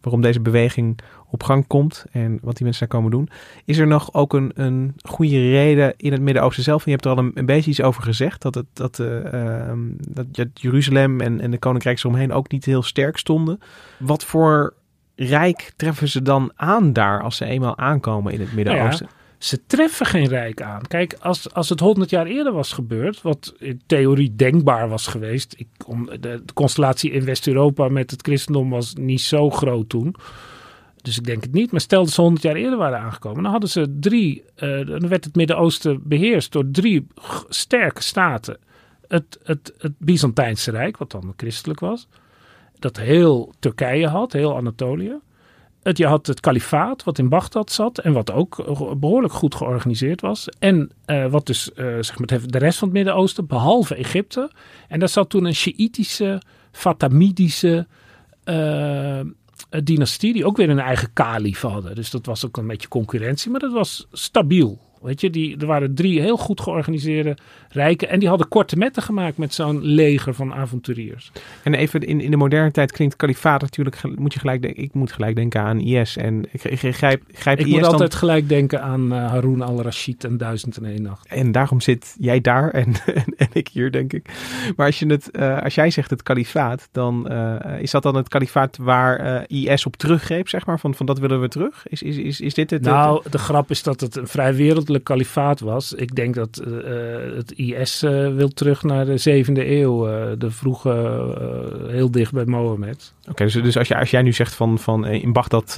waarom 0.00 0.20
deze 0.20 0.40
beweging 0.40 0.98
op 1.30 1.42
gang 1.42 1.66
komt. 1.66 2.04
En 2.10 2.38
wat 2.42 2.56
die 2.56 2.64
mensen 2.64 2.88
daar 2.88 2.98
komen 2.98 3.10
doen. 3.10 3.28
Is 3.64 3.78
er 3.78 3.86
nog 3.86 4.14
ook 4.14 4.32
een, 4.32 4.50
een 4.54 4.94
goede 5.02 5.50
reden 5.50 5.94
in 5.96 6.12
het 6.12 6.20
Midden-Oosten 6.20 6.64
zelf? 6.64 6.78
En 6.78 6.90
je 6.90 6.96
hebt 6.96 7.04
er 7.04 7.10
al 7.10 7.30
een, 7.34 7.46
beetje 7.46 7.70
iets 7.70 7.82
over 7.82 8.02
gezegd. 8.02 8.42
Dat, 8.42 8.54
het, 8.54 8.66
dat, 8.72 8.98
ehm, 8.98 9.78
dat 10.08 10.26
Jeruzalem 10.54 11.20
en, 11.20 11.40
en 11.40 11.50
de 11.50 11.58
koninkrijks 11.58 12.04
eromheen 12.04 12.32
ook 12.32 12.50
niet 12.50 12.64
heel 12.64 12.82
sterk 12.82 13.16
stonden. 13.16 13.58
Wat 13.98 14.24
voor 14.24 14.74
rijk 15.18 15.72
treffen 15.76 16.08
ze 16.08 16.22
dan 16.22 16.52
aan 16.56 16.92
daar 16.92 17.22
als 17.22 17.36
ze 17.36 17.44
eenmaal 17.44 17.76
aankomen 17.76 18.32
in 18.32 18.40
het 18.40 18.52
Midden-Oosten? 18.52 19.06
Nou 19.06 19.16
ze 19.38 19.66
treffen 19.66 20.06
geen 20.06 20.26
rijk 20.28 20.62
aan. 20.62 20.86
Kijk, 20.86 21.16
als, 21.20 21.52
als 21.54 21.68
het 21.68 21.80
honderd 21.80 22.10
jaar 22.10 22.26
eerder 22.26 22.52
was 22.52 22.72
gebeurd, 22.72 23.22
wat 23.22 23.54
in 23.58 23.80
theorie 23.86 24.36
denkbaar 24.36 24.88
was 24.88 25.06
geweest. 25.06 25.54
Ik, 25.56 25.68
de, 26.20 26.42
constellatie 26.54 27.10
in 27.10 27.24
West-Europa 27.24 27.88
met 27.88 28.10
het 28.10 28.22
christendom 28.22 28.70
was 28.70 28.94
niet 28.94 29.20
zo 29.20 29.50
groot 29.50 29.88
toen. 29.88 30.14
Dus 31.02 31.18
ik 31.18 31.24
denk 31.24 31.42
het 31.42 31.52
niet. 31.52 31.70
Maar 31.70 31.80
stel 31.80 32.04
dat 32.04 32.12
ze 32.12 32.20
honderd 32.20 32.42
jaar 32.42 32.54
eerder 32.54 32.78
waren 32.78 32.98
aangekomen, 32.98 33.42
dan 33.42 33.52
hadden 33.52 33.70
ze 33.70 33.96
drie. 34.00 34.44
Uh, 34.56 34.86
dan 34.86 35.08
werd 35.08 35.24
het 35.24 35.36
Midden-Oosten 35.36 36.00
beheerst 36.04 36.52
door 36.52 36.70
drie 36.70 37.06
sterke 37.48 38.02
staten. 38.02 38.58
Het, 39.08 39.38
het, 39.42 39.74
het 39.78 39.92
Byzantijnse 39.98 40.70
Rijk, 40.70 40.96
wat 40.96 41.10
dan 41.10 41.32
christelijk 41.36 41.80
was 41.80 42.08
dat 42.78 42.96
heel 42.96 43.52
Turkije 43.58 44.06
had, 44.06 44.32
heel 44.32 44.56
Anatolië. 44.56 45.18
Het, 45.82 45.98
je 45.98 46.06
had 46.06 46.26
het 46.26 46.40
kalifaat 46.40 47.04
wat 47.04 47.18
in 47.18 47.28
Bagdad 47.28 47.72
zat 47.72 47.98
en 47.98 48.12
wat 48.12 48.32
ook 48.32 48.56
behoorlijk 49.00 49.32
goed 49.32 49.54
georganiseerd 49.54 50.20
was. 50.20 50.48
En 50.58 50.90
uh, 51.06 51.26
wat 51.26 51.46
dus 51.46 51.70
uh, 51.76 51.84
zeg 52.00 52.18
maar 52.18 52.40
de 52.46 52.58
rest 52.58 52.78
van 52.78 52.88
het 52.88 52.96
Midden-Oosten, 52.96 53.46
behalve 53.46 53.94
Egypte. 53.94 54.50
En 54.88 54.98
daar 54.98 55.08
zat 55.08 55.30
toen 55.30 55.44
een 55.44 55.54
Sjiïtische, 55.54 56.42
Fatimidische 56.72 57.86
uh, 58.44 59.20
dynastie 59.84 60.32
die 60.32 60.44
ook 60.44 60.56
weer 60.56 60.70
een 60.70 60.78
eigen 60.78 61.12
kalif 61.12 61.60
hadden. 61.60 61.94
Dus 61.94 62.10
dat 62.10 62.26
was 62.26 62.46
ook 62.46 62.56
een 62.56 62.66
beetje 62.66 62.88
concurrentie, 62.88 63.50
maar 63.50 63.60
dat 63.60 63.72
was 63.72 64.06
stabiel. 64.12 64.78
Weet 65.02 65.20
je, 65.20 65.30
die, 65.30 65.56
er 65.56 65.66
waren 65.66 65.94
drie 65.94 66.20
heel 66.20 66.36
goed 66.36 66.60
georganiseerde 66.60 67.36
rijken. 67.68 68.08
En 68.08 68.18
die 68.18 68.28
hadden 68.28 68.48
korte 68.48 68.76
metten 68.76 69.02
gemaakt 69.02 69.36
met 69.36 69.54
zo'n 69.54 69.82
leger 69.82 70.34
van 70.34 70.54
avonturiers. 70.54 71.32
En 71.62 71.74
even 71.74 72.00
in, 72.00 72.20
in 72.20 72.30
de 72.30 72.36
moderne 72.36 72.70
tijd 72.70 72.92
klinkt 72.92 73.16
kalifaat 73.16 73.60
natuurlijk. 73.60 74.18
Moet 74.18 74.32
je 74.32 74.38
gelijk 74.38 74.62
denken, 74.62 74.82
ik 74.82 74.94
moet 74.94 75.12
gelijk 75.12 75.36
denken 75.36 75.60
aan 75.60 75.80
IS. 75.80 76.16
En 76.16 76.44
ik, 76.52 76.64
ik, 76.64 76.82
ik 76.82 76.96
grijp, 76.96 77.22
grijp 77.32 77.58
ik 77.58 77.66
IS 77.66 77.72
moet 77.72 77.80
dan... 77.80 77.90
altijd 77.90 78.14
gelijk 78.14 78.48
denken 78.48 78.82
aan 78.82 79.12
uh, 79.12 79.30
Haroun 79.30 79.62
al-Rashid 79.62 80.24
en 80.24 80.36
Duizend 80.36 80.76
en 80.76 80.84
één 80.84 81.02
nacht. 81.02 81.26
En 81.26 81.52
daarom 81.52 81.80
zit 81.80 82.16
jij 82.18 82.40
daar 82.40 82.70
en, 82.80 82.94
en, 83.06 83.34
en 83.36 83.48
ik 83.52 83.68
hier, 83.68 83.92
denk 83.92 84.12
ik. 84.12 84.28
Maar 84.76 84.86
als, 84.86 84.98
je 84.98 85.06
het, 85.06 85.28
uh, 85.32 85.62
als 85.62 85.74
jij 85.74 85.90
zegt 85.90 86.10
het 86.10 86.22
kalifaat, 86.22 86.88
dan 86.92 87.26
uh, 87.32 87.80
is 87.80 87.90
dat 87.90 88.02
dan 88.02 88.14
het 88.14 88.28
kalifaat 88.28 88.76
waar 88.76 89.44
IS 89.46 89.86
op 89.86 89.96
teruggreep, 89.96 90.48
zeg 90.48 90.66
maar? 90.66 90.78
Van, 90.78 90.94
van 90.94 91.06
dat 91.06 91.18
willen 91.18 91.40
we 91.40 91.48
terug? 91.48 91.86
Is, 91.88 92.02
is, 92.02 92.16
is, 92.16 92.40
is 92.40 92.54
dit 92.54 92.70
het? 92.70 92.82
Nou, 92.82 93.22
de 93.30 93.38
grap 93.38 93.70
is 93.70 93.82
dat 93.82 94.00
het 94.00 94.16
een 94.16 94.26
vrij 94.26 94.54
kalifaat 95.02 95.60
was. 95.60 95.92
Ik 95.92 96.14
denk 96.14 96.34
dat 96.34 96.62
het 97.36 97.52
IS 97.52 98.02
uh, 98.02 98.34
wil 98.34 98.48
terug 98.48 98.82
naar 98.82 99.04
de 99.04 99.16
zevende 99.16 99.70
eeuw. 99.70 100.08
Uh, 100.08 100.26
de 100.38 100.50
vroege, 100.50 100.90
uh, 100.90 101.90
heel 101.90 102.10
dicht 102.10 102.32
bij 102.32 102.44
Mohammed. 102.44 103.14
Oké, 103.20 103.30
okay, 103.30 103.46
dus, 103.46 103.62
dus 103.62 103.76
als, 103.76 103.88
je, 103.88 103.98
als 103.98 104.10
jij 104.10 104.22
nu 104.22 104.32
zegt 104.32 104.54
van, 104.54 104.78
van 104.78 105.06
in 105.06 105.32
Bagdad 105.32 105.74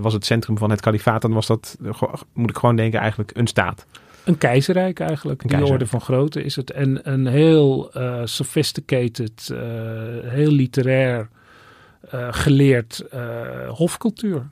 was 0.00 0.12
het 0.12 0.24
centrum 0.24 0.58
van 0.58 0.70
het 0.70 0.80
kalifaat, 0.80 1.22
dan 1.22 1.32
was 1.32 1.46
dat, 1.46 1.78
moet 2.32 2.50
ik 2.50 2.56
gewoon 2.56 2.76
denken, 2.76 3.00
eigenlijk 3.00 3.30
een 3.34 3.46
staat. 3.46 3.86
Een 4.24 4.38
keizerrijk 4.38 5.00
eigenlijk. 5.00 5.42
Een 5.42 5.48
Die 5.48 5.56
keizerrijk. 5.56 5.90
orde 5.90 5.98
van 5.98 6.00
grootte 6.00 6.42
is 6.42 6.56
het. 6.56 6.70
En 6.70 7.12
een 7.12 7.26
heel 7.26 7.90
sophisticated, 8.24 9.54
heel 10.22 10.50
literair, 10.50 11.28
geleerd 12.30 13.04
hofcultuur. 13.68 14.46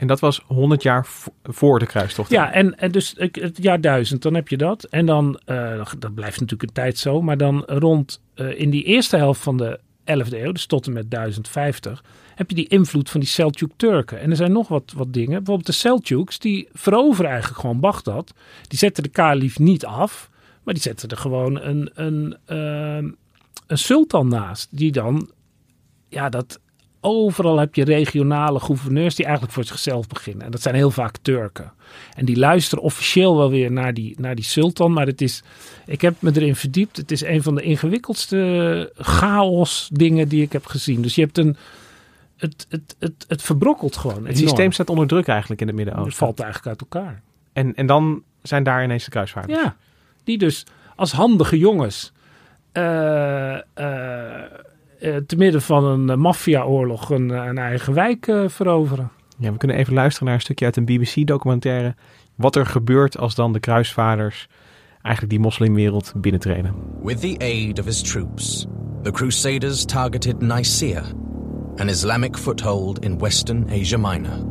En 0.00 0.06
dat 0.06 0.20
was 0.20 0.42
100 0.46 0.82
jaar 0.82 1.06
voor 1.42 1.78
de 1.78 1.86
kruistocht. 1.86 2.30
Ja, 2.30 2.52
en, 2.52 2.78
en 2.78 2.90
dus 2.90 3.14
het 3.16 3.58
jaar 3.62 3.80
1000, 3.80 4.22
dan 4.22 4.34
heb 4.34 4.48
je 4.48 4.56
dat. 4.56 4.84
En 4.84 5.06
dan, 5.06 5.40
uh, 5.46 5.86
dat 5.98 6.14
blijft 6.14 6.40
natuurlijk 6.40 6.68
een 6.68 6.74
tijd 6.74 6.98
zo, 6.98 7.22
maar 7.22 7.36
dan 7.36 7.62
rond 7.66 8.20
uh, 8.34 8.60
in 8.60 8.70
die 8.70 8.84
eerste 8.84 9.16
helft 9.16 9.40
van 9.40 9.56
de 9.56 9.80
11e 10.00 10.32
eeuw, 10.32 10.52
dus 10.52 10.66
tot 10.66 10.86
en 10.86 10.92
met 10.92 11.10
1050, 11.10 12.04
heb 12.34 12.48
je 12.50 12.56
die 12.56 12.68
invloed 12.68 13.10
van 13.10 13.20
die 13.20 13.28
Seljuk-Turken. 13.28 14.20
En 14.20 14.30
er 14.30 14.36
zijn 14.36 14.52
nog 14.52 14.68
wat, 14.68 14.92
wat 14.96 15.12
dingen. 15.12 15.36
Bijvoorbeeld 15.36 15.66
de 15.66 15.72
Seljuks, 15.72 16.38
die 16.38 16.68
veroveren 16.72 17.30
eigenlijk 17.30 17.60
gewoon 17.60 17.80
Bagdad. 17.80 18.34
Die 18.68 18.78
zetten 18.78 19.02
de 19.02 19.08
kalif 19.08 19.58
niet 19.58 19.84
af, 19.84 20.30
maar 20.62 20.74
die 20.74 20.82
zetten 20.82 21.08
er 21.08 21.16
gewoon 21.16 21.60
een, 21.60 21.90
een, 21.94 22.36
uh, 22.48 23.10
een 23.66 23.78
sultan 23.78 24.28
naast. 24.28 24.68
Die 24.70 24.92
dan, 24.92 25.30
ja, 26.08 26.28
dat 26.28 26.60
overal 27.00 27.58
heb 27.58 27.74
je 27.74 27.84
regionale 27.84 28.60
gouverneurs 28.60 29.14
die 29.14 29.24
eigenlijk 29.24 29.54
voor 29.54 29.64
zichzelf 29.64 30.06
beginnen. 30.06 30.44
En 30.44 30.50
dat 30.50 30.62
zijn 30.62 30.74
heel 30.74 30.90
vaak 30.90 31.16
Turken. 31.22 31.72
En 32.14 32.24
die 32.24 32.38
luisteren 32.38 32.84
officieel 32.84 33.36
wel 33.36 33.50
weer 33.50 33.72
naar 33.72 33.94
die, 33.94 34.14
naar 34.18 34.34
die 34.34 34.44
sultan. 34.44 34.92
Maar 34.92 35.06
het 35.06 35.20
is, 35.20 35.42
ik 35.86 36.00
heb 36.00 36.14
me 36.18 36.30
erin 36.34 36.56
verdiept. 36.56 36.96
Het 36.96 37.10
is 37.10 37.22
een 37.22 37.42
van 37.42 37.54
de 37.54 37.62
ingewikkeldste 37.62 38.92
chaos 38.96 39.88
dingen 39.92 40.28
die 40.28 40.42
ik 40.42 40.52
heb 40.52 40.66
gezien. 40.66 41.02
Dus 41.02 41.14
je 41.14 41.22
hebt 41.22 41.38
een, 41.38 41.56
het, 42.36 42.66
het, 42.68 42.96
het, 42.98 43.24
het 43.28 43.42
verbrokkelt 43.42 43.96
gewoon. 43.96 44.26
Het 44.26 44.38
systeem 44.38 44.72
staat 44.72 44.90
onder 44.90 45.06
druk 45.06 45.26
eigenlijk 45.26 45.60
in 45.60 45.66
het 45.66 45.76
Midden-Oosten. 45.76 46.08
Het 46.08 46.18
valt 46.18 46.40
eigenlijk 46.40 46.68
uit 46.68 46.80
elkaar. 46.80 47.22
En, 47.52 47.74
en 47.74 47.86
dan 47.86 48.22
zijn 48.42 48.62
daar 48.62 48.84
ineens 48.84 49.04
de 49.04 49.10
kruisvaarders. 49.10 49.62
Ja, 49.62 49.76
die 50.24 50.38
dus 50.38 50.66
als 50.96 51.12
handige 51.12 51.58
jongens 51.58 52.12
eh, 52.72 53.54
eh, 53.54 54.50
te 55.00 55.36
midden 55.36 55.62
van 55.62 55.84
een 55.84 56.20
maffiaoorlog 56.20 57.10
een, 57.10 57.30
een 57.30 57.58
eigen 57.58 57.94
wijk 57.94 58.26
eh, 58.26 58.48
veroveren. 58.48 59.10
Ja, 59.38 59.52
we 59.52 59.58
kunnen 59.58 59.76
even 59.76 59.94
luisteren 59.94 60.26
naar 60.26 60.34
een 60.34 60.40
stukje 60.40 60.64
uit 60.64 60.76
een 60.76 60.84
BBC-documentaire. 60.84 61.94
Wat 62.34 62.56
er 62.56 62.66
gebeurt 62.66 63.18
als 63.18 63.34
dan 63.34 63.52
de 63.52 63.60
kruisvaarders 63.60 64.48
eigenlijk 65.02 65.32
die 65.32 65.42
moslimwereld 65.42 66.12
binnentreden. 66.16 66.74
With 67.02 67.20
the 67.20 67.34
aid 67.38 67.78
of 67.78 67.84
his 67.84 68.02
troops, 68.02 68.66
the 69.02 69.10
Crusaders 69.10 69.84
targeted 69.84 70.40
Nicaea, 70.40 71.02
an 71.76 71.88
Islamic 71.88 72.36
foothold 72.36 73.04
in 73.04 73.18
western 73.18 73.66
Asia 73.70 73.98
Minor. 73.98 74.44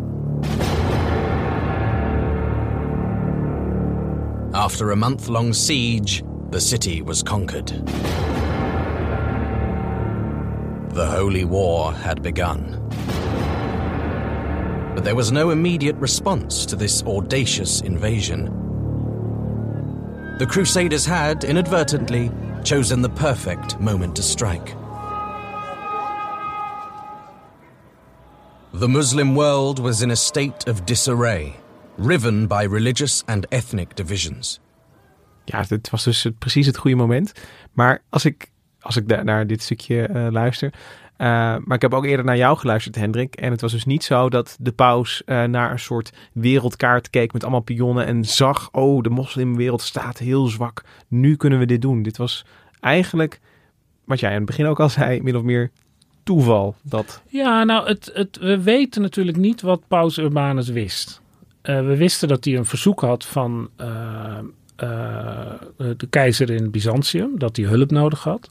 After 4.52 4.92
a 4.92 4.96
month 4.96 5.28
long 5.28 5.54
siege, 5.54 6.22
the 6.50 6.60
city 6.60 7.04
was 7.04 7.24
conquered. 7.24 7.82
The 11.00 11.06
Holy 11.06 11.46
War 11.46 11.94
had 11.94 12.22
begun. 12.22 12.76
But 14.96 15.06
there 15.06 15.16
was 15.16 15.32
no 15.32 15.52
immediate 15.52 15.96
response 15.96 16.66
to 16.66 16.76
this 16.76 17.04
audacious 17.04 17.80
invasion. 17.80 18.50
The 20.40 20.46
Crusaders 20.46 21.06
had, 21.06 21.46
inadvertently, 21.46 22.30
chosen 22.66 23.02
the 23.02 23.08
perfect 23.08 23.80
moment 23.80 24.18
to 24.18 24.22
strike. 24.22 24.76
The 28.74 28.90
Muslim 28.90 29.36
world 29.36 29.80
was 29.80 30.02
in 30.02 30.12
a 30.12 30.18
state 30.18 30.68
of 30.68 30.86
disarray, 30.86 31.56
riven 31.98 32.46
by 32.46 32.64
religious 32.64 33.24
and 33.30 33.46
ethnic 33.54 33.96
divisions. 33.96 34.60
Ja, 35.46 35.64
dit 35.64 35.90
was 35.90 36.04
dus 36.04 36.28
precies 36.40 36.66
het 36.66 36.78
goede 36.78 36.98
moment. 36.98 37.32
Maar 37.74 38.04
als 38.10 38.26
ik, 38.26 38.52
als 38.82 38.96
ik 38.96 39.24
naar 39.24 39.48
dit 39.48 39.62
stukje 39.62 40.02
eh, 40.02 40.28
luister. 40.30 40.74
eh, 41.18 41.28
maar 41.64 41.76
ik 41.76 41.82
heb 41.82 41.94
ook 41.94 42.06
eerder 42.06 42.26
naar 42.26 42.38
jou 42.38 42.58
geluisterd, 42.58 42.96
Hendrik. 42.96 43.36
En 43.36 43.52
het 43.52 43.62
was 43.62 43.72
dus 43.72 43.86
niet 43.86 44.04
zo 44.04 44.30
dat 44.30 44.58
de 44.60 44.72
paus 44.72 45.24
eh, 45.26 45.44
naar 45.44 45.72
een 45.72 45.80
soort 45.80 46.14
wereldkaart 46.34 47.10
keek 47.10 47.34
met 47.34 47.42
allemaal 47.42 47.60
pionnen. 47.60 48.06
En 48.06 48.26
zag, 48.26 48.70
oh, 48.72 49.04
de 49.04 49.10
moslimwereld 49.10 49.82
staat 49.82 50.18
heel 50.18 50.46
zwak. 50.46 50.84
Nu 51.08 51.36
kunnen 51.36 51.60
we 51.60 51.66
dit 51.66 51.82
doen. 51.82 52.02
Dit 52.02 52.18
was 52.18 52.46
eigenlijk, 52.80 53.40
wat 54.04 54.20
jij 54.20 54.30
aan 54.30 54.36
het 54.36 54.46
begin 54.46 54.66
ook 54.66 54.80
al 54.80 54.90
zei, 54.90 55.22
min 55.22 55.36
of 55.36 55.44
meer 55.44 55.72
toeval. 56.24 56.76
Dat, 56.82 57.22
Ja, 57.28 57.64
nou, 57.64 57.88
het, 57.88 58.38
we 58.42 58.62
weten 58.64 59.02
natuurlijk 59.02 59.38
niet 59.38 59.62
wat 59.62 59.82
Paus 59.88 60.18
Urbanus 60.18 60.70
wist. 60.70 61.22
We 61.62 61.96
wisten 61.96 62.28
dat 62.28 62.46
hij 62.46 62.56
een 62.56 62.66
verzoek 62.66 63.02
had 63.02 63.26
van 63.26 63.70
de 65.78 66.08
keizer 66.10 66.50
in 66.50 66.72
Byzantium, 66.72 67.40
dat 67.40 67.56
hij 67.56 67.66
hulp 67.66 67.92
nodig 67.92 68.24
had. 68.24 68.50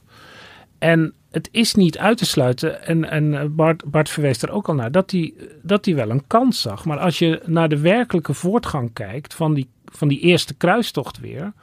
En 0.79 1.13
het 1.31 1.49
is 1.51 1.75
niet 1.75 1.97
uit 1.97 2.17
te 2.17 2.25
sluiten, 2.25 2.85
en, 2.85 3.09
en 3.09 3.55
Bart, 3.55 3.83
Bart 3.91 4.09
verwees 4.09 4.41
er 4.41 4.51
ook 4.51 4.67
al 4.67 4.75
naar, 4.75 4.91
dat 4.91 5.11
hij, 5.11 5.33
dat 5.61 5.85
wel 5.85 6.09
een 6.09 6.27
kans 6.27 6.61
zag. 6.61 6.85
Maar 6.85 6.99
als 6.99 7.19
je 7.19 7.41
naar 7.45 7.69
de 7.69 7.79
werkelijke 7.79 8.33
voortgang 8.33 8.93
kijkt 8.93 9.33
van 9.33 9.53
die, 9.53 9.69
van 9.85 10.07
die 10.07 10.19
eerste 10.19 10.53
kruistocht 10.53 11.19
weer, 11.19 11.53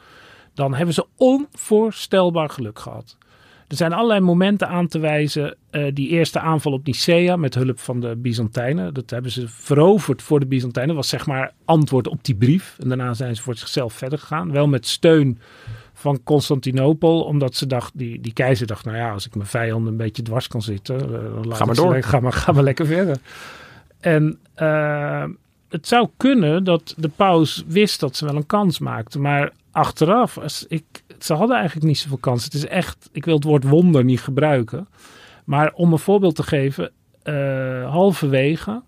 dan 0.55 0.75
hebben 0.75 0.95
ze 0.95 1.07
onvoorstelbaar 1.17 2.51
geluk 2.51 2.79
gehad. 2.79 3.17
Er 3.69 3.77
zijn 3.77 3.93
allerlei 3.93 4.21
momenten 4.21 4.69
aan 4.69 4.89
te 4.89 4.99
wijzen. 4.99 5.57
Eh, 5.71 5.95
die 5.95 6.09
eerste 6.09 6.41
aanval 6.41 6.73
op 6.73 6.87
Nicea 6.87 7.37
met 7.37 7.55
hulp 7.55 7.79
van 7.79 8.01
de 8.01 8.17
Byzantijnen. 8.17 8.95
Dat 8.95 9.11
hebben 9.11 9.31
ze 9.31 9.49
veroverd 9.49 10.23
voor 10.23 10.41
de 10.41 10.47
Byzantijnen. 10.47 10.95
Dat 10.95 11.03
was 11.05 11.13
zeg 11.13 11.27
maar 11.27 11.53
antwoord 11.65 12.09
op 12.09 12.25
die 12.25 12.35
brief. 12.35 12.77
En 12.79 12.89
daarna 12.89 13.15
zijn 13.15 13.37
ze 13.37 13.43
voor 13.43 13.57
zichzelf 13.57 13.93
verder 13.93 14.19
gegaan. 14.19 14.53
Wel 14.53 14.67
met 14.67 14.87
steun 14.87 15.39
van 16.07 16.23
Constantinopel. 16.25 17.23
Omdat 17.23 17.55
ze 17.55 17.67
dacht, 17.67 17.99
die, 17.99 18.21
die 18.21 18.33
keizer 18.33 18.67
dacht, 18.67 18.85
nou 18.85 18.97
ja, 18.97 19.13
als 19.13 19.27
ik 19.27 19.35
mijn 19.35 19.49
vijanden 19.49 19.91
een 19.91 19.97
beetje 19.97 20.23
dwars 20.23 20.49
kan 20.49 20.63
zitten. 20.63 21.01
eh, 21.01 21.35
dan 21.35 21.47
laat 21.47 21.57
Ga 21.57 21.65
maar 21.65 21.75
door. 21.75 22.03
Ga 22.03 22.21
maar, 22.21 22.33
ga 22.33 22.53
maar 22.53 22.63
lekker 22.63 22.87
verder. 22.87 23.19
En 24.01 24.39
eh, 24.55 25.25
het 25.69 25.89
zou 25.89 26.09
kunnen 26.17 26.65
dat 26.65 26.95
de 26.97 27.11
paus 27.17 27.65
wist 27.67 28.01
dat 28.01 28.17
ze 28.17 28.25
wel 28.25 28.37
een 28.37 28.47
kans 28.47 28.79
maakten. 28.79 29.21
Maar 29.21 29.53
achteraf, 29.71 30.39
als 30.39 30.65
ik, 30.69 30.85
ze 31.19 31.35
hadden 31.35 31.57
eigenlijk 31.57 31.87
niet 31.87 31.99
zoveel 31.99 32.17
kans. 32.17 32.45
Het 32.45 32.55
is 32.55 32.67
echt, 32.67 33.09
ik 33.13 33.25
wil 33.25 33.35
het 33.35 33.45
woord 33.45 33.65
wonder 33.65 34.05
niet 34.05 34.21
gebruiken. 34.21 34.89
Maar 35.45 35.73
om 35.75 35.93
een 35.93 35.99
voorbeeld 35.99 36.35
te 36.35 36.43
geven, 36.43 36.91
eh, 37.23 37.91
halverwege 37.91 38.83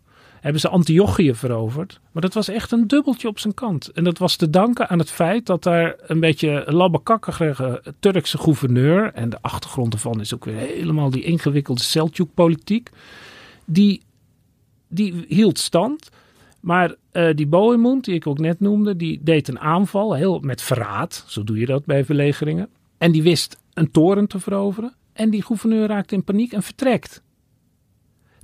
hebben 0.49 0.71
ze 0.71 0.77
Antiochië 0.77 1.35
veroverd. 1.35 2.01
Maar 2.13 2.23
dat 2.23 2.35
was 2.35 2.49
echt 2.49 2.73
een 2.73 2.87
dubbeltje 2.87 3.29
op 3.29 3.39
zijn 3.39 3.55
kant. 3.55 3.89
En 3.89 4.05
dat 4.05 4.19
was 4.19 4.37
te 4.37 4.51
danken 4.51 4.89
aan 4.89 4.99
het 4.99 5.11
feit 5.11 5.47
dat 5.47 5.63
daar 5.63 5.97
een 6.07 6.21
beetje 6.21 6.65
labbekakkige 6.67 7.83
Turkse 8.01 8.39
gouverneur... 8.39 9.13
en 9.13 9.29
de 9.29 9.39
achtergrond 9.41 9.93
ervan 9.93 10.21
is 10.21 10.35
ook 10.35 10.45
weer 10.45 10.57
helemaal 10.57 11.11
die 11.11 11.23
ingewikkelde 11.23 11.83
Seljuk-politiek... 11.83 12.91
die, 13.65 14.03
die 14.89 15.25
hield 15.29 15.59
stand... 15.59 16.11
Maar 16.61 16.95
eh, 17.11 17.35
die 17.35 17.47
Bohemond, 17.47 18.05
die 18.05 18.15
ik 18.15 18.27
ook 18.27 18.39
net 18.39 18.61
noemde, 18.61 18.97
die 18.97 19.21
deed 19.23 19.49
een 19.49 19.61
aanval, 19.61 20.15
heel 20.15 20.39
met 20.41 20.63
verraad. 20.63 21.25
Zo 21.27 21.45
doe 21.45 21.59
je 21.59 21.67
dat 21.67 21.85
bij 21.85 22.05
verlegeringen. 22.05 22.69
En 22.99 23.13
die 23.13 23.23
wist 23.23 23.59
een 23.75 23.91
toren 23.91 24.27
te 24.27 24.41
veroveren. 24.41 24.95
En 25.13 25.31
die 25.31 25.43
gouverneur 25.43 25.87
raakte 25.87 26.15
in 26.15 26.25
paniek 26.25 26.53
en 26.53 26.63
vertrekt. 26.63 27.23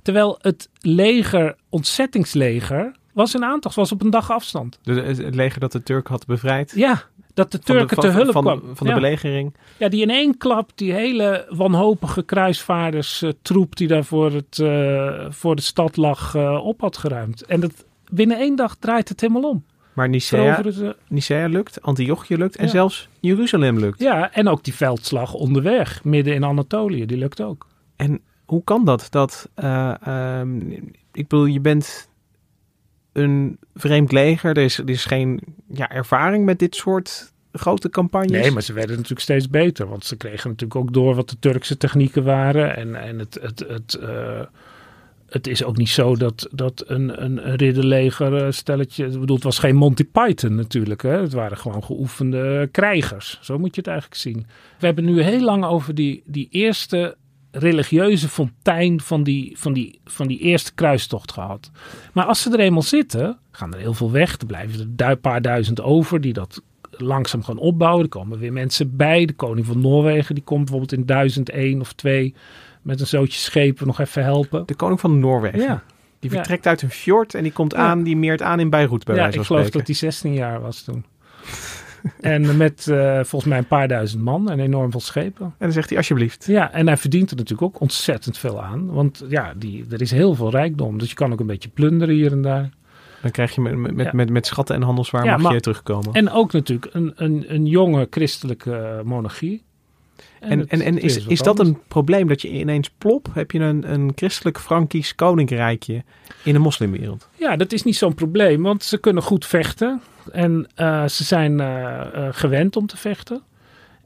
Terwijl 0.05 0.37
het 0.41 0.69
leger, 0.79 1.55
ontzettingsleger, 1.69 2.95
was 3.13 3.35
in 3.35 3.43
aantocht, 3.43 3.75
was 3.75 3.91
op 3.91 4.01
een 4.01 4.09
dag 4.09 4.31
afstand. 4.31 4.79
de, 4.83 4.93
het 5.01 5.35
leger 5.35 5.59
dat 5.59 5.71
de 5.71 5.83
Turk 5.83 6.07
had 6.07 6.25
bevrijd. 6.25 6.71
Ja, 6.75 7.03
dat 7.33 7.51
de 7.51 7.59
Turken 7.59 7.99
te 7.99 8.07
hulp 8.07 8.31
van, 8.31 8.43
kwamen. 8.43 8.75
Van 8.75 8.87
de 8.87 8.93
ja. 8.93 8.99
belegering. 8.99 9.55
Ja, 9.77 9.89
die 9.89 10.01
in 10.01 10.09
één 10.09 10.37
klap, 10.37 10.71
die 10.75 10.93
hele 10.93 11.45
wanhopige 11.49 12.23
kruisvaarderstroep 12.23 13.75
die 13.75 13.87
daar 13.87 14.03
voor, 14.03 14.31
het, 14.31 14.59
eh, 14.59 15.25
voor 15.29 15.55
de 15.55 15.61
stad 15.61 15.97
lag, 15.97 16.35
eh, 16.35 16.65
op 16.65 16.81
had 16.81 16.97
geruimd. 16.97 17.41
En 17.45 17.59
dat, 17.59 17.85
binnen 18.11 18.37
één 18.37 18.55
dag 18.55 18.75
draait 18.75 19.09
het 19.09 19.21
helemaal 19.21 19.49
om. 19.49 19.65
Maar 19.93 20.09
Nicea, 20.09 20.61
Nicea 21.07 21.47
lukt, 21.47 21.81
Antiochië 21.81 22.37
lukt 22.37 22.55
en 22.55 22.65
Ja. 22.65 22.71
zelfs 22.71 23.09
Jeruzalem 23.19 23.79
lukt. 23.79 23.99
Ja, 23.99 24.31
en 24.33 24.47
ook 24.47 24.63
die 24.63 24.73
veldslag 24.73 25.33
onderweg, 25.33 26.03
midden 26.03 26.33
in 26.33 26.43
Anatolië, 26.43 27.05
die 27.05 27.17
lukt 27.17 27.41
ook. 27.41 27.67
En 27.95 28.21
hoe 28.45 28.63
kan 28.63 28.85
dat? 28.85 29.07
Dat, 29.09 29.49
eh, 29.53 29.93
ehm, 30.01 30.71
ik 31.11 31.27
bedoel, 31.27 31.45
je 31.45 31.59
bent 31.59 32.09
een 33.11 33.57
vreemd 33.75 34.11
leger. 34.11 34.57
Er 34.57 34.63
is, 34.63 34.77
er 34.77 34.89
is 34.89 35.05
geen 35.05 35.39
ja, 35.67 35.89
ervaring 35.89 36.45
met 36.45 36.59
dit 36.59 36.75
soort 36.75 37.33
grote 37.51 37.89
campagnes. 37.89 38.41
Nee, 38.41 38.51
maar 38.51 38.61
ze 38.61 38.73
werden 38.73 38.95
natuurlijk 38.95 39.21
steeds 39.21 39.49
beter. 39.49 39.87
Want 39.87 40.05
ze 40.05 40.15
kregen 40.15 40.49
natuurlijk 40.49 40.79
ook 40.79 40.93
door 40.93 41.15
wat 41.15 41.29
de 41.29 41.39
Turkse 41.39 41.77
technieken 41.77 42.23
waren. 42.23 42.75
En, 42.75 42.95
en 42.95 43.19
het, 43.19 43.37
het, 43.41 43.65
het, 43.67 43.93
eh, 43.93 44.41
het 45.29 45.47
is 45.47 45.63
ook 45.63 45.77
niet 45.77 45.89
zo 45.89 46.15
dat, 46.15 46.47
dat 46.51 46.83
een, 46.87 47.23
een, 47.23 47.55
ridderleger 47.55 48.45
eh, 48.45 48.51
stelletje... 48.51 49.05
Ik 49.05 49.19
bedoel, 49.19 49.35
het 49.35 49.45
was 49.45 49.59
geen 49.59 49.75
Monty 49.75 50.03
Python 50.03 50.55
natuurlijk. 50.55 51.01
Hè? 51.01 51.21
Het 51.21 51.33
waren 51.33 51.57
gewoon 51.57 51.83
geoefende 51.83 52.69
krijgers. 52.71 53.39
Zo 53.41 53.57
moet 53.57 53.75
je 53.75 53.81
het 53.81 53.89
eigenlijk 53.89 54.19
zien. 54.19 54.45
We 54.79 54.85
hebben 54.85 55.05
nu 55.05 55.21
heel 55.21 55.41
lang 55.41 55.65
over 55.65 55.95
die, 55.95 56.23
die 56.25 56.47
eerste 56.51 57.15
religieuze 57.57 58.29
fontein 58.29 59.01
van 59.01 59.23
die, 59.23 59.53
van, 59.57 59.73
die, 59.73 59.99
van 60.05 60.27
die 60.27 60.39
eerste 60.39 60.73
kruistocht 60.73 61.31
gehad. 61.31 61.71
Maar 62.13 62.25
als 62.25 62.41
ze 62.41 62.51
er 62.51 62.59
eenmaal 62.59 62.81
zitten, 62.81 63.37
gaan 63.51 63.73
er 63.73 63.79
heel 63.79 63.93
veel 63.93 64.11
weg. 64.11 64.37
Er 64.39 64.45
blijven 64.45 64.93
er 64.97 65.09
een 65.09 65.19
paar 65.19 65.41
duizend 65.41 65.81
over 65.81 66.21
die 66.21 66.33
dat 66.33 66.61
langzaam 66.89 67.43
gaan 67.43 67.57
opbouwen. 67.57 68.03
Er 68.03 68.09
komen 68.09 68.39
weer 68.39 68.53
mensen 68.53 68.95
bij. 68.95 69.25
De 69.25 69.33
koning 69.33 69.65
van 69.65 69.81
Noorwegen 69.81 70.35
die 70.35 70.43
komt 70.43 70.59
bijvoorbeeld 70.59 70.91
in 70.93 71.05
1001 71.05 71.81
of 71.81 71.93
2 71.93 72.33
met 72.81 72.99
een 72.99 73.07
zootje 73.07 73.39
schepen 73.39 73.87
nog 73.87 73.99
even 73.99 74.23
helpen. 74.23 74.63
De 74.65 74.75
koning 74.75 74.99
van 74.99 75.19
Noorwegen. 75.19 75.59
Ja, 75.59 75.83
Die 76.19 76.31
Ja. 76.31 76.37
vertrekt 76.37 76.67
uit 76.67 76.81
een 76.81 76.89
fjord 76.89 77.33
en 77.33 77.43
die 77.43 77.51
komt 77.51 77.75
aan, 77.75 78.03
die 78.03 78.17
meert 78.17 78.41
aan 78.41 78.59
in 78.59 78.69
Beirut 78.69 79.03
bij 79.03 79.15
ja 79.15 79.21
wijze 79.21 79.37
ik 79.39 79.45
van 79.45 79.55
geloof 79.55 79.67
spreken. 79.67 79.87
dat 79.87 79.99
hij 79.99 80.09
16 80.11 80.33
jaar 80.33 80.61
was 80.61 80.81
toen. 80.83 81.05
En 82.21 82.57
met 82.57 82.87
eh, 82.87 83.13
volgens 83.13 83.45
mij 83.45 83.57
een 83.57 83.67
paar 83.67 83.87
duizend 83.87 84.23
man 84.23 84.49
en 84.51 84.59
enorm 84.59 84.91
veel 84.91 84.99
schepen. 84.99 85.45
En 85.45 85.53
dan 85.57 85.71
zegt 85.71 85.89
hij 85.89 85.97
alsjeblieft. 85.97 86.45
Ja, 86.45 86.71
en 86.71 86.87
hij 86.87 86.97
verdient 86.97 87.31
er 87.31 87.35
natuurlijk 87.37 87.75
ook 87.75 87.81
ontzettend 87.81 88.37
veel 88.37 88.63
aan. 88.63 88.93
Want 88.93 89.23
ja, 89.27 89.53
die, 89.57 89.85
er 89.89 90.01
is 90.01 90.11
heel 90.11 90.35
veel 90.35 90.49
rijkdom. 90.49 90.97
Dus 90.97 91.09
je 91.09 91.15
kan 91.15 91.31
ook 91.31 91.39
een 91.39 91.45
beetje 91.47 91.69
plunderen 91.69 92.15
hier 92.15 92.31
en 92.31 92.41
daar. 92.41 92.69
Dan 93.21 93.31
krijg 93.31 93.55
je 93.55 93.61
met, 93.61 93.75
met, 93.75 93.95
met, 93.95 94.13
met, 94.13 94.29
met 94.29 94.45
schatten 94.45 94.75
en 94.75 94.81
handelswaar 94.81 95.25
Ja, 95.25 95.31
mag 95.31 95.41
maar- 95.41 95.53
je 95.53 95.59
terugkomen. 95.59 96.13
En 96.13 96.29
ook 96.29 96.51
natuurlijk 96.51 96.93
een, 96.93 97.13
een, 97.15 97.45
een 97.47 97.65
jonge 97.65 98.07
christelijke 98.09 99.01
monarchie. 99.05 99.63
En, 100.39 100.67
en, 100.67 100.81
en 100.81 100.97
is, 100.97 101.25
is 101.25 101.39
dat 101.39 101.59
een 101.59 101.77
probleem 101.87 102.27
dat 102.27 102.41
je 102.41 102.49
ineens 102.49 102.89
plop 102.97 103.27
heb 103.33 103.51
je 103.51 103.59
een, 103.59 103.91
een 103.91 104.11
christelijk 104.15 104.59
Frankisch 104.59 105.15
koninkrijkje 105.15 106.03
in 106.43 106.53
de 106.53 106.59
moslimwereld? 106.59 107.29
Ja, 107.35 107.55
dat 107.55 107.71
is 107.71 107.83
niet 107.83 107.95
zo'n 107.95 108.13
probleem, 108.13 108.61
want 108.61 108.83
ze 108.83 108.97
kunnen 108.97 109.23
goed 109.23 109.45
vechten. 109.45 110.01
En 110.31 110.67
eh, 110.75 111.07
ze 111.07 111.23
zijn 111.23 111.59
eh, 111.59 112.01
eh, 112.01 112.33
gewend 112.33 112.75
om 112.75 112.87
te 112.87 112.97
vechten. 112.97 113.41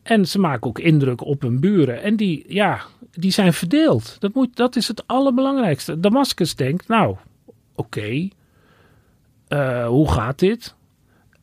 En 0.03 0.27
ze 0.27 0.39
maken 0.39 0.67
ook 0.67 0.79
indruk 0.79 1.25
op 1.25 1.41
hun 1.41 1.59
buren. 1.59 2.01
En 2.01 2.15
die, 2.15 2.45
ja, 2.47 2.81
die 3.11 3.31
zijn 3.31 3.53
verdeeld. 3.53 4.15
Dat, 4.19 4.33
moet, 4.33 4.55
dat 4.55 4.75
is 4.75 4.87
het 4.87 5.07
allerbelangrijkste. 5.07 5.99
Damascus 5.99 6.55
denkt, 6.55 6.87
nou, 6.87 7.15
oké, 7.75 8.29
hoe 9.87 10.11
gaat 10.11 10.39
dit? 10.39 10.75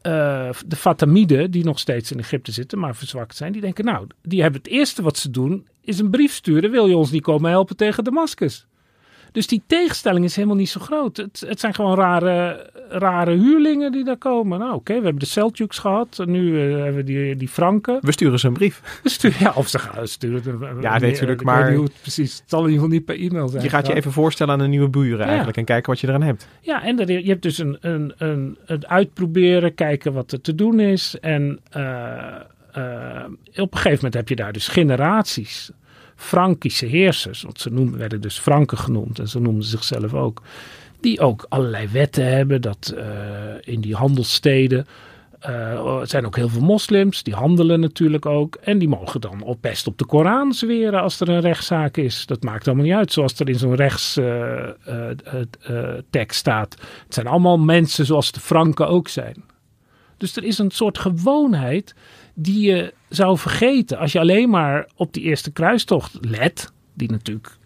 Uh, 0.07 0.51
de 0.67 0.77
Fatamiden, 0.77 1.51
die 1.51 1.65
nog 1.65 1.79
steeds 1.79 2.13
in 2.13 2.19
Egypte 2.19 2.53
zitten, 2.53 2.79
maar 2.79 2.97
verzwakt 2.97 3.37
zijn, 3.37 3.53
die 3.53 3.61
denken, 3.61 3.85
nou, 3.85 4.07
die 4.23 4.43
hebben 4.43 4.61
het 4.61 4.71
eerste 4.71 5.03
wat 5.03 5.19
ze 5.19 5.31
doen, 5.31 5.67
is 5.81 5.99
een 5.99 6.11
brief 6.11 6.33
sturen. 6.33 6.71
Wil 6.71 6.87
je 6.87 6.97
ons 6.97 7.11
niet 7.11 7.23
komen 7.23 7.51
helpen 7.51 7.77
tegen 7.77 8.05
Damascus? 8.05 8.67
Dus 9.37 9.47
die 9.47 9.63
tegenstelling 9.67 10.25
is 10.25 10.37
helemaal 10.37 10.57
niet 10.57 10.69
zo 10.69 10.81
groot. 10.81 11.17
Het, 11.17 11.45
het 11.49 11.61
zijn 11.61 11.75
gewoon 11.75 11.95
rare, 11.95 12.71
rare 12.89 13.31
huurlingen 13.31 13.93
die 13.93 14.05
daar 14.05 14.17
komen. 14.17 14.59
Nou, 14.59 14.75
oké, 14.75 14.95
we 14.95 15.03
hebben 15.03 15.19
de 15.19 15.27
Seljuks 15.27 15.79
gehad. 15.79 16.23
Nu 16.25 16.43
uh, 16.43 16.75
hebben 16.75 16.95
we 16.95 17.05
die, 17.05 17.37
die 17.37 17.49
Franken. 17.49 17.99
We 18.01 18.13
sturen 18.13 18.39
ze 18.39 18.47
een 18.47 18.53
brief. 18.53 19.01
We 19.03 19.09
sturen, 19.09 19.37
ja, 19.41 19.53
of 19.55 19.69
ze 19.69 19.79
gaan 19.79 20.09
sturen. 20.09 20.59
Ja, 20.81 20.99
nee, 20.99 21.11
natuurlijk. 21.11 21.43
Maar 21.43 21.73
het 21.73 21.93
precies. 22.01 22.39
Het 22.39 22.45
zal 22.47 22.65
in 22.65 22.71
ieder 22.71 22.83
geval 22.83 22.97
niet 22.97 23.05
per 23.05 23.21
e-mail 23.21 23.49
zijn. 23.49 23.63
Je 23.63 23.69
gaat 23.69 23.87
je 23.87 23.95
even 23.95 24.13
voorstellen 24.13 24.55
aan 24.55 24.61
een 24.61 24.71
nieuwe 24.71 24.89
buren 24.89 25.27
eigenlijk. 25.27 25.57
En 25.57 25.65
kijken 25.65 25.91
wat 25.91 26.01
je 26.01 26.09
eraan 26.09 26.23
hebt. 26.23 26.49
Ja, 26.61 26.83
en 26.83 27.07
je 27.07 27.29
hebt 27.29 27.43
dus 27.43 27.59
een, 27.59 27.77
een, 27.81 28.13
een, 28.19 28.59
het 28.67 28.87
uitproberen. 28.87 29.75
Kijken 29.75 30.13
wat 30.13 30.33
er 30.33 30.41
te 30.41 30.55
doen 30.55 30.81
is. 30.81 31.17
En 31.21 31.61
uh, 31.77 31.83
uh, 32.77 33.25
op 33.57 33.73
een 33.73 33.79
gegeven 33.79 33.95
moment 33.95 34.15
heb 34.15 34.29
je 34.29 34.37
daar 34.37 34.53
dus 34.53 34.69
generaties 34.69 35.71
Frankische 36.17 36.87
heersers, 36.87 37.43
want 37.43 37.61
ze 37.61 37.71
noemden, 37.71 37.99
werden 37.99 38.21
dus 38.21 38.39
Franken 38.39 38.79
genoemd 38.79 39.19
en 39.19 39.29
ze 39.29 39.41
noemden 39.41 39.65
zichzelf 39.65 40.15
ook, 40.15 40.43
die 41.01 41.21
ook 41.21 41.47
allerlei 41.49 41.89
wetten 41.89 42.33
hebben 42.33 42.61
dat 42.61 42.95
uh, 42.97 43.05
in 43.61 43.81
die 43.81 43.95
handelssteden 43.95 44.87
uh, 45.49 46.01
zijn 46.03 46.27
ook 46.27 46.37
heel 46.37 46.49
veel 46.49 46.63
moslims, 46.63 47.23
die 47.23 47.35
handelen 47.35 47.81
natuurlijk 47.81 48.27
ook. 48.27 48.55
En 48.55 48.79
die 48.79 48.89
mogen 48.89 49.21
dan 49.21 49.43
op 49.43 49.63
best 49.63 49.87
op 49.87 49.99
de 49.99 50.07
Koran 50.07 50.53
zweren 50.53 51.03
als 51.03 51.21
er 51.21 51.29
een 51.29 51.41
rechtszaak 51.41 51.97
is. 51.97 52.27
Dat 52.27 52.43
maakt 52.43 52.67
allemaal 52.67 52.85
niet 52.85 52.95
uit, 52.95 53.13
zoals 53.13 53.39
er 53.39 53.49
in 53.49 53.59
zo'n 53.59 53.75
rechtstekst 53.75 54.27
uh, 56.17 56.27
staat. 56.27 56.77
Het 57.05 57.15
zijn 57.15 57.27
allemaal 57.27 57.59
mensen 57.59 58.07
zoals 58.07 58.33
de 58.33 58.41
Franken 58.41 58.89
ook 58.89 59.09
zijn. 59.09 59.45
Dus 60.17 60.37
er 60.37 60.45
is 60.45 60.59
een 60.59 60.71
soort 60.71 60.99
gewoonheid 60.99 61.95
die 62.35 62.67
je 62.67 62.95
zou 63.09 63.39
vergeten 63.39 63.99
als 63.99 64.13
je 64.13 64.21
alleen 64.21 64.51
maar 64.51 64.89
op 64.95 65.13
die 65.13 65.23
eerste 65.23 65.51
kruistocht 65.51 66.19
let. 66.21 66.73
Die 66.95 67.11
natuurlijk, 67.11 67.57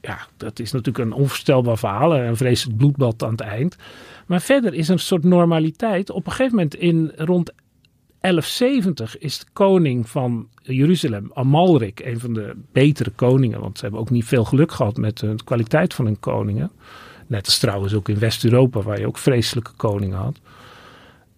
ja, 0.00 0.18
dat 0.36 0.58
is 0.58 0.72
natuurlijk 0.72 1.04
een 1.04 1.12
onvoorstelbaar 1.12 1.78
verhaal. 1.78 2.16
Een 2.16 2.36
vreselijk 2.36 2.78
bloedbad 2.78 3.22
aan 3.22 3.30
het 3.30 3.40
eind. 3.40 3.76
Maar 4.26 4.40
verder 4.40 4.74
is 4.74 4.88
een 4.88 4.98
soort 4.98 5.24
normaliteit. 5.24 6.10
Op 6.10 6.26
een 6.26 6.32
gegeven 6.32 6.56
moment 6.56 6.74
in 6.74 7.12
rond 7.16 7.52
1170 8.20 9.18
is 9.18 9.38
de 9.38 9.46
koning 9.52 10.08
van 10.08 10.48
Jeruzalem, 10.62 11.30
Amalrik, 11.34 12.00
een 12.00 12.20
van 12.20 12.34
de 12.34 12.56
betere 12.72 13.10
koningen. 13.10 13.60
Want 13.60 13.76
ze 13.76 13.82
hebben 13.82 14.00
ook 14.00 14.10
niet 14.10 14.24
veel 14.24 14.44
geluk 14.44 14.72
gehad 14.72 14.96
met 14.96 15.18
de 15.18 15.34
kwaliteit 15.44 15.94
van 15.94 16.04
hun 16.04 16.20
koningen. 16.20 16.70
Net 17.26 17.46
als 17.46 17.58
trouwens 17.58 17.94
ook 17.94 18.08
in 18.08 18.18
West-Europa, 18.18 18.80
waar 18.80 19.00
je 19.00 19.06
ook 19.06 19.18
vreselijke 19.18 19.72
koningen 19.76 20.18
had. 20.18 20.40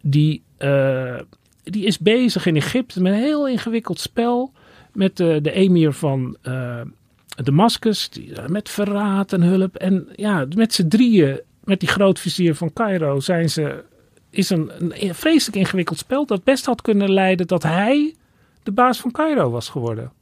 Die, 0.03 0.43
uh, 0.59 1.21
die 1.63 1.85
is 1.85 1.99
bezig 1.99 2.47
in 2.47 2.57
Egypte 2.57 3.03
met 3.03 3.13
een 3.13 3.19
heel 3.19 3.49
ingewikkeld 3.49 4.01
spel. 4.01 4.53
Met 4.93 5.17
de, 5.17 5.39
de 5.43 5.53
emir 5.53 5.93
van 5.93 6.37
uh, 6.43 6.81
Damascus, 7.27 8.09
die, 8.11 8.33
met 8.47 8.69
verraad 8.69 9.33
en 9.33 9.43
hulp. 9.43 9.77
En 9.77 10.09
ja, 10.15 10.47
met 10.57 10.75
z'n 10.75 10.89
drieën, 10.89 11.41
met 11.65 11.81
die 11.81 11.89
grootvizier 11.89 12.55
van 12.55 12.73
Cairo, 12.73 13.21
zijn 13.21 13.51
ze, 13.51 13.85
is 14.31 14.51
een, 14.51 14.71
een 14.79 15.15
vreselijk 15.15 15.57
ingewikkeld 15.57 15.99
spel 15.99 16.27
dat 16.27 16.45
best 16.45 16.67
had 16.67 16.83
kunnen 16.83 17.13
leiden 17.13 17.47
dat 17.47 17.63
hij 17.63 18.15
de 18.63 18.73
baas 18.73 19.01
van 19.01 19.11
Cairo 19.11 19.51
was 19.51 19.69
geworden. 19.69 20.13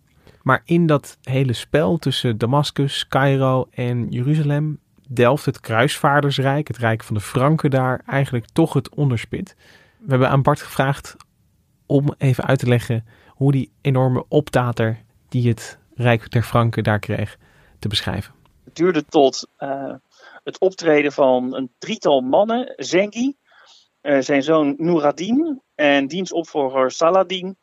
Maar 0.42 0.62
in 0.64 0.86
dat 0.86 1.18
hele 1.22 1.52
spel 1.52 1.98
tussen 1.98 2.38
Damascus, 2.38 3.08
Cairo 3.08 3.68
en 3.70 4.06
Jeruzalem 4.10 4.78
delft 5.08 5.44
het 5.44 5.60
kruisvaardersrijk, 5.60 6.68
het 6.68 6.76
rijk 6.76 7.04
van 7.04 7.14
de 7.14 7.20
Franken 7.20 7.70
daar, 7.70 8.02
eigenlijk 8.06 8.46
toch 8.52 8.72
het 8.72 8.94
onderspit. 8.94 9.56
We 10.04 10.10
hebben 10.10 10.28
aan 10.28 10.42
Bart 10.42 10.60
gevraagd 10.60 11.16
om 11.86 12.14
even 12.18 12.44
uit 12.44 12.58
te 12.58 12.68
leggen 12.68 13.06
hoe 13.28 13.52
die 13.52 13.72
enorme 13.80 14.24
optater 14.28 15.02
die 15.28 15.48
het 15.48 15.78
Rijk 15.94 16.30
der 16.30 16.42
Franken 16.42 16.82
daar 16.82 16.98
kreeg 16.98 17.38
te 17.78 17.88
beschrijven. 17.88 18.34
Het 18.64 18.74
duurde 18.74 19.04
tot 19.04 19.48
uh, 19.58 19.94
het 20.44 20.58
optreden 20.58 21.12
van 21.12 21.54
een 21.54 21.70
drietal 21.78 22.20
mannen, 22.20 22.72
Zengi, 22.76 23.36
uh, 24.02 24.20
zijn 24.20 24.42
zoon 24.42 24.74
Nouradin 24.78 25.62
en 25.74 26.06
dienstopvolger 26.06 26.90
Saladin, 26.90 27.56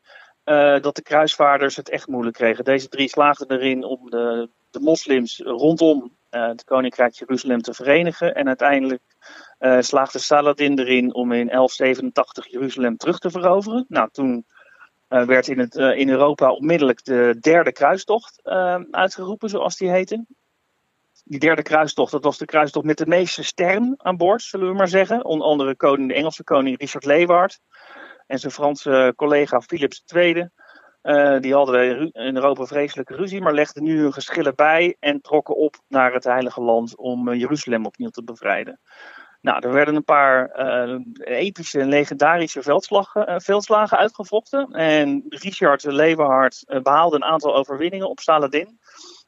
uh, 0.44 0.80
dat 0.80 0.96
de 0.96 1.02
kruisvaarders 1.02 1.76
het 1.76 1.88
echt 1.88 2.06
moeilijk 2.06 2.36
kregen. 2.36 2.64
Deze 2.64 2.88
drie 2.88 3.08
slaagden 3.08 3.50
erin 3.50 3.84
om 3.84 4.10
de, 4.10 4.50
de 4.70 4.80
moslims 4.80 5.38
rondom 5.38 6.16
het 6.40 6.64
koninkrijk 6.64 7.14
Jeruzalem 7.14 7.60
te 7.60 7.74
verenigen 7.74 8.34
en 8.34 8.46
uiteindelijk 8.46 9.02
uh, 9.60 9.80
slaagde 9.80 10.18
Saladin 10.18 10.78
erin 10.78 11.14
om 11.14 11.32
in 11.32 11.46
1187 11.46 12.46
Jeruzalem 12.46 12.96
terug 12.96 13.18
te 13.18 13.30
veroveren. 13.30 13.84
Nou, 13.88 14.08
toen 14.12 14.46
uh, 15.08 15.24
werd 15.24 15.48
in, 15.48 15.58
het, 15.58 15.74
in 15.74 16.08
Europa 16.08 16.52
onmiddellijk 16.52 17.04
de 17.04 17.36
derde 17.40 17.72
kruistocht 17.72 18.40
uitgeroepen, 18.90 19.48
zoals 19.48 19.76
die 19.76 19.90
heette. 19.90 20.24
Die 21.24 21.38
derde 21.38 21.62
kruistocht, 21.62 22.12
dat 22.12 22.24
was 22.24 22.38
de 22.38 22.44
kruistocht 22.44 22.86
met 22.86 22.98
de 22.98 23.06
meeste 23.06 23.42
sterren 23.42 23.94
aan 23.96 24.16
boord, 24.16 24.42
zullen 24.42 24.68
we 24.68 24.74
maar 24.74 24.88
zeggen. 24.88 25.24
Onder 25.24 25.46
andere 25.46 25.76
koning, 25.76 26.08
de 26.08 26.14
Engelse 26.14 26.44
koning 26.44 26.78
Richard 26.78 27.04
Leeuward 27.04 27.60
en 28.26 28.38
zijn 28.38 28.52
Franse 28.52 29.12
collega 29.16 29.60
Philips 29.60 30.04
II. 30.14 30.48
Uh, 31.02 31.40
die 31.40 31.54
hadden 31.54 32.10
in 32.12 32.36
Europa 32.36 32.64
vreselijke 32.64 33.14
ruzie, 33.14 33.40
maar 33.40 33.52
legden 33.52 33.82
nu 33.82 34.00
hun 34.00 34.12
geschillen 34.12 34.54
bij 34.54 34.96
en 35.00 35.20
trokken 35.20 35.56
op 35.56 35.76
naar 35.88 36.12
het 36.12 36.24
Heilige 36.24 36.60
Land 36.60 36.96
om 36.96 37.28
uh, 37.28 37.40
Jeruzalem 37.40 37.86
opnieuw 37.86 38.08
te 38.08 38.24
bevrijden. 38.24 38.80
Nou, 39.40 39.66
er 39.66 39.72
werden 39.72 39.94
een 39.94 40.04
paar 40.04 40.50
uh, 40.56 40.98
epische 41.14 41.80
en 41.80 41.88
legendarische 41.88 42.62
veldslagen, 42.62 43.40
veldslagen 43.40 43.98
uitgevochten. 43.98 44.70
En 44.72 45.24
Richard 45.28 45.84
Leeuwenhard 45.84 46.64
behaalde 46.82 47.16
een 47.16 47.24
aantal 47.24 47.54
overwinningen 47.54 48.08
op 48.08 48.20
Saladin. 48.20 48.78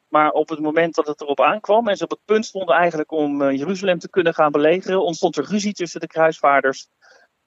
Maar 0.07 0.31
op 0.31 0.49
het 0.49 0.59
moment 0.59 0.95
dat 0.95 1.07
het 1.07 1.21
erop 1.21 1.41
aankwam 1.41 1.87
en 1.87 1.97
ze 1.97 2.03
op 2.03 2.09
het 2.09 2.25
punt 2.25 2.45
stonden 2.45 2.75
eigenlijk 2.75 3.11
om 3.11 3.51
Jeruzalem 3.51 3.99
te 3.99 4.09
kunnen 4.09 4.33
gaan 4.33 4.51
belegeren, 4.51 5.03
ontstond 5.03 5.37
er 5.37 5.45
ruzie 5.45 5.73
tussen 5.73 5.99
de 5.99 6.07
kruisvaarders. 6.07 6.87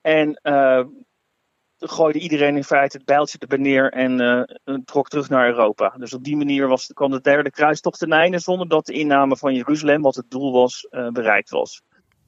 En 0.01 0.41
gooide 1.79 2.19
iedereen 2.19 2.57
in 2.57 2.65
feite 2.65 2.97
het 2.97 3.07
bijltje 3.07 3.39
erbij 3.39 3.59
neer 3.59 3.93
en 3.93 4.21
uh, 4.21 4.79
trok 4.85 5.09
terug 5.09 5.29
naar 5.29 5.49
Europa. 5.49 5.95
Dus 5.99 6.15
op 6.15 6.25
die 6.25 6.37
manier 6.37 6.69
was, 6.69 6.91
kwam 6.95 7.11
de 7.11 7.21
derde 7.21 7.51
kruistocht 7.51 7.99
ten 7.99 8.13
einde 8.13 8.39
zonder 8.39 8.69
dat 8.69 8.87
de 8.87 8.93
inname 8.93 9.37
van 9.37 9.55
Jeruzalem, 9.55 10.03
wat 10.03 10.15
het 10.15 10.31
doel 10.31 10.53
was, 10.53 10.87
uh, 10.91 11.09
bereikt 11.09 11.51
was. 11.51 11.83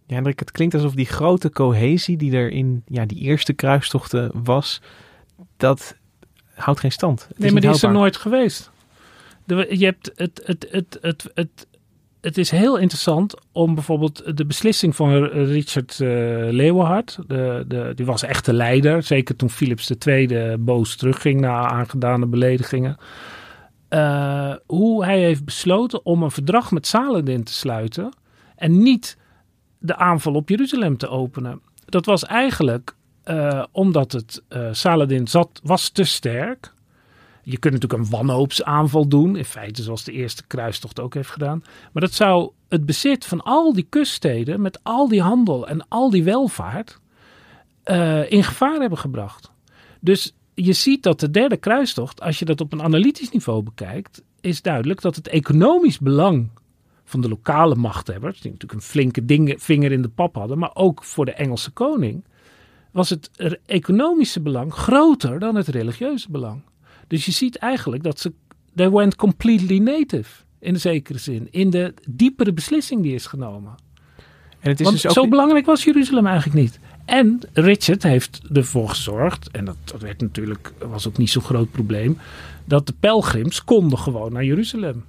Ja, 0.07 0.15
Hendrik, 0.15 0.39
het 0.39 0.51
klinkt 0.51 0.75
alsof 0.75 0.95
die 0.95 1.07
grote 1.07 1.51
cohesie 1.51 2.17
die 2.17 2.37
er 2.37 2.51
in 2.51 2.83
ja, 2.87 3.07
die 3.07 3.19
eerste 3.19 3.53
kruistochten 3.53 4.31
was, 4.45 4.83
dat 5.57 5.97
houdt 6.55 6.81
geen 6.81 6.93
stand. 6.93 7.27
Het 7.29 7.39
nee, 7.39 7.53
maar 7.53 7.61
die 7.61 7.71
is 7.71 7.83
er 7.83 7.93
nooit 7.93 8.17
geweest. 8.17 8.71
Je 9.47 9.85
hebt 9.85 10.13
het, 10.15 10.43
het, 10.45 10.67
het, 10.71 10.99
het, 11.01 11.31
het, 11.35 11.67
het 12.21 12.39
is 12.39 12.51
heel 12.51 12.79
interessant 12.79 13.35
om 13.53 13.75
bijvoorbeeld 13.75 14.37
de 14.37 14.47
beslissing 14.47 14.97
van 14.97 15.25
Richard 15.25 15.99
uh, 15.99 16.09
de, 16.09 17.65
de, 17.67 17.93
die 17.95 18.07
was 18.07 18.23
echt 18.23 18.45
de 18.45 18.53
leider, 18.53 19.03
zeker 19.03 19.37
toen 19.37 19.51
Philips 19.51 19.91
II 20.07 20.57
boos 20.57 20.97
terugging 20.97 21.41
na 21.41 21.69
aangedane 21.69 22.27
beledigingen. 22.27 22.97
Uh, 23.91 24.55
hoe 24.67 25.05
hij 25.05 25.21
heeft 25.21 25.45
besloten 25.45 26.05
om 26.05 26.23
een 26.23 26.31
verdrag 26.31 26.71
met 26.71 26.87
Saladin 26.87 27.45
te 27.45 27.53
sluiten 27.53 28.13
en 28.57 28.83
niet 28.83 29.17
de 29.79 29.97
aanval 29.97 30.35
op 30.35 30.49
Jeruzalem 30.49 30.97
te 30.97 31.09
openen. 31.09 31.61
Dat 31.85 32.07
was 32.07 32.25
eigenlijk 32.25 32.95
uh, 33.25 33.65
omdat 33.73 34.13
het 34.13 34.43
Saladin 34.71 35.29
zat, 35.29 35.61
was 35.63 35.89
te 35.89 36.05
sterk 36.05 36.73
je 37.51 37.59
kunt 37.59 37.75
natuurlijk 37.75 38.03
een 38.03 38.11
wanhoopsaanval 38.11 39.09
doen. 39.09 39.37
In 39.37 39.45
feite 39.45 39.83
zoals 39.83 40.05
de 40.05 40.13
eerste 40.13 40.47
kruistocht 40.47 41.01
ook 41.01 41.15
heeft 41.15 41.31
gedaan. 41.31 41.63
Maar 41.93 42.03
dat 42.03 42.13
zou 42.13 42.51
het 42.69 42.87
bezit 42.87 43.25
van 43.25 43.43
al 43.43 43.73
die 43.73 43.87
kuststeden 43.89 44.61
met 44.61 44.81
al 44.83 45.09
die 45.09 45.23
handel 45.23 45.69
en 45.69 45.89
al 45.89 46.11
die 46.11 46.25
welvaart 46.25 47.01
uh, 47.85 48.33
in 48.33 48.45
gevaar 48.45 48.81
hebben 48.81 48.99
gebracht. 48.99 49.51
Dus 50.01 50.35
je 50.55 50.73
ziet 50.73 51.03
dat 51.03 51.21
de 51.21 51.31
derde 51.31 51.57
kruistocht, 51.57 52.21
als 52.21 52.39
je 52.39 52.45
dat 52.45 52.61
op 52.61 52.73
een 52.73 52.83
analytisch 52.83 53.31
niveau 53.31 53.63
bekijkt, 53.63 54.23
is 54.41 54.63
duidelijk 54.63 55.01
dat 55.01 55.17
het 55.17 55.29
economisch 55.29 55.99
belang 55.99 56.51
van 57.05 57.21
de 57.21 57.29
lokale 57.29 57.75
machthebbers, 57.75 58.41
die 58.41 58.51
natuurlijk 58.51 58.81
een 58.81 58.87
flinke 58.87 59.25
ding, 59.25 59.55
vinger 59.57 59.93
in 59.93 60.03
de 60.03 60.09
pap 60.09 60.35
hadden, 60.35 60.59
maar 60.59 60.75
ook 60.75 61.05
voor 61.05 61.25
de 61.25 61.33
Engelse 61.33 61.71
koning, 61.71 62.25
was 62.91 63.11
het 63.11 63.31
economische 63.67 64.41
belang 64.41 64.75
groter 64.75 65.39
dan 65.39 65.55
het 65.55 65.69
religieuze 65.69 66.31
belang. 66.31 66.63
Dus 67.11 67.25
je 67.25 67.33
ziet 67.33 67.57
eigenlijk 67.57 68.03
dat 68.03 68.21
ze. 68.21 68.33
They 68.75 68.91
went 68.91 69.17
completely 69.17 69.79
native. 69.79 70.31
In 70.59 70.73
de 70.73 70.79
zekere 70.79 71.19
zin. 71.19 71.49
In 71.51 71.71
de 71.71 71.95
diepere 72.09 72.53
beslissing 72.53 73.03
die 73.03 73.15
is 73.15 73.27
genomen. 73.27 73.75
En 74.61 74.71
het 74.71 74.81
is 74.81 74.87
Want 74.87 75.03
dus 75.03 75.07
ook... 75.07 75.13
zo 75.13 75.29
belangrijk 75.29 75.67
was 75.67 75.85
Jeruzalem 75.85 76.27
eigenlijk 76.27 76.61
niet. 76.61 76.79
En 77.05 77.41
Richard 77.53 78.03
heeft 78.03 78.41
ervoor 78.53 78.89
gezorgd, 78.89 79.51
en 79.51 79.65
dat, 79.65 79.77
dat 79.85 80.01
werd 80.01 80.21
natuurlijk, 80.21 80.73
was 80.79 81.09
ook 81.09 81.19
niet 81.19 81.31
zo'n 81.31 81.43
groot 81.43 81.71
probleem, 81.71 82.19
dat 82.65 82.87
de 82.87 82.95
pelgrims 83.01 83.65
konden 83.65 83.99
gewoon 83.99 84.33
naar 84.33 84.45
Jeruzalem. 84.45 85.05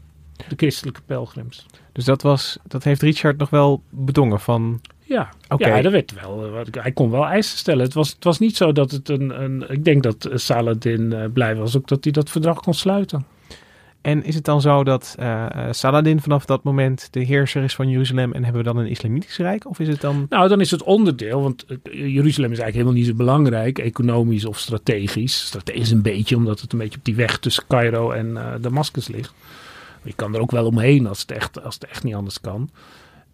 De 0.48 0.56
christelijke 0.56 1.02
pelgrims. 1.06 1.66
Dus 1.92 2.06
dat, 2.06 2.22
was, 2.22 2.58
dat 2.68 2.84
heeft 2.84 3.02
Richard 3.02 3.38
nog 3.38 3.50
wel 3.50 3.84
bedongen 3.90 4.40
van 4.40 4.82
Ja, 5.12 5.30
ja 5.58 5.84
er 5.84 5.92
werd 5.92 6.14
wel, 6.22 6.46
eh, 6.46 6.84
hij 6.84 6.92
kon 6.92 7.12
wel 7.12 7.26
eisen 7.26 7.58
stellen. 7.58 7.84
Het 7.84 7.94
was, 7.94 8.10
het 8.10 8.24
was 8.24 8.40
niet 8.40 8.58
zo 8.58 8.72
dat 8.72 8.92
het 8.92 9.10
een, 9.10 9.44
een 9.44 9.66
ik 9.70 9.84
denk 9.84 10.04
dat 10.04 10.26
eh, 10.26 10.38
Saladin 10.38 11.14
eh, 11.14 11.26
blij 11.34 11.56
was 11.56 11.78
ook 11.78 11.88
dat 11.88 12.04
hij 12.04 12.14
dat 12.14 12.30
verdrag 12.30 12.60
kon 12.60 12.74
sluiten. 12.74 13.26
En 14.02 14.24
is 14.24 14.36
het 14.36 14.46
dan 14.46 14.62
zo 14.62 14.84
dat 14.84 15.16
Saladin 15.72 16.22
vanaf 16.22 16.46
dat 16.46 16.64
moment 16.64 17.08
de 17.12 17.20
heerser 17.20 17.64
is 17.64 17.76
van 17.76 17.90
Jeruzalem 17.90 18.34
en 18.34 18.44
hebben 18.44 18.64
we 18.64 18.68
dan 18.72 18.78
een 18.78 18.90
islamitisch 18.90 19.38
rijk? 19.38 19.70
Of 19.70 19.80
is 19.80 19.88
het 19.88 20.02
dan... 20.02 20.26
Nou, 20.30 20.48
dan 20.48 20.62
is 20.62 20.72
het 20.72 20.84
onderdeel, 20.84 21.42
want 21.42 21.66
Jeruzalem 21.92 22.52
is 22.52 22.60
eigenlijk 22.60 22.74
helemaal 22.74 22.94
niet 22.94 23.06
zo 23.06 23.14
belangrijk, 23.14 23.80
economisch 23.80 24.46
of 24.46 24.60
strategisch. 24.60 25.46
Strategisch 25.46 25.92
een 25.92 26.02
beetje, 26.02 26.36
omdat 26.36 26.60
het 26.60 26.74
een 26.74 26.80
beetje 26.80 26.98
op 26.98 27.06
die 27.06 27.16
weg 27.16 27.38
tussen 27.40 27.64
Cairo 27.68 28.12
en 28.12 28.38
eh 28.38 28.54
Damascus 28.62 29.08
ligt. 29.08 29.34
Je 30.04 30.14
kan 30.16 30.36
er 30.36 30.42
ook 30.42 30.52
wel 30.52 30.66
omheen 30.66 31.08
als 31.08 31.22
het, 31.22 31.32
echt, 31.32 31.64
als 31.64 31.74
het 31.74 31.86
echt 31.86 32.04
niet 32.04 32.16
anders 32.16 32.42
kan. 32.42 32.70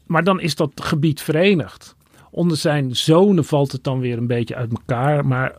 Maar 0.08 0.24
dan 0.24 0.40
is 0.40 0.56
dat 0.56 0.72
gebied 0.76 1.22
verenigd. 1.22 1.96
Onder 2.32 2.58
zijn 2.58 2.96
zonen 2.96 3.46
valt 3.46 3.72
het 3.72 3.84
dan 3.84 4.00
weer 4.00 4.18
een 4.18 4.28
beetje 4.28 4.56
uit 4.56 4.72
elkaar. 4.72 5.26
Maar 5.26 5.56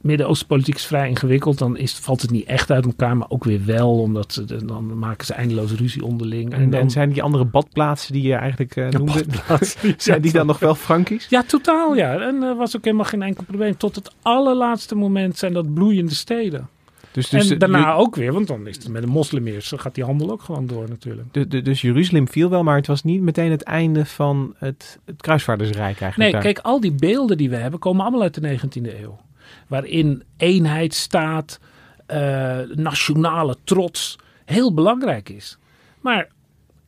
Midden-Oosten 0.00 0.46
politiek 0.46 0.74
is 0.74 0.86
vrij 0.86 1.08
ingewikkeld. 1.08 1.58
Dan 1.58 1.76
is, 1.76 1.92
valt 1.92 2.22
het 2.22 2.30
niet 2.30 2.46
echt 2.46 2.70
uit 2.70 2.84
elkaar, 2.84 3.16
maar 3.16 3.30
ook 3.30 3.44
weer 3.44 3.64
wel. 3.64 4.00
Omdat 4.00 4.32
ze, 4.32 4.64
dan 4.64 4.98
maken 4.98 5.26
ze 5.26 5.34
eindeloos 5.34 5.72
ruzie 5.72 6.04
onderling. 6.04 6.52
En, 6.52 6.70
dan, 6.70 6.80
en 6.80 6.90
zijn 6.90 7.12
die 7.12 7.22
andere 7.22 7.44
badplaatsen 7.44 8.12
die 8.12 8.22
je 8.22 8.34
eigenlijk 8.34 8.76
eh, 8.76 8.88
noemde, 8.88 9.24
zijn 9.96 10.22
die 10.22 10.32
dan 10.32 10.46
nog 10.46 10.58
wel 10.58 10.74
Frankisch? 10.74 11.26
Ja, 11.28 11.42
totaal 11.42 11.94
ja. 11.94 12.20
En 12.20 12.42
er 12.42 12.56
was 12.56 12.76
ook 12.76 12.84
helemaal 12.84 13.06
geen 13.06 13.22
enkel 13.22 13.44
probleem. 13.44 13.76
Tot 13.76 13.94
het 13.94 14.14
allerlaatste 14.22 14.94
moment 14.94 15.38
zijn 15.38 15.52
dat 15.52 15.74
bloeiende 15.74 16.14
steden. 16.14 16.68
Dus, 17.16 17.28
dus, 17.28 17.50
en 17.50 17.58
daarna 17.58 17.94
ook 17.94 18.16
weer, 18.16 18.32
want 18.32 18.46
dan 18.46 18.66
is 18.66 18.76
het 18.76 18.88
met 18.88 19.02
de 19.02 19.08
moslimeers, 19.08 19.68
dan 19.68 19.78
gaat 19.80 19.94
die 19.94 20.04
handel 20.04 20.30
ook 20.30 20.42
gewoon 20.42 20.66
door 20.66 20.88
natuurlijk. 20.88 21.32
de- 21.32 21.48
de- 21.48 21.62
dus 21.62 21.80
Jeruzalem 21.80 22.28
viel 22.28 22.48
wel, 22.50 22.62
maar 22.62 22.76
het 22.76 22.86
was 22.86 23.02
niet 23.02 23.20
meteen 23.22 23.50
het 23.50 23.62
einde 23.62 24.04
van 24.06 24.54
het, 24.58 24.98
het 25.04 25.22
kruisvaardersrijk 25.22 26.00
eigenlijk. 26.00 26.16
Nee, 26.18 26.30
daar. 26.32 26.40
kijk, 26.52 26.58
al 26.58 26.80
die 26.80 26.92
beelden 26.92 27.36
die 27.36 27.50
we 27.50 27.56
hebben 27.56 27.80
komen 27.80 28.02
allemaal 28.02 28.22
uit 28.22 28.34
de 28.34 28.40
19e 28.40 29.00
eeuw. 29.02 29.18
Waarin 29.66 30.22
eenheid 30.36 30.94
staat, 30.94 31.60
eh, 32.06 32.58
nationale 32.74 33.56
trots 33.64 34.18
heel 34.44 34.74
belangrijk 34.74 35.28
is. 35.28 35.58
Maar 36.00 36.28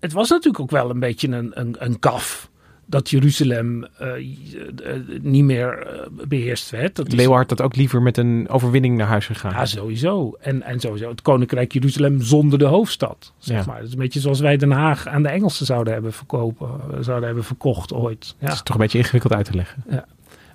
het 0.01 0.13
was 0.13 0.29
natuurlijk 0.29 0.61
ook 0.61 0.71
wel 0.71 0.91
een 0.91 1.01
beetje 1.01 1.29
een, 1.29 1.51
een, 1.61 1.77
een 1.79 1.99
kaf 1.99 2.51
dat 2.91 3.11
Jeruzalem 3.11 3.85
eh, 3.99 4.09
eh, 4.15 4.21
niet 5.21 5.45
meer 5.45 5.87
eh, 5.87 6.07
beheerst 6.29 6.71
werd. 6.71 6.97
Dat 6.97 7.13
Leeuward 7.13 7.51
had 7.51 7.63
ook 7.63 7.77
liever 7.77 8.03
met 8.03 8.17
een 8.17 8.47
overwinning 8.49 8.97
naar 8.97 9.07
huis 9.07 9.27
gegaan. 9.27 9.51
Ja, 9.53 9.65
sowieso. 9.67 10.37
En, 10.41 10.63
en 10.63 10.81
sowieso 10.81 11.09
het 11.09 11.23
Koninkrijk 11.23 11.73
Jeruzalem 11.73 12.23
zonder 12.23 12.59
de 12.59 12.65
hoofdstad. 12.65 13.33
Zeg 13.39 13.59
Ja. 13.59 13.65
maar. 13.67 13.77
Het 13.77 13.87
is 13.87 13.93
een 13.93 13.99
beetje 13.99 14.21
zoals 14.21 14.41
wij 14.41 14.57
Den 14.57 14.71
Haag 14.71 15.07
aan 15.07 15.23
de 15.23 15.29
Engelsen 15.29 15.67
zouden 15.67 15.93
hebben 15.93 16.13
verkopen, 16.13 17.05
zouden 17.05 17.27
hebben 17.27 17.45
verkocht 17.45 17.93
ooit. 17.93 18.35
Ja. 18.39 18.47
Het 18.47 18.55
is 18.55 18.63
toch 18.63 18.75
een 18.75 18.83
beetje 18.83 18.99
ingewikkeld 18.99 19.33
uit 19.33 19.45
te 19.45 19.55
leggen. 19.55 19.85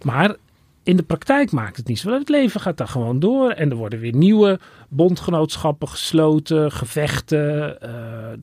Maar 0.01 0.35
in 0.83 0.95
de 0.97 1.03
praktijk 1.03 1.51
maakt 1.51 1.77
het 1.77 1.87
niet 1.87 1.99
zo. 1.99 2.11
Het 2.11 2.29
leven 2.29 2.61
gaat 2.61 2.77
daar 2.77 2.87
gewoon 2.87 3.19
door. 3.19 3.49
En 3.49 3.69
er 3.69 3.75
worden 3.75 3.99
weer 3.99 4.15
nieuwe 4.15 4.59
bondgenootschappen 4.89 5.87
gesloten, 5.87 6.71
gevechten. 6.71 7.81
eh, 7.81 7.91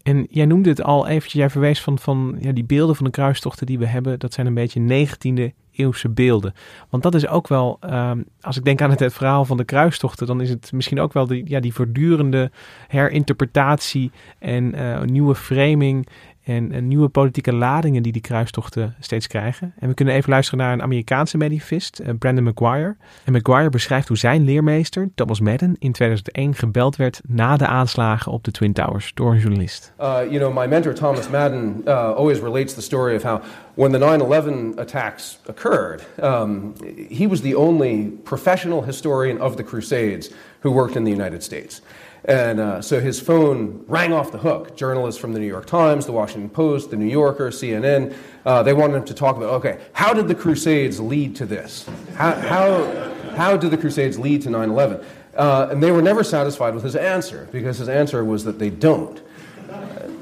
En 0.02 0.26
jij 0.30 0.46
noemde 0.46 0.68
het 0.68 0.82
al 0.82 1.06
eventjes, 1.06 1.32
jij 1.32 1.50
verwees 1.50 1.80
van, 1.80 1.98
van 1.98 2.36
ja, 2.40 2.52
die 2.52 2.64
beelden 2.64 2.96
van 2.96 3.04
de 3.04 3.10
kruistochten 3.10 3.66
die 3.66 3.78
we 3.78 3.86
hebben. 3.86 4.18
Dat 4.18 4.32
zijn 4.32 4.46
een 4.46 4.54
beetje 4.54 4.80
19e 4.80 5.52
eeuwse 5.72 6.08
beelden. 6.08 6.54
Want 6.90 7.02
dat 7.02 7.14
is 7.14 7.26
ook 7.26 7.48
wel, 7.48 7.76
ehm, 7.80 8.22
als 8.40 8.56
ik 8.56 8.64
denk 8.64 8.80
aan 8.82 8.90
het, 8.90 9.12
verhaal 9.12 9.44
van 9.44 9.56
de 9.56 9.64
kruistochten, 9.64 10.26
dan 10.26 10.40
is 10.40 10.50
het 10.50 10.72
misschien 10.72 11.00
ook 11.00 11.12
wel 11.12 11.26
die, 11.26 11.42
ja, 11.46 11.60
die 11.60 11.74
voortdurende 11.74 12.50
herinterpretatie 12.88 14.10
en 14.38 14.74
eh, 14.74 15.02
nieuwe 15.02 15.34
framing 15.34 16.06
en, 16.50 16.72
en 16.72 16.88
nieuwe 16.88 17.08
politieke 17.08 17.54
ladingen 17.54 18.02
die 18.02 18.12
die 18.12 18.20
kruistochten 18.20 18.94
steeds 19.00 19.26
krijgen. 19.26 19.74
En 19.78 19.88
we 19.88 19.94
kunnen 19.94 20.14
even 20.14 20.30
luisteren 20.30 20.58
naar 20.58 20.72
een 20.72 20.82
Amerikaanse 20.82 21.36
medievist, 21.36 21.98
eh, 21.98 22.14
Brandon 22.18 22.44
McGuire. 22.44 22.96
En 23.24 23.32
McGuire 23.32 23.70
beschrijft 23.70 24.08
hoe 24.08 24.16
zijn 24.16 24.44
leermeester, 24.44 25.08
Thomas 25.14 25.40
Madden, 25.40 25.76
in 25.78 25.92
2001 25.92 26.54
gebeld 26.54 26.96
werd 26.96 27.20
na 27.28 27.56
de 27.56 27.66
aanslagen 27.66 28.32
op 28.32 28.44
de 28.44 28.50
Twin 28.50 28.72
Towers 28.72 29.10
door 29.14 29.32
een 29.32 29.38
journalist. 29.38 29.92
Uh, 30.00 30.06
you 30.06 30.38
know, 30.38 30.58
my 30.58 30.66
mentor 30.66 30.94
Thomas 30.94 31.28
Madden 31.28 31.82
uh, 31.84 32.14
always 32.14 32.40
relates 32.40 32.74
the 32.74 32.82
story 32.82 33.16
of 33.16 33.22
how 33.22 33.42
when 33.74 33.92
the 33.92 33.98
9/11 33.98 34.78
attacks 34.78 35.40
occurred, 35.46 36.06
um, 36.22 36.72
he 37.08 37.28
was 37.28 37.40
the 37.40 37.56
only 37.56 38.12
professional 38.24 38.84
historian 38.84 39.40
of 39.40 39.54
the 39.56 39.62
Crusades 39.62 40.30
who 40.60 40.70
worked 40.70 40.96
in 40.96 41.04
the 41.04 41.12
United 41.12 41.42
States. 41.42 41.82
And 42.24 42.60
uh, 42.60 42.82
so 42.82 43.00
his 43.00 43.18
phone 43.20 43.84
rang 43.88 44.12
off 44.12 44.30
the 44.32 44.38
hook. 44.38 44.76
Journalists 44.76 45.20
from 45.20 45.32
the 45.32 45.38
New 45.38 45.46
York 45.46 45.66
Times, 45.66 46.06
the 46.06 46.12
Washington 46.12 46.50
Post, 46.50 46.90
the 46.90 46.96
New 46.96 47.08
Yorker, 47.08 47.50
CNN, 47.50 48.14
uh, 48.44 48.62
they 48.62 48.72
wanted 48.72 48.96
him 48.96 49.04
to 49.04 49.14
talk 49.14 49.36
about 49.36 49.50
okay, 49.54 49.78
how 49.92 50.12
did 50.12 50.28
the 50.28 50.34
Crusades 50.34 51.00
lead 51.00 51.34
to 51.36 51.46
this? 51.46 51.88
How, 52.14 52.32
how, 52.34 53.14
how 53.34 53.56
did 53.56 53.70
the 53.70 53.78
Crusades 53.78 54.18
lead 54.18 54.42
to 54.42 54.50
9 54.50 54.70
11? 54.70 55.04
Uh, 55.34 55.68
and 55.70 55.82
they 55.82 55.90
were 55.90 56.02
never 56.02 56.24
satisfied 56.24 56.74
with 56.74 56.84
his 56.84 56.96
answer 56.96 57.48
because 57.52 57.78
his 57.78 57.88
answer 57.88 58.24
was 58.24 58.44
that 58.44 58.58
they 58.58 58.70
don't 58.70 59.20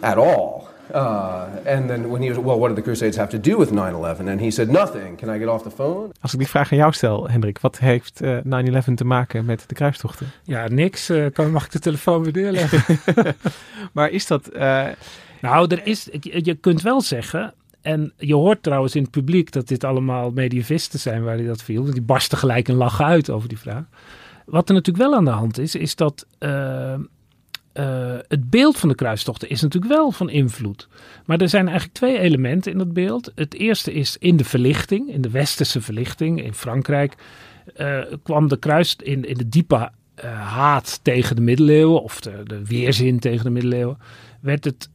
at 0.02 0.18
all. 0.18 0.67
Uh, 0.94 1.42
and 1.66 1.86
then 1.88 2.08
when 2.10 2.22
he 2.22 2.28
was, 2.28 2.36
well, 2.36 2.58
what 2.58 2.68
did 2.68 2.76
the 2.76 2.82
Crusades 2.82 3.16
have 3.16 3.28
to 3.30 3.40
do 3.40 3.58
with 3.58 3.70
9 3.70 3.94
11? 3.94 4.28
And 4.28 4.40
he 4.40 4.50
said, 4.50 4.70
nothing. 4.70 5.18
Can 5.18 5.34
I 5.34 5.38
get 5.38 5.48
off 5.48 5.62
the 5.62 5.70
phone? 5.70 6.08
Als 6.20 6.32
ik 6.32 6.38
die 6.38 6.48
vraag 6.48 6.72
aan 6.72 6.78
jou 6.78 6.92
stel, 6.92 7.28
Hendrik, 7.30 7.58
wat 7.58 7.78
heeft 7.78 8.20
eh, 8.20 8.38
9-11 8.90 8.94
te 8.94 9.04
maken 9.04 9.44
met 9.44 9.64
de 9.66 9.74
kruistochten? 9.74 10.26
ja, 10.42 10.68
niks. 10.68 11.08
eh, 11.08 11.26
kan, 11.32 11.50
mag 11.50 11.64
ik 11.64 11.70
de 11.70 11.78
telefoon 11.78 12.22
weer 12.22 12.32
neerleggen? 12.32 12.98
Maar 13.92 14.10
is 14.10 14.26
dat... 14.26 14.46
eh, 14.48 14.86
nou, 15.40 15.66
er 15.74 15.86
is, 15.86 16.08
je, 16.20 16.40
je 16.44 16.54
kunt 16.54 16.82
wel 16.82 17.00
zeggen... 17.00 17.54
En 17.82 18.12
je 18.16 18.34
hoort 18.34 18.62
trouwens 18.62 18.94
in 18.94 19.02
het 19.02 19.10
publiek 19.10 19.52
dat 19.52 19.68
dit 19.68 19.84
allemaal 19.84 20.30
medievisten 20.30 20.98
zijn 20.98 21.24
waar 21.24 21.36
hij 21.36 21.46
dat 21.46 21.62
viel. 21.62 21.84
Die 21.84 22.02
barsten 22.02 22.38
gelijk 22.38 22.68
een 22.68 22.74
lach 22.74 23.00
uit 23.02 23.30
over 23.30 23.48
die 23.48 23.58
vraag. 23.58 23.82
Wat 24.44 24.68
er 24.68 24.74
natuurlijk 24.74 25.04
wel 25.08 25.14
aan 25.14 25.24
de 25.24 25.30
hand 25.30 25.58
is, 25.58 25.74
is 25.74 25.96
dat 25.96 26.26
eh, 26.38 26.94
eh, 27.78 28.16
het 28.28 28.50
beeld 28.50 28.78
van 28.78 28.88
de 28.88 28.94
kruistochten 28.94 29.48
is 29.48 29.62
natuurlijk 29.62 29.92
wel 29.92 30.10
van 30.10 30.30
invloed. 30.30 30.88
Maar 31.24 31.40
er 31.40 31.48
zijn 31.48 31.66
eigenlijk 31.68 31.96
twee 31.96 32.18
elementen 32.18 32.72
in 32.72 32.78
dat 32.78 32.92
beeld. 32.92 33.32
Het 33.34 33.54
eerste 33.54 33.92
is 33.92 34.16
in 34.18 34.36
de 34.36 34.44
verlichting, 34.44 35.12
in 35.12 35.20
de 35.20 35.30
westerse 35.30 35.80
verlichting 35.80 36.42
in 36.42 36.54
Frankrijk, 36.54 37.14
eh, 37.74 38.00
kwam 38.22 38.48
de 38.48 38.58
kruis 38.58 38.96
in, 38.96 39.24
in 39.24 39.36
de 39.36 39.48
diepe 39.48 39.90
eh, 40.14 40.40
haat 40.40 41.00
tegen 41.02 41.36
de 41.36 41.42
middeleeuwen, 41.42 42.02
of 42.02 42.20
de, 42.20 42.40
de 42.44 42.64
weerzin 42.64 43.18
tegen 43.18 43.44
de 43.44 43.50
middeleeuwen, 43.50 43.98
werd 44.40 44.64
het, 44.64 44.90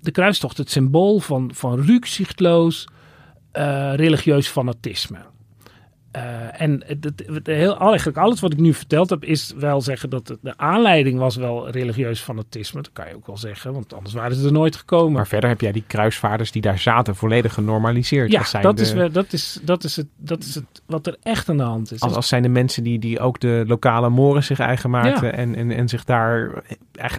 de 0.00 0.10
kruistocht 0.12 0.56
het 0.56 0.70
symbool 0.70 1.18
van, 1.18 1.50
van 1.54 1.80
rukzichtloos 1.80 2.88
religieus 3.94 4.48
fanatisme. 4.48 5.18
Eh, 6.10 6.60
en 6.60 6.82
het, 6.86 7.04
het- 7.26 7.46
heel, 7.46 7.78
eigenlijk 7.80 8.18
alles 8.18 8.40
wat 8.40 8.52
ik 8.52 8.58
nu 8.58 8.74
verteld 8.74 9.10
heb, 9.10 9.24
is 9.24 9.52
wel 9.56 9.80
zeggen 9.80 10.10
dat 10.10 10.36
de 10.40 10.52
aanleiding 10.56 11.18
was 11.18 11.36
wel 11.36 11.70
religieus 11.70 12.20
fanatisme. 12.20 12.82
Dat 12.82 12.92
kan 12.92 13.08
je 13.08 13.14
ook 13.14 13.26
wel 13.26 13.36
zeggen, 13.36 13.72
want 13.72 13.94
anders 13.94 14.14
waren 14.14 14.36
ze 14.36 14.46
er 14.46 14.52
nooit 14.52 14.76
gekomen. 14.76 15.12
maar 15.12 15.26
verder 15.26 15.48
heb 15.50 15.60
jij 15.60 15.72
die 15.72 15.84
kruisvaarders 15.86 16.52
die 16.52 16.62
daar 16.62 16.78
zaten 16.78 17.16
volledig 17.16 17.54
genormaliseerd. 17.54 18.30
ja, 18.32 18.38
als 18.38 18.50
zijn 18.50 18.62
dat, 18.62 18.76
de, 18.76 18.82
is, 18.82 18.92
wel- 18.92 19.10
dat, 19.10 19.32
is, 19.32 19.58
dat, 19.62 19.84
is 19.84 19.96
het, 19.96 20.06
dat 20.16 20.42
is 20.42 20.54
het 20.54 20.64
wat 20.86 21.06
er 21.06 21.16
echt 21.22 21.48
aan 21.48 21.56
de 21.56 21.62
hand 21.62 21.92
is. 21.92 22.00
Als, 22.00 22.14
als 22.14 22.28
zijn 22.28 22.42
de 22.42 22.48
mensen 22.48 22.82
die, 22.82 22.98
die 22.98 23.20
ook 23.20 23.40
de 23.40 23.64
lokale 23.66 24.08
moren 24.08 24.44
zich 24.44 24.58
eigen 24.58 24.90
maakten 24.90 25.26
Ja. 25.26 25.32
en, 25.32 25.54
en, 25.54 25.70
en 25.70 25.88
zich 25.88 26.04
daar 26.04 26.62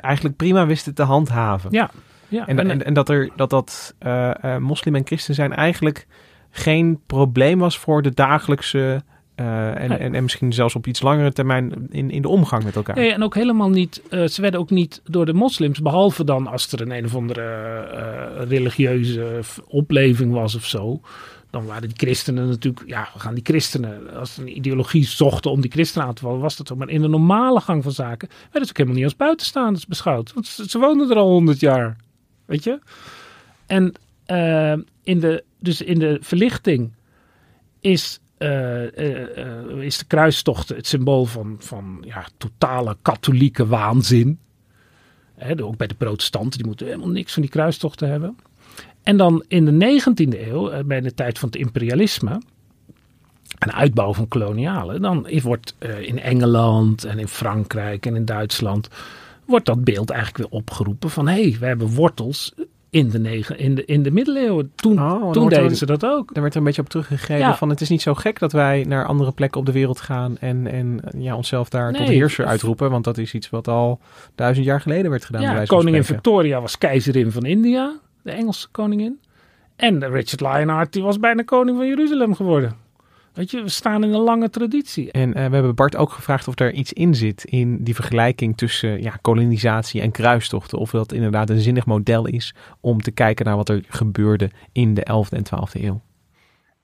eigenlijk 0.01 0.35
prima 0.35 0.65
wisten 0.65 0.93
te 0.93 1.03
handhaven. 1.03 1.71
ja, 1.71 1.89
ja, 2.27 2.47
En, 2.47 2.59
en, 2.69 2.85
en 2.85 2.93
dat 2.93 3.09
er, 3.09 3.29
dat, 3.35 3.49
dat 3.49 3.95
eh, 3.99 4.43
eh, 4.43 4.61
moslim 4.61 4.95
en 4.95 5.05
christen 5.05 5.33
zijn 5.35 5.53
eigenlijk 5.53 6.07
geen 6.51 6.99
probleem 7.05 7.59
was 7.59 7.77
voor 7.77 8.01
de 8.01 8.13
dagelijkse 8.13 9.03
eh, 9.39 9.81
en, 9.81 9.99
en, 9.99 10.15
en 10.15 10.23
misschien 10.23 10.53
zelfs 10.53 10.75
op 10.75 10.87
iets 10.87 11.01
langere 11.01 11.31
termijn 11.31 11.87
in, 11.89 12.11
in 12.11 12.21
de 12.21 12.27
omgang 12.27 12.63
met 12.63 12.75
elkaar. 12.75 12.95
Nee, 12.95 13.13
en 13.13 13.23
ook 13.23 13.35
helemaal 13.35 13.69
niet, 13.69 14.01
eh, 14.09 14.25
ze 14.25 14.41
werden 14.41 14.59
ook 14.59 14.69
niet 14.69 15.01
door 15.03 15.25
de 15.25 15.33
moslims, 15.33 15.81
behalve 15.81 16.23
dan 16.23 16.47
als 16.47 16.71
er 16.71 16.81
een 16.81 16.91
een 16.91 17.05
of 17.05 17.15
andere 17.15 17.41
eh, 17.41 18.47
religieuze 18.47 19.39
opleving 19.67 20.33
was 20.33 20.55
of 20.55 20.65
zo. 20.65 21.01
Dan 21.49 21.65
waren 21.65 21.87
die 21.87 21.97
christenen 21.97 22.47
natuurlijk, 22.47 22.83
ja, 22.87 23.09
we 23.13 23.19
gaan 23.19 23.33
die 23.33 23.43
christenen, 23.43 24.15
als 24.15 24.33
ze 24.33 24.41
een 24.41 24.57
ideologie 24.57 25.05
zochten 25.05 25.51
om 25.51 25.61
die 25.61 25.71
christenen 25.71 26.07
aan 26.07 26.13
te 26.13 26.21
vallen, 26.21 26.39
was 26.39 26.57
dat 26.57 26.67
zo. 26.67 26.75
Maar 26.75 26.89
in 26.89 27.01
de 27.01 27.07
normale 27.07 27.59
gang 27.59 27.83
van 27.83 27.91
zaken 27.91 28.29
werden 28.41 28.63
ze 28.63 28.69
ook 28.69 28.77
helemaal 28.77 28.97
niet 28.97 29.05
als 29.05 29.15
buitenstaanders 29.15 29.87
beschouwd. 29.87 30.33
Want 30.33 30.47
ze, 30.47 30.69
ze 30.69 30.79
woonden 30.79 31.09
er 31.09 31.17
al 31.17 31.29
honderd 31.29 31.59
jaar, 31.59 31.95
weet 32.45 32.63
je. 32.63 32.79
En 33.65 33.93
in 35.03 35.19
de, 35.19 35.43
dus 35.60 35.82
in 35.82 35.99
de 35.99 36.18
verlichting 36.22 36.91
is, 37.80 38.20
eh, 38.38 38.97
eh, 38.97 39.38
eh, 39.38 39.82
is 39.82 39.97
de 39.97 40.05
kruistocht 40.05 40.70
het 40.70 40.88
symbool 40.88 41.26
van, 41.26 41.55
van 41.60 42.03
ja, 42.05 42.28
totale 42.38 42.97
katholieke 43.01 43.68
waanzin. 43.68 44.39
Ook 45.62 45.78
bij 45.78 45.88
de 45.88 45.95
protestanten, 45.95 46.57
die 46.57 46.68
moeten 46.68 46.86
helemaal 46.86 47.10
niks 47.10 47.34
van 47.34 47.41
die 47.41 47.51
kruistochten 47.51 48.10
hebben. 48.10 48.38
En 49.03 49.18
dan 49.18 49.43
in 49.47 49.66
de 49.66 49.72
19e 49.72 50.47
eeuw, 50.47 50.84
bij 50.84 51.01
de 51.01 51.14
tijd 51.14 51.39
van 51.39 51.49
het 51.49 51.57
imperialisme 51.57 52.41
en 53.57 53.74
uitbouw 53.74 54.14
van 54.14 54.28
kolonialen, 54.28 55.01
dan 55.01 55.28
wordt 55.41 55.76
in 56.01 56.20
Engeland 56.20 57.03
en 57.03 57.20
in 57.20 57.28
Frankrijk 57.28 58.05
en 58.05 58.16
in 58.16 58.26
Duitsland, 58.26 58.89
wordt 59.45 59.66
dat 59.66 59.84
beeld 59.84 60.10
eigenlijk 60.10 60.49
weer 60.49 60.60
opgeroepen 60.60 61.10
van 61.10 61.28
hé, 61.28 61.41
hey, 61.49 61.57
we 61.60 61.66
hebben 61.66 61.88
wortels 61.88 62.53
in 62.89 63.09
de, 63.09 63.19
negen, 63.19 63.57
in 63.59 63.75
de, 63.75 63.85
in 63.85 64.03
de 64.03 64.11
middeleeuwen. 64.11 64.71
Toen, 64.75 64.99
Oh, 65.01 65.31
toen 65.31 65.49
deden 65.49 65.63
er- 65.69 65.75
ze 65.75 65.85
dat 65.85 66.05
ook. 66.05 66.33
Daar 66.33 66.41
werd 66.41 66.53
er 66.53 66.59
een 66.59 66.65
beetje 66.65 66.81
op 66.81 66.89
teruggegrepen 66.89 67.45
Ja. 67.47 67.55
van 67.55 67.69
het 67.69 67.81
is 67.81 67.89
niet 67.89 68.01
zo 68.01 68.13
gek 68.13 68.39
dat 68.39 68.51
wij 68.51 68.85
naar 68.87 69.05
andere 69.05 69.31
plekken 69.31 69.59
op 69.59 69.65
de 69.65 69.71
wereld 69.71 70.01
gaan 70.01 70.37
en, 70.37 70.67
en 70.67 70.99
ja, 71.17 71.35
onszelf 71.35 71.69
daar 71.69 71.93
tot 71.93 72.05
Nee. 72.07 72.15
heerser 72.15 72.45
uitroepen. 72.45 72.89
Want 72.91 73.03
dat 73.03 73.17
is 73.17 73.33
iets 73.33 73.49
wat 73.49 73.67
al 73.67 73.99
duizend 74.35 74.65
jaar 74.65 74.81
geleden 74.81 75.11
werd 75.11 75.25
gedaan. 75.25 75.41
Ja, 75.41 75.63
koningin. 75.65 76.03
Victoria 76.03 76.61
was 76.61 76.77
keizerin 76.77 77.31
van 77.31 77.45
India, 77.45 77.93
de 78.21 78.31
Engelse 78.31 78.67
koningin. 78.71 79.19
En 79.75 79.99
Richard 80.11 80.41
Lionheart 80.41 80.93
die 80.93 81.03
was 81.03 81.19
bijna 81.19 81.41
koning 81.43 81.77
van 81.77 81.87
Jeruzalem 81.87 82.35
geworden. 82.35 82.75
Weet 83.39 83.51
je, 83.51 83.61
we 83.61 83.69
staan 83.69 84.03
in 84.03 84.13
een 84.13 84.21
lange 84.21 84.49
traditie. 84.49 85.11
En 85.11 85.33
eh, 85.33 85.45
we 85.45 85.53
hebben 85.53 85.75
Bart 85.75 85.95
ook 85.95 86.11
gevraagd 86.11 86.47
of 86.47 86.59
er 86.59 86.73
iets 86.73 86.93
in 86.93 87.15
zit 87.15 87.43
in 87.43 87.83
die 87.83 87.95
vergelijking 87.95 88.57
tussen 88.57 89.01
ja, 89.01 89.17
kolonisatie 89.21 90.01
en 90.01 90.11
kruistochten. 90.11 90.77
Of 90.77 90.91
dat 90.91 91.11
inderdaad 91.11 91.49
een 91.49 91.59
zinnig 91.59 91.85
model 91.85 92.27
is 92.27 92.53
om 92.81 93.01
te 93.01 93.11
kijken 93.11 93.45
naar 93.45 93.55
wat 93.55 93.69
er 93.69 93.83
gebeurde 93.87 94.51
in 94.71 94.93
de 94.93 95.01
11e 95.01 95.37
en 95.37 95.45
12e 95.45 95.81
eeuw. 95.81 96.01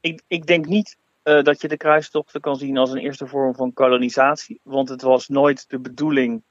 Ik, 0.01 0.21
ik 0.27 0.45
denk 0.45 0.65
niet 0.65 0.97
eh, 1.23 1.43
dat 1.43 1.61
je 1.61 1.67
de 1.67 1.77
kruistochten 1.77 2.41
kan 2.41 2.55
zien 2.55 2.77
als 2.77 2.91
een 2.91 2.97
eerste 2.97 3.27
vorm 3.27 3.55
van 3.55 3.73
kolonisatie. 3.73 4.59
Want 4.63 4.89
het 4.89 5.01
was 5.01 5.27
nooit 5.27 5.69
de 5.69 5.79
bedoeling 5.79 6.43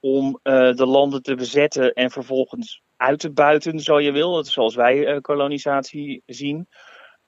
om 0.00 0.38
eh, 0.42 0.72
de 0.74 0.86
landen 0.86 1.22
te 1.22 1.34
bezetten 1.34 1.92
en 1.92 2.10
vervolgens 2.10 2.82
uit 2.96 3.18
te 3.18 3.30
buiten, 3.30 3.80
zo 3.80 4.00
je 4.00 4.12
wil. 4.12 4.34
Dat 4.34 4.46
is 4.46 4.52
zoals 4.52 4.74
wij 4.74 5.06
eh, 5.06 5.20
kolonisatie 5.20 6.22
zien. 6.26 6.68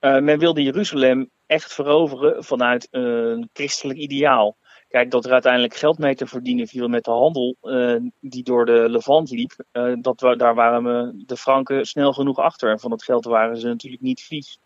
Eh, 0.03 0.19
men 0.19 0.39
wilde 0.39 0.63
Jeruzalem 0.63 1.31
echt 1.53 1.73
veroveren 1.73 2.45
vanuit 2.45 2.89
een 2.91 3.49
christelijk 3.53 3.99
ideaal. 3.99 4.57
Kijk, 4.89 5.11
dat 5.11 5.25
er 5.25 5.33
uiteindelijk 5.33 5.75
geld 5.75 5.99
mee 5.99 6.15
te 6.15 6.27
verdienen 6.27 6.67
viel 6.67 6.89
met 6.89 7.05
de 7.05 7.11
handel 7.11 7.57
eh, 7.61 7.97
die 8.21 8.43
door 8.43 8.67
de 8.67 8.87
Levant 8.89 9.31
liep, 9.31 9.53
eh, 9.73 9.93
dat, 9.99 10.19
daar 10.19 10.55
waren 10.55 10.85
we, 10.85 11.25
de 11.27 11.37
Franken 11.37 11.87
snel 11.87 12.13
genoeg 12.13 12.39
achter. 12.39 12.71
En 12.71 12.81
van 12.81 12.91
het 12.91 13.03
geld 13.03 13.25
waren 13.25 13.57
ze 13.57 13.67
natuurlijk 13.67 14.03
niet 14.03 14.21
vies. 14.21 14.59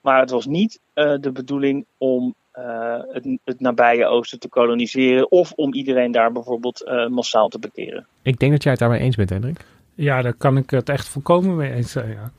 Maar 0.00 0.20
het 0.20 0.30
was 0.30 0.46
niet 0.46 0.80
eh, 0.92 1.14
de 1.20 1.32
bedoeling 1.32 1.86
om 1.98 2.34
eh, 2.50 3.00
het, 3.08 3.38
het 3.44 3.60
nabije 3.60 4.06
oosten 4.06 4.38
te 4.38 4.48
koloniseren 4.48 5.30
of 5.30 5.52
om 5.52 5.74
iedereen 5.74 6.12
daar 6.12 6.32
bijvoorbeeld 6.32 6.84
eh, 6.84 7.06
massaal 7.06 7.48
te 7.48 7.58
bekeren. 7.58 8.06
Ik 8.22 8.38
denk 8.38 8.52
dat 8.52 8.62
jij 8.62 8.72
het 8.72 8.80
daarmee 8.80 9.00
eens 9.00 9.16
bent, 9.16 9.30
Hendrik. 9.30 9.64
Ja, 9.94 10.22
daar 10.22 10.34
kan 10.34 10.56
ik 10.56 10.70
het 10.70 10.88
echt 10.88 11.08
volkomen 11.08 11.56
mee 11.56 11.72
eens 11.72 11.92
zijn. 11.92 12.10
Ja. 12.10 12.32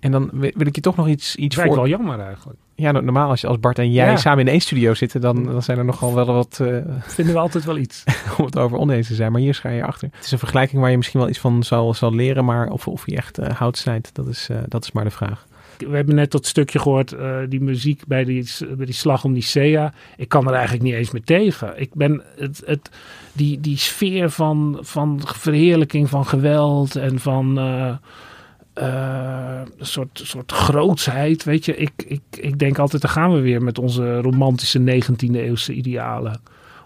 En 0.00 0.10
dan 0.10 0.30
wil 0.32 0.66
ik 0.66 0.74
je 0.74 0.80
toch 0.80 0.96
nog 0.96 1.08
iets, 1.08 1.36
iets 1.36 1.56
voor... 1.56 1.74
wel 1.74 1.86
jammer 1.86 2.20
eigenlijk. 2.20 2.58
Ja, 2.82 2.92
no- 2.92 3.00
normaal 3.00 3.28
als, 3.30 3.40
je- 3.40 3.46
als 3.46 3.60
Bart 3.60 3.78
en 3.78 3.92
jij 3.92 4.06
Ja. 4.10 4.16
samen 4.16 4.40
in 4.46 4.48
één 4.52 4.60
studio 4.60 4.94
zitten, 4.94 5.20
dan, 5.20 5.44
dan 5.44 5.62
zijn 5.62 5.78
er 5.78 5.84
nogal 5.84 6.14
wel 6.14 6.26
wat 6.26 6.58
eh, 6.62 6.76
Vinden 7.16 7.34
we 7.34 7.40
altijd 7.40 7.64
wel 7.64 7.76
iets. 7.76 8.04
om 8.38 8.44
het 8.44 8.58
over 8.58 8.78
oneens 8.78 9.06
te 9.06 9.14
zijn. 9.14 9.32
Maar 9.32 9.40
hier 9.40 9.54
schaar 9.54 9.72
je 9.72 9.84
achter. 9.84 10.08
Het 10.12 10.24
is 10.24 10.30
een 10.32 10.38
vergelijking 10.38 10.80
waar 10.80 10.90
je 10.90 10.96
misschien 10.96 11.20
wel 11.20 11.28
iets 11.28 11.38
van 11.38 11.62
zal, 11.62 11.94
zal 11.94 12.14
leren, 12.14 12.44
maar 12.44 12.68
of, 12.68 12.88
of 12.88 13.02
je 13.06 13.16
echt 13.16 13.38
eh, 13.38 13.48
hout 13.56 13.76
snijdt, 13.78 14.10
dat 14.14 14.26
is, 14.26 14.48
eh, 14.50 14.56
dat 14.68 14.82
is 14.84 14.92
maar 14.92 15.04
de 15.04 15.10
vraag. 15.10 15.46
We 15.78 15.96
hebben 15.96 16.14
net 16.14 16.30
dat 16.30 16.46
stukje 16.46 16.78
gehoord, 16.78 17.12
eh, 17.12 17.36
die 17.48 17.60
muziek 17.60 18.02
bij 18.06 18.24
die, 18.24 18.46
bij 18.76 18.86
die 18.86 18.94
slag 18.94 19.24
om 19.24 19.32
Nicea. 19.32 19.92
Ik 20.16 20.28
kan 20.28 20.46
er 20.46 20.52
eigenlijk 20.54 20.82
niet 20.84 20.94
eens 20.94 21.10
meer 21.10 21.24
tegen. 21.24 21.72
Ik 21.80 21.94
ben 21.94 22.22
het, 22.36 22.62
het, 22.66 22.90
die, 23.32 23.60
die 23.60 23.76
sfeer 23.76 24.30
van, 24.30 24.78
van 24.80 25.20
verheerlijking 25.24 26.08
van 26.08 26.26
geweld 26.26 26.96
en 26.96 27.18
van 27.18 27.58
eh, 28.72 29.60
een 29.78 29.86
soort, 29.86 30.20
soort 30.24 30.52
grootsheid. 30.52 31.44
Weet 31.44 31.64
je, 31.64 31.76
ik, 31.76 31.92
ik, 31.96 32.22
ik 32.30 32.58
denk 32.58 32.78
altijd, 32.78 33.02
daar 33.02 33.10
gaan 33.10 33.32
we 33.32 33.40
weer 33.40 33.62
met 33.62 33.78
onze 33.78 34.20
romantische 34.20 35.02
19e 35.02 35.34
eeuwse 35.34 35.72
idealen. 35.72 36.40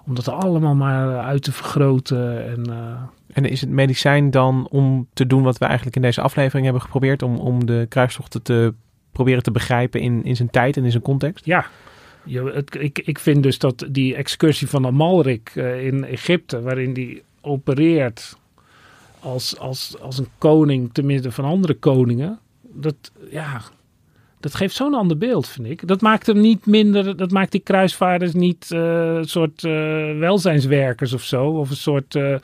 Om 0.06 0.14
dat 0.14 0.28
allemaal 0.28 0.74
maar 0.74 1.18
uit 1.18 1.42
te 1.42 1.52
vergroten. 1.52 2.46
En, 2.46 2.66
eh, 2.70 3.02
En 3.32 3.44
is 3.44 3.60
het 3.60 3.70
medicijn 3.70 4.30
dan 4.30 4.68
om 4.70 5.08
te 5.12 5.26
doen 5.26 5.42
wat 5.42 5.58
we 5.58 5.64
eigenlijk 5.64 5.96
in 5.96 6.02
deze 6.02 6.20
aflevering 6.20 6.64
hebben 6.64 6.82
geprobeerd, 6.82 7.22
om, 7.22 7.36
om 7.36 7.66
de 7.66 7.86
kruistochten 7.88 8.42
te 8.42 8.74
proberen 9.12 9.42
te 9.42 9.50
begrijpen 9.50 10.00
in, 10.00 10.24
in 10.24 10.36
zijn 10.36 10.50
tijd 10.50 10.76
en 10.76 10.84
in 10.84 10.90
zijn 10.90 11.02
context? 11.02 11.44
Ja, 11.44 11.66
je, 12.24 12.42
het, 12.42 12.76
ik, 12.80 12.98
ik 12.98 13.18
vind 13.18 13.42
dus 13.42 13.58
dat 13.58 13.86
die 13.90 14.14
excursie 14.14 14.68
van 14.68 14.86
Amalrik 14.86 15.52
eh, 15.54 15.86
in 15.86 16.04
Egypte, 16.04 16.60
waarin 16.60 16.92
die 16.92 17.22
opereert 17.40 18.36
als, 19.26 19.58
als, 19.58 19.96
als 20.00 20.18
een 20.18 20.28
koning 20.38 20.90
te 20.92 21.02
midden 21.02 21.32
van 21.32 21.44
andere 21.44 21.74
koningen, 21.74 22.38
dat, 22.62 23.12
ja, 23.30 23.62
dat 24.40 24.54
geeft 24.54 24.74
zo'n 24.74 24.94
ander 24.94 25.18
beeld, 25.18 25.48
vind 25.48 25.66
ik. 25.66 25.88
Dat 25.88 26.00
maakt 26.00 26.26
hem 26.26 26.40
niet 26.40 26.66
minder, 26.66 27.16
dat 27.16 27.30
maakt 27.30 27.52
die 27.52 27.60
kruisvaarders 27.60 28.32
niet 28.32 28.70
eh, 28.70 29.14
een 29.14 29.28
soort 29.28 29.64
eh, 29.64 29.72
welzijnswerkers 30.18 31.12
of 31.12 31.22
zo, 31.22 31.46
of 31.46 31.70
een 31.70 31.76
soort 31.76 32.14
eh, 32.14 32.36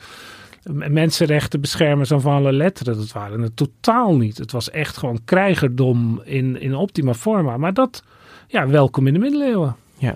mensenrechten 0.71 1.61
beschermers 1.61 2.11
aan 2.11 2.21
van 2.21 2.33
alle 2.33 2.53
letteren. 2.53 2.97
Dat 2.97 3.11
waren 3.11 3.41
het 3.41 3.55
totaal 3.55 4.15
niet. 4.15 4.37
Het 4.37 4.51
was 4.51 4.69
echt 4.69 4.97
gewoon 4.97 5.19
krijgerdom 5.25 6.21
in, 6.23 6.61
in 6.61 6.75
optima 6.75 7.13
forma. 7.13 7.57
Maar 7.57 7.73
dat, 7.73 8.03
ja, 8.47 8.67
welkom 8.67 9.07
in 9.07 9.13
de 9.13 9.19
middeleeuwen. 9.19 9.75
Ja. 9.97 10.15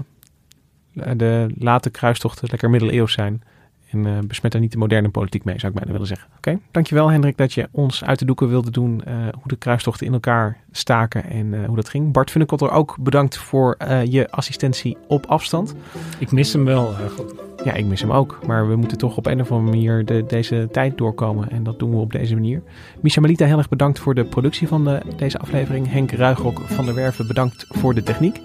De 1.15 1.47
late 1.57 1.89
kruistochten 1.89 2.47
lekker 2.49 2.69
middeleeuws 2.69 3.13
zijn. 3.13 3.41
En 3.89 4.05
eh, 4.05 4.19
besmet 4.27 4.51
daar 4.51 4.61
niet 4.61 4.71
de 4.71 4.77
moderne 4.77 5.09
politiek 5.09 5.43
mee, 5.43 5.59
zou 5.59 5.71
ik 5.71 5.77
bijna 5.77 5.91
willen 5.91 6.07
zeggen. 6.07 6.27
Oké, 6.37 6.59
dankjewel 6.71 7.11
Hendrik 7.11 7.37
dat 7.37 7.53
je 7.53 7.67
ons 7.71 8.03
uit 8.03 8.19
de 8.19 8.25
doeken 8.25 8.49
wilde 8.49 8.71
doen 8.71 9.03
eh, 9.03 9.13
hoe 9.15 9.43
de 9.45 9.55
kruistochten 9.55 10.05
in 10.05 10.13
elkaar 10.13 10.57
staken 10.71 11.23
en 11.23 11.53
eh, 11.53 11.65
hoe 11.65 11.75
dat 11.75 11.89
ging. 11.89 12.11
Bart 12.11 12.31
Funnekotter 12.31 12.71
ook 12.71 12.97
bedankt 12.99 13.37
voor 13.37 13.77
je 14.09 14.31
assistentie 14.31 14.97
op 15.07 15.25
afstand. 15.25 15.75
Ik 16.19 16.31
mis 16.31 16.53
hem 16.53 16.65
wel 16.65 16.95
eigenlijk. 16.95 17.33
Ja, 17.63 17.73
ik 17.73 17.85
mis 17.85 18.01
hem 18.01 18.11
ook. 18.11 18.39
Maar 18.47 18.67
we 18.67 18.75
moeten 18.75 18.97
toch 18.97 19.17
op 19.17 19.25
een 19.25 19.41
of 19.41 19.51
andere 19.51 19.71
manier 19.71 20.05
de, 20.05 20.25
deze 20.27 20.67
tijd 20.71 20.97
doorkomen. 20.97 21.49
En 21.49 21.63
dat 21.63 21.79
doen 21.79 21.91
we 21.91 21.97
op 21.97 22.11
deze 22.11 22.33
manier. 22.33 22.61
Misha 23.01 23.21
Melita, 23.21 23.45
heel 23.45 23.57
erg 23.57 23.69
bedankt 23.69 23.99
voor 23.99 24.15
de 24.15 24.25
productie 24.25 24.67
van 24.67 24.83
de, 24.83 25.01
deze 25.15 25.37
aflevering. 25.37 25.91
Henk 25.91 26.11
Ruigrok 26.11 26.59
van 26.59 26.85
der 26.85 26.95
Werven, 26.95 27.27
bedankt 27.27 27.65
voor 27.69 27.93
de 27.93 28.03
techniek. 28.03 28.41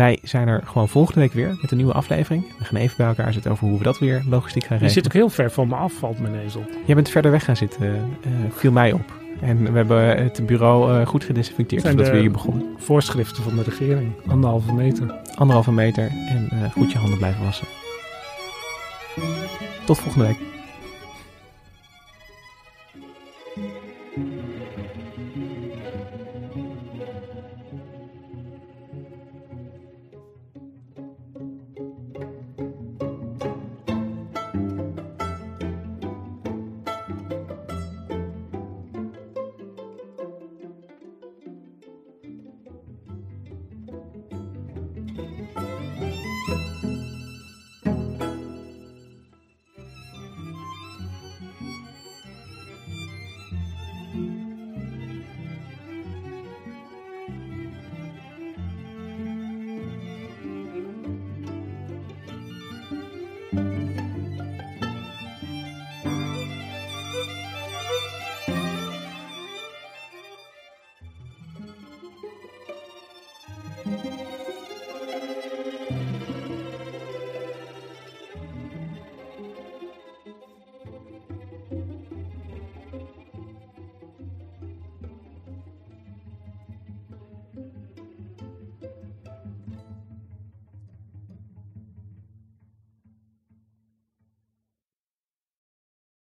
Wij 0.00 0.18
zijn 0.22 0.48
er 0.48 0.62
gewoon 0.64 0.88
volgende 0.88 1.20
week 1.20 1.32
weer 1.32 1.58
met 1.60 1.70
een 1.70 1.76
nieuwe 1.76 1.92
aflevering. 1.92 2.44
We 2.58 2.64
gaan 2.64 2.80
even 2.80 2.96
bij 2.96 3.06
elkaar 3.06 3.32
zitten 3.32 3.50
over 3.50 3.68
hoe 3.68 3.78
we 3.78 3.84
dat 3.84 3.98
weer 3.98 4.22
logistiek 4.28 4.64
gaan 4.64 4.76
Je 4.76 4.82
regelen. 4.82 4.90
zit 4.90 5.06
ook 5.06 5.12
heel 5.12 5.28
ver 5.28 5.50
van 5.50 5.68
me 5.68 5.74
af, 5.74 5.92
valt 5.92 6.18
mijn 6.18 6.34
ezel. 6.34 6.64
Jij 6.86 6.94
bent 6.94 7.08
verder 7.08 7.30
weg 7.30 7.44
gaan 7.44 7.56
zitten, 7.56 7.86
eh, 8.22 8.30
viel 8.50 8.72
mij 8.72 8.92
op. 8.92 9.18
En 9.40 9.72
we 9.72 9.76
hebben 9.76 10.22
het 10.22 10.46
bureau 10.46 11.00
eh, 11.00 11.06
goed 11.06 11.24
gedesinfecteerd 11.24 11.82
Zijn 11.82 11.94
voordat 11.94 12.12
we 12.12 12.20
hier 12.20 12.30
begonnen. 12.30 12.66
Voorschriften 12.76 13.42
van 13.42 13.56
de 13.56 13.62
regering. 13.62 14.12
Anderhalve 14.26 14.72
meter. 14.72 15.14
Anderhalve 15.34 15.72
meter 15.72 16.10
en 16.28 16.48
eh, 16.50 16.70
goed 16.70 16.92
je 16.92 16.98
handen 16.98 17.18
blijven 17.18 17.44
wassen. 17.44 17.66
Tot 19.84 19.98
volgende 19.98 20.26
week. 20.26 20.59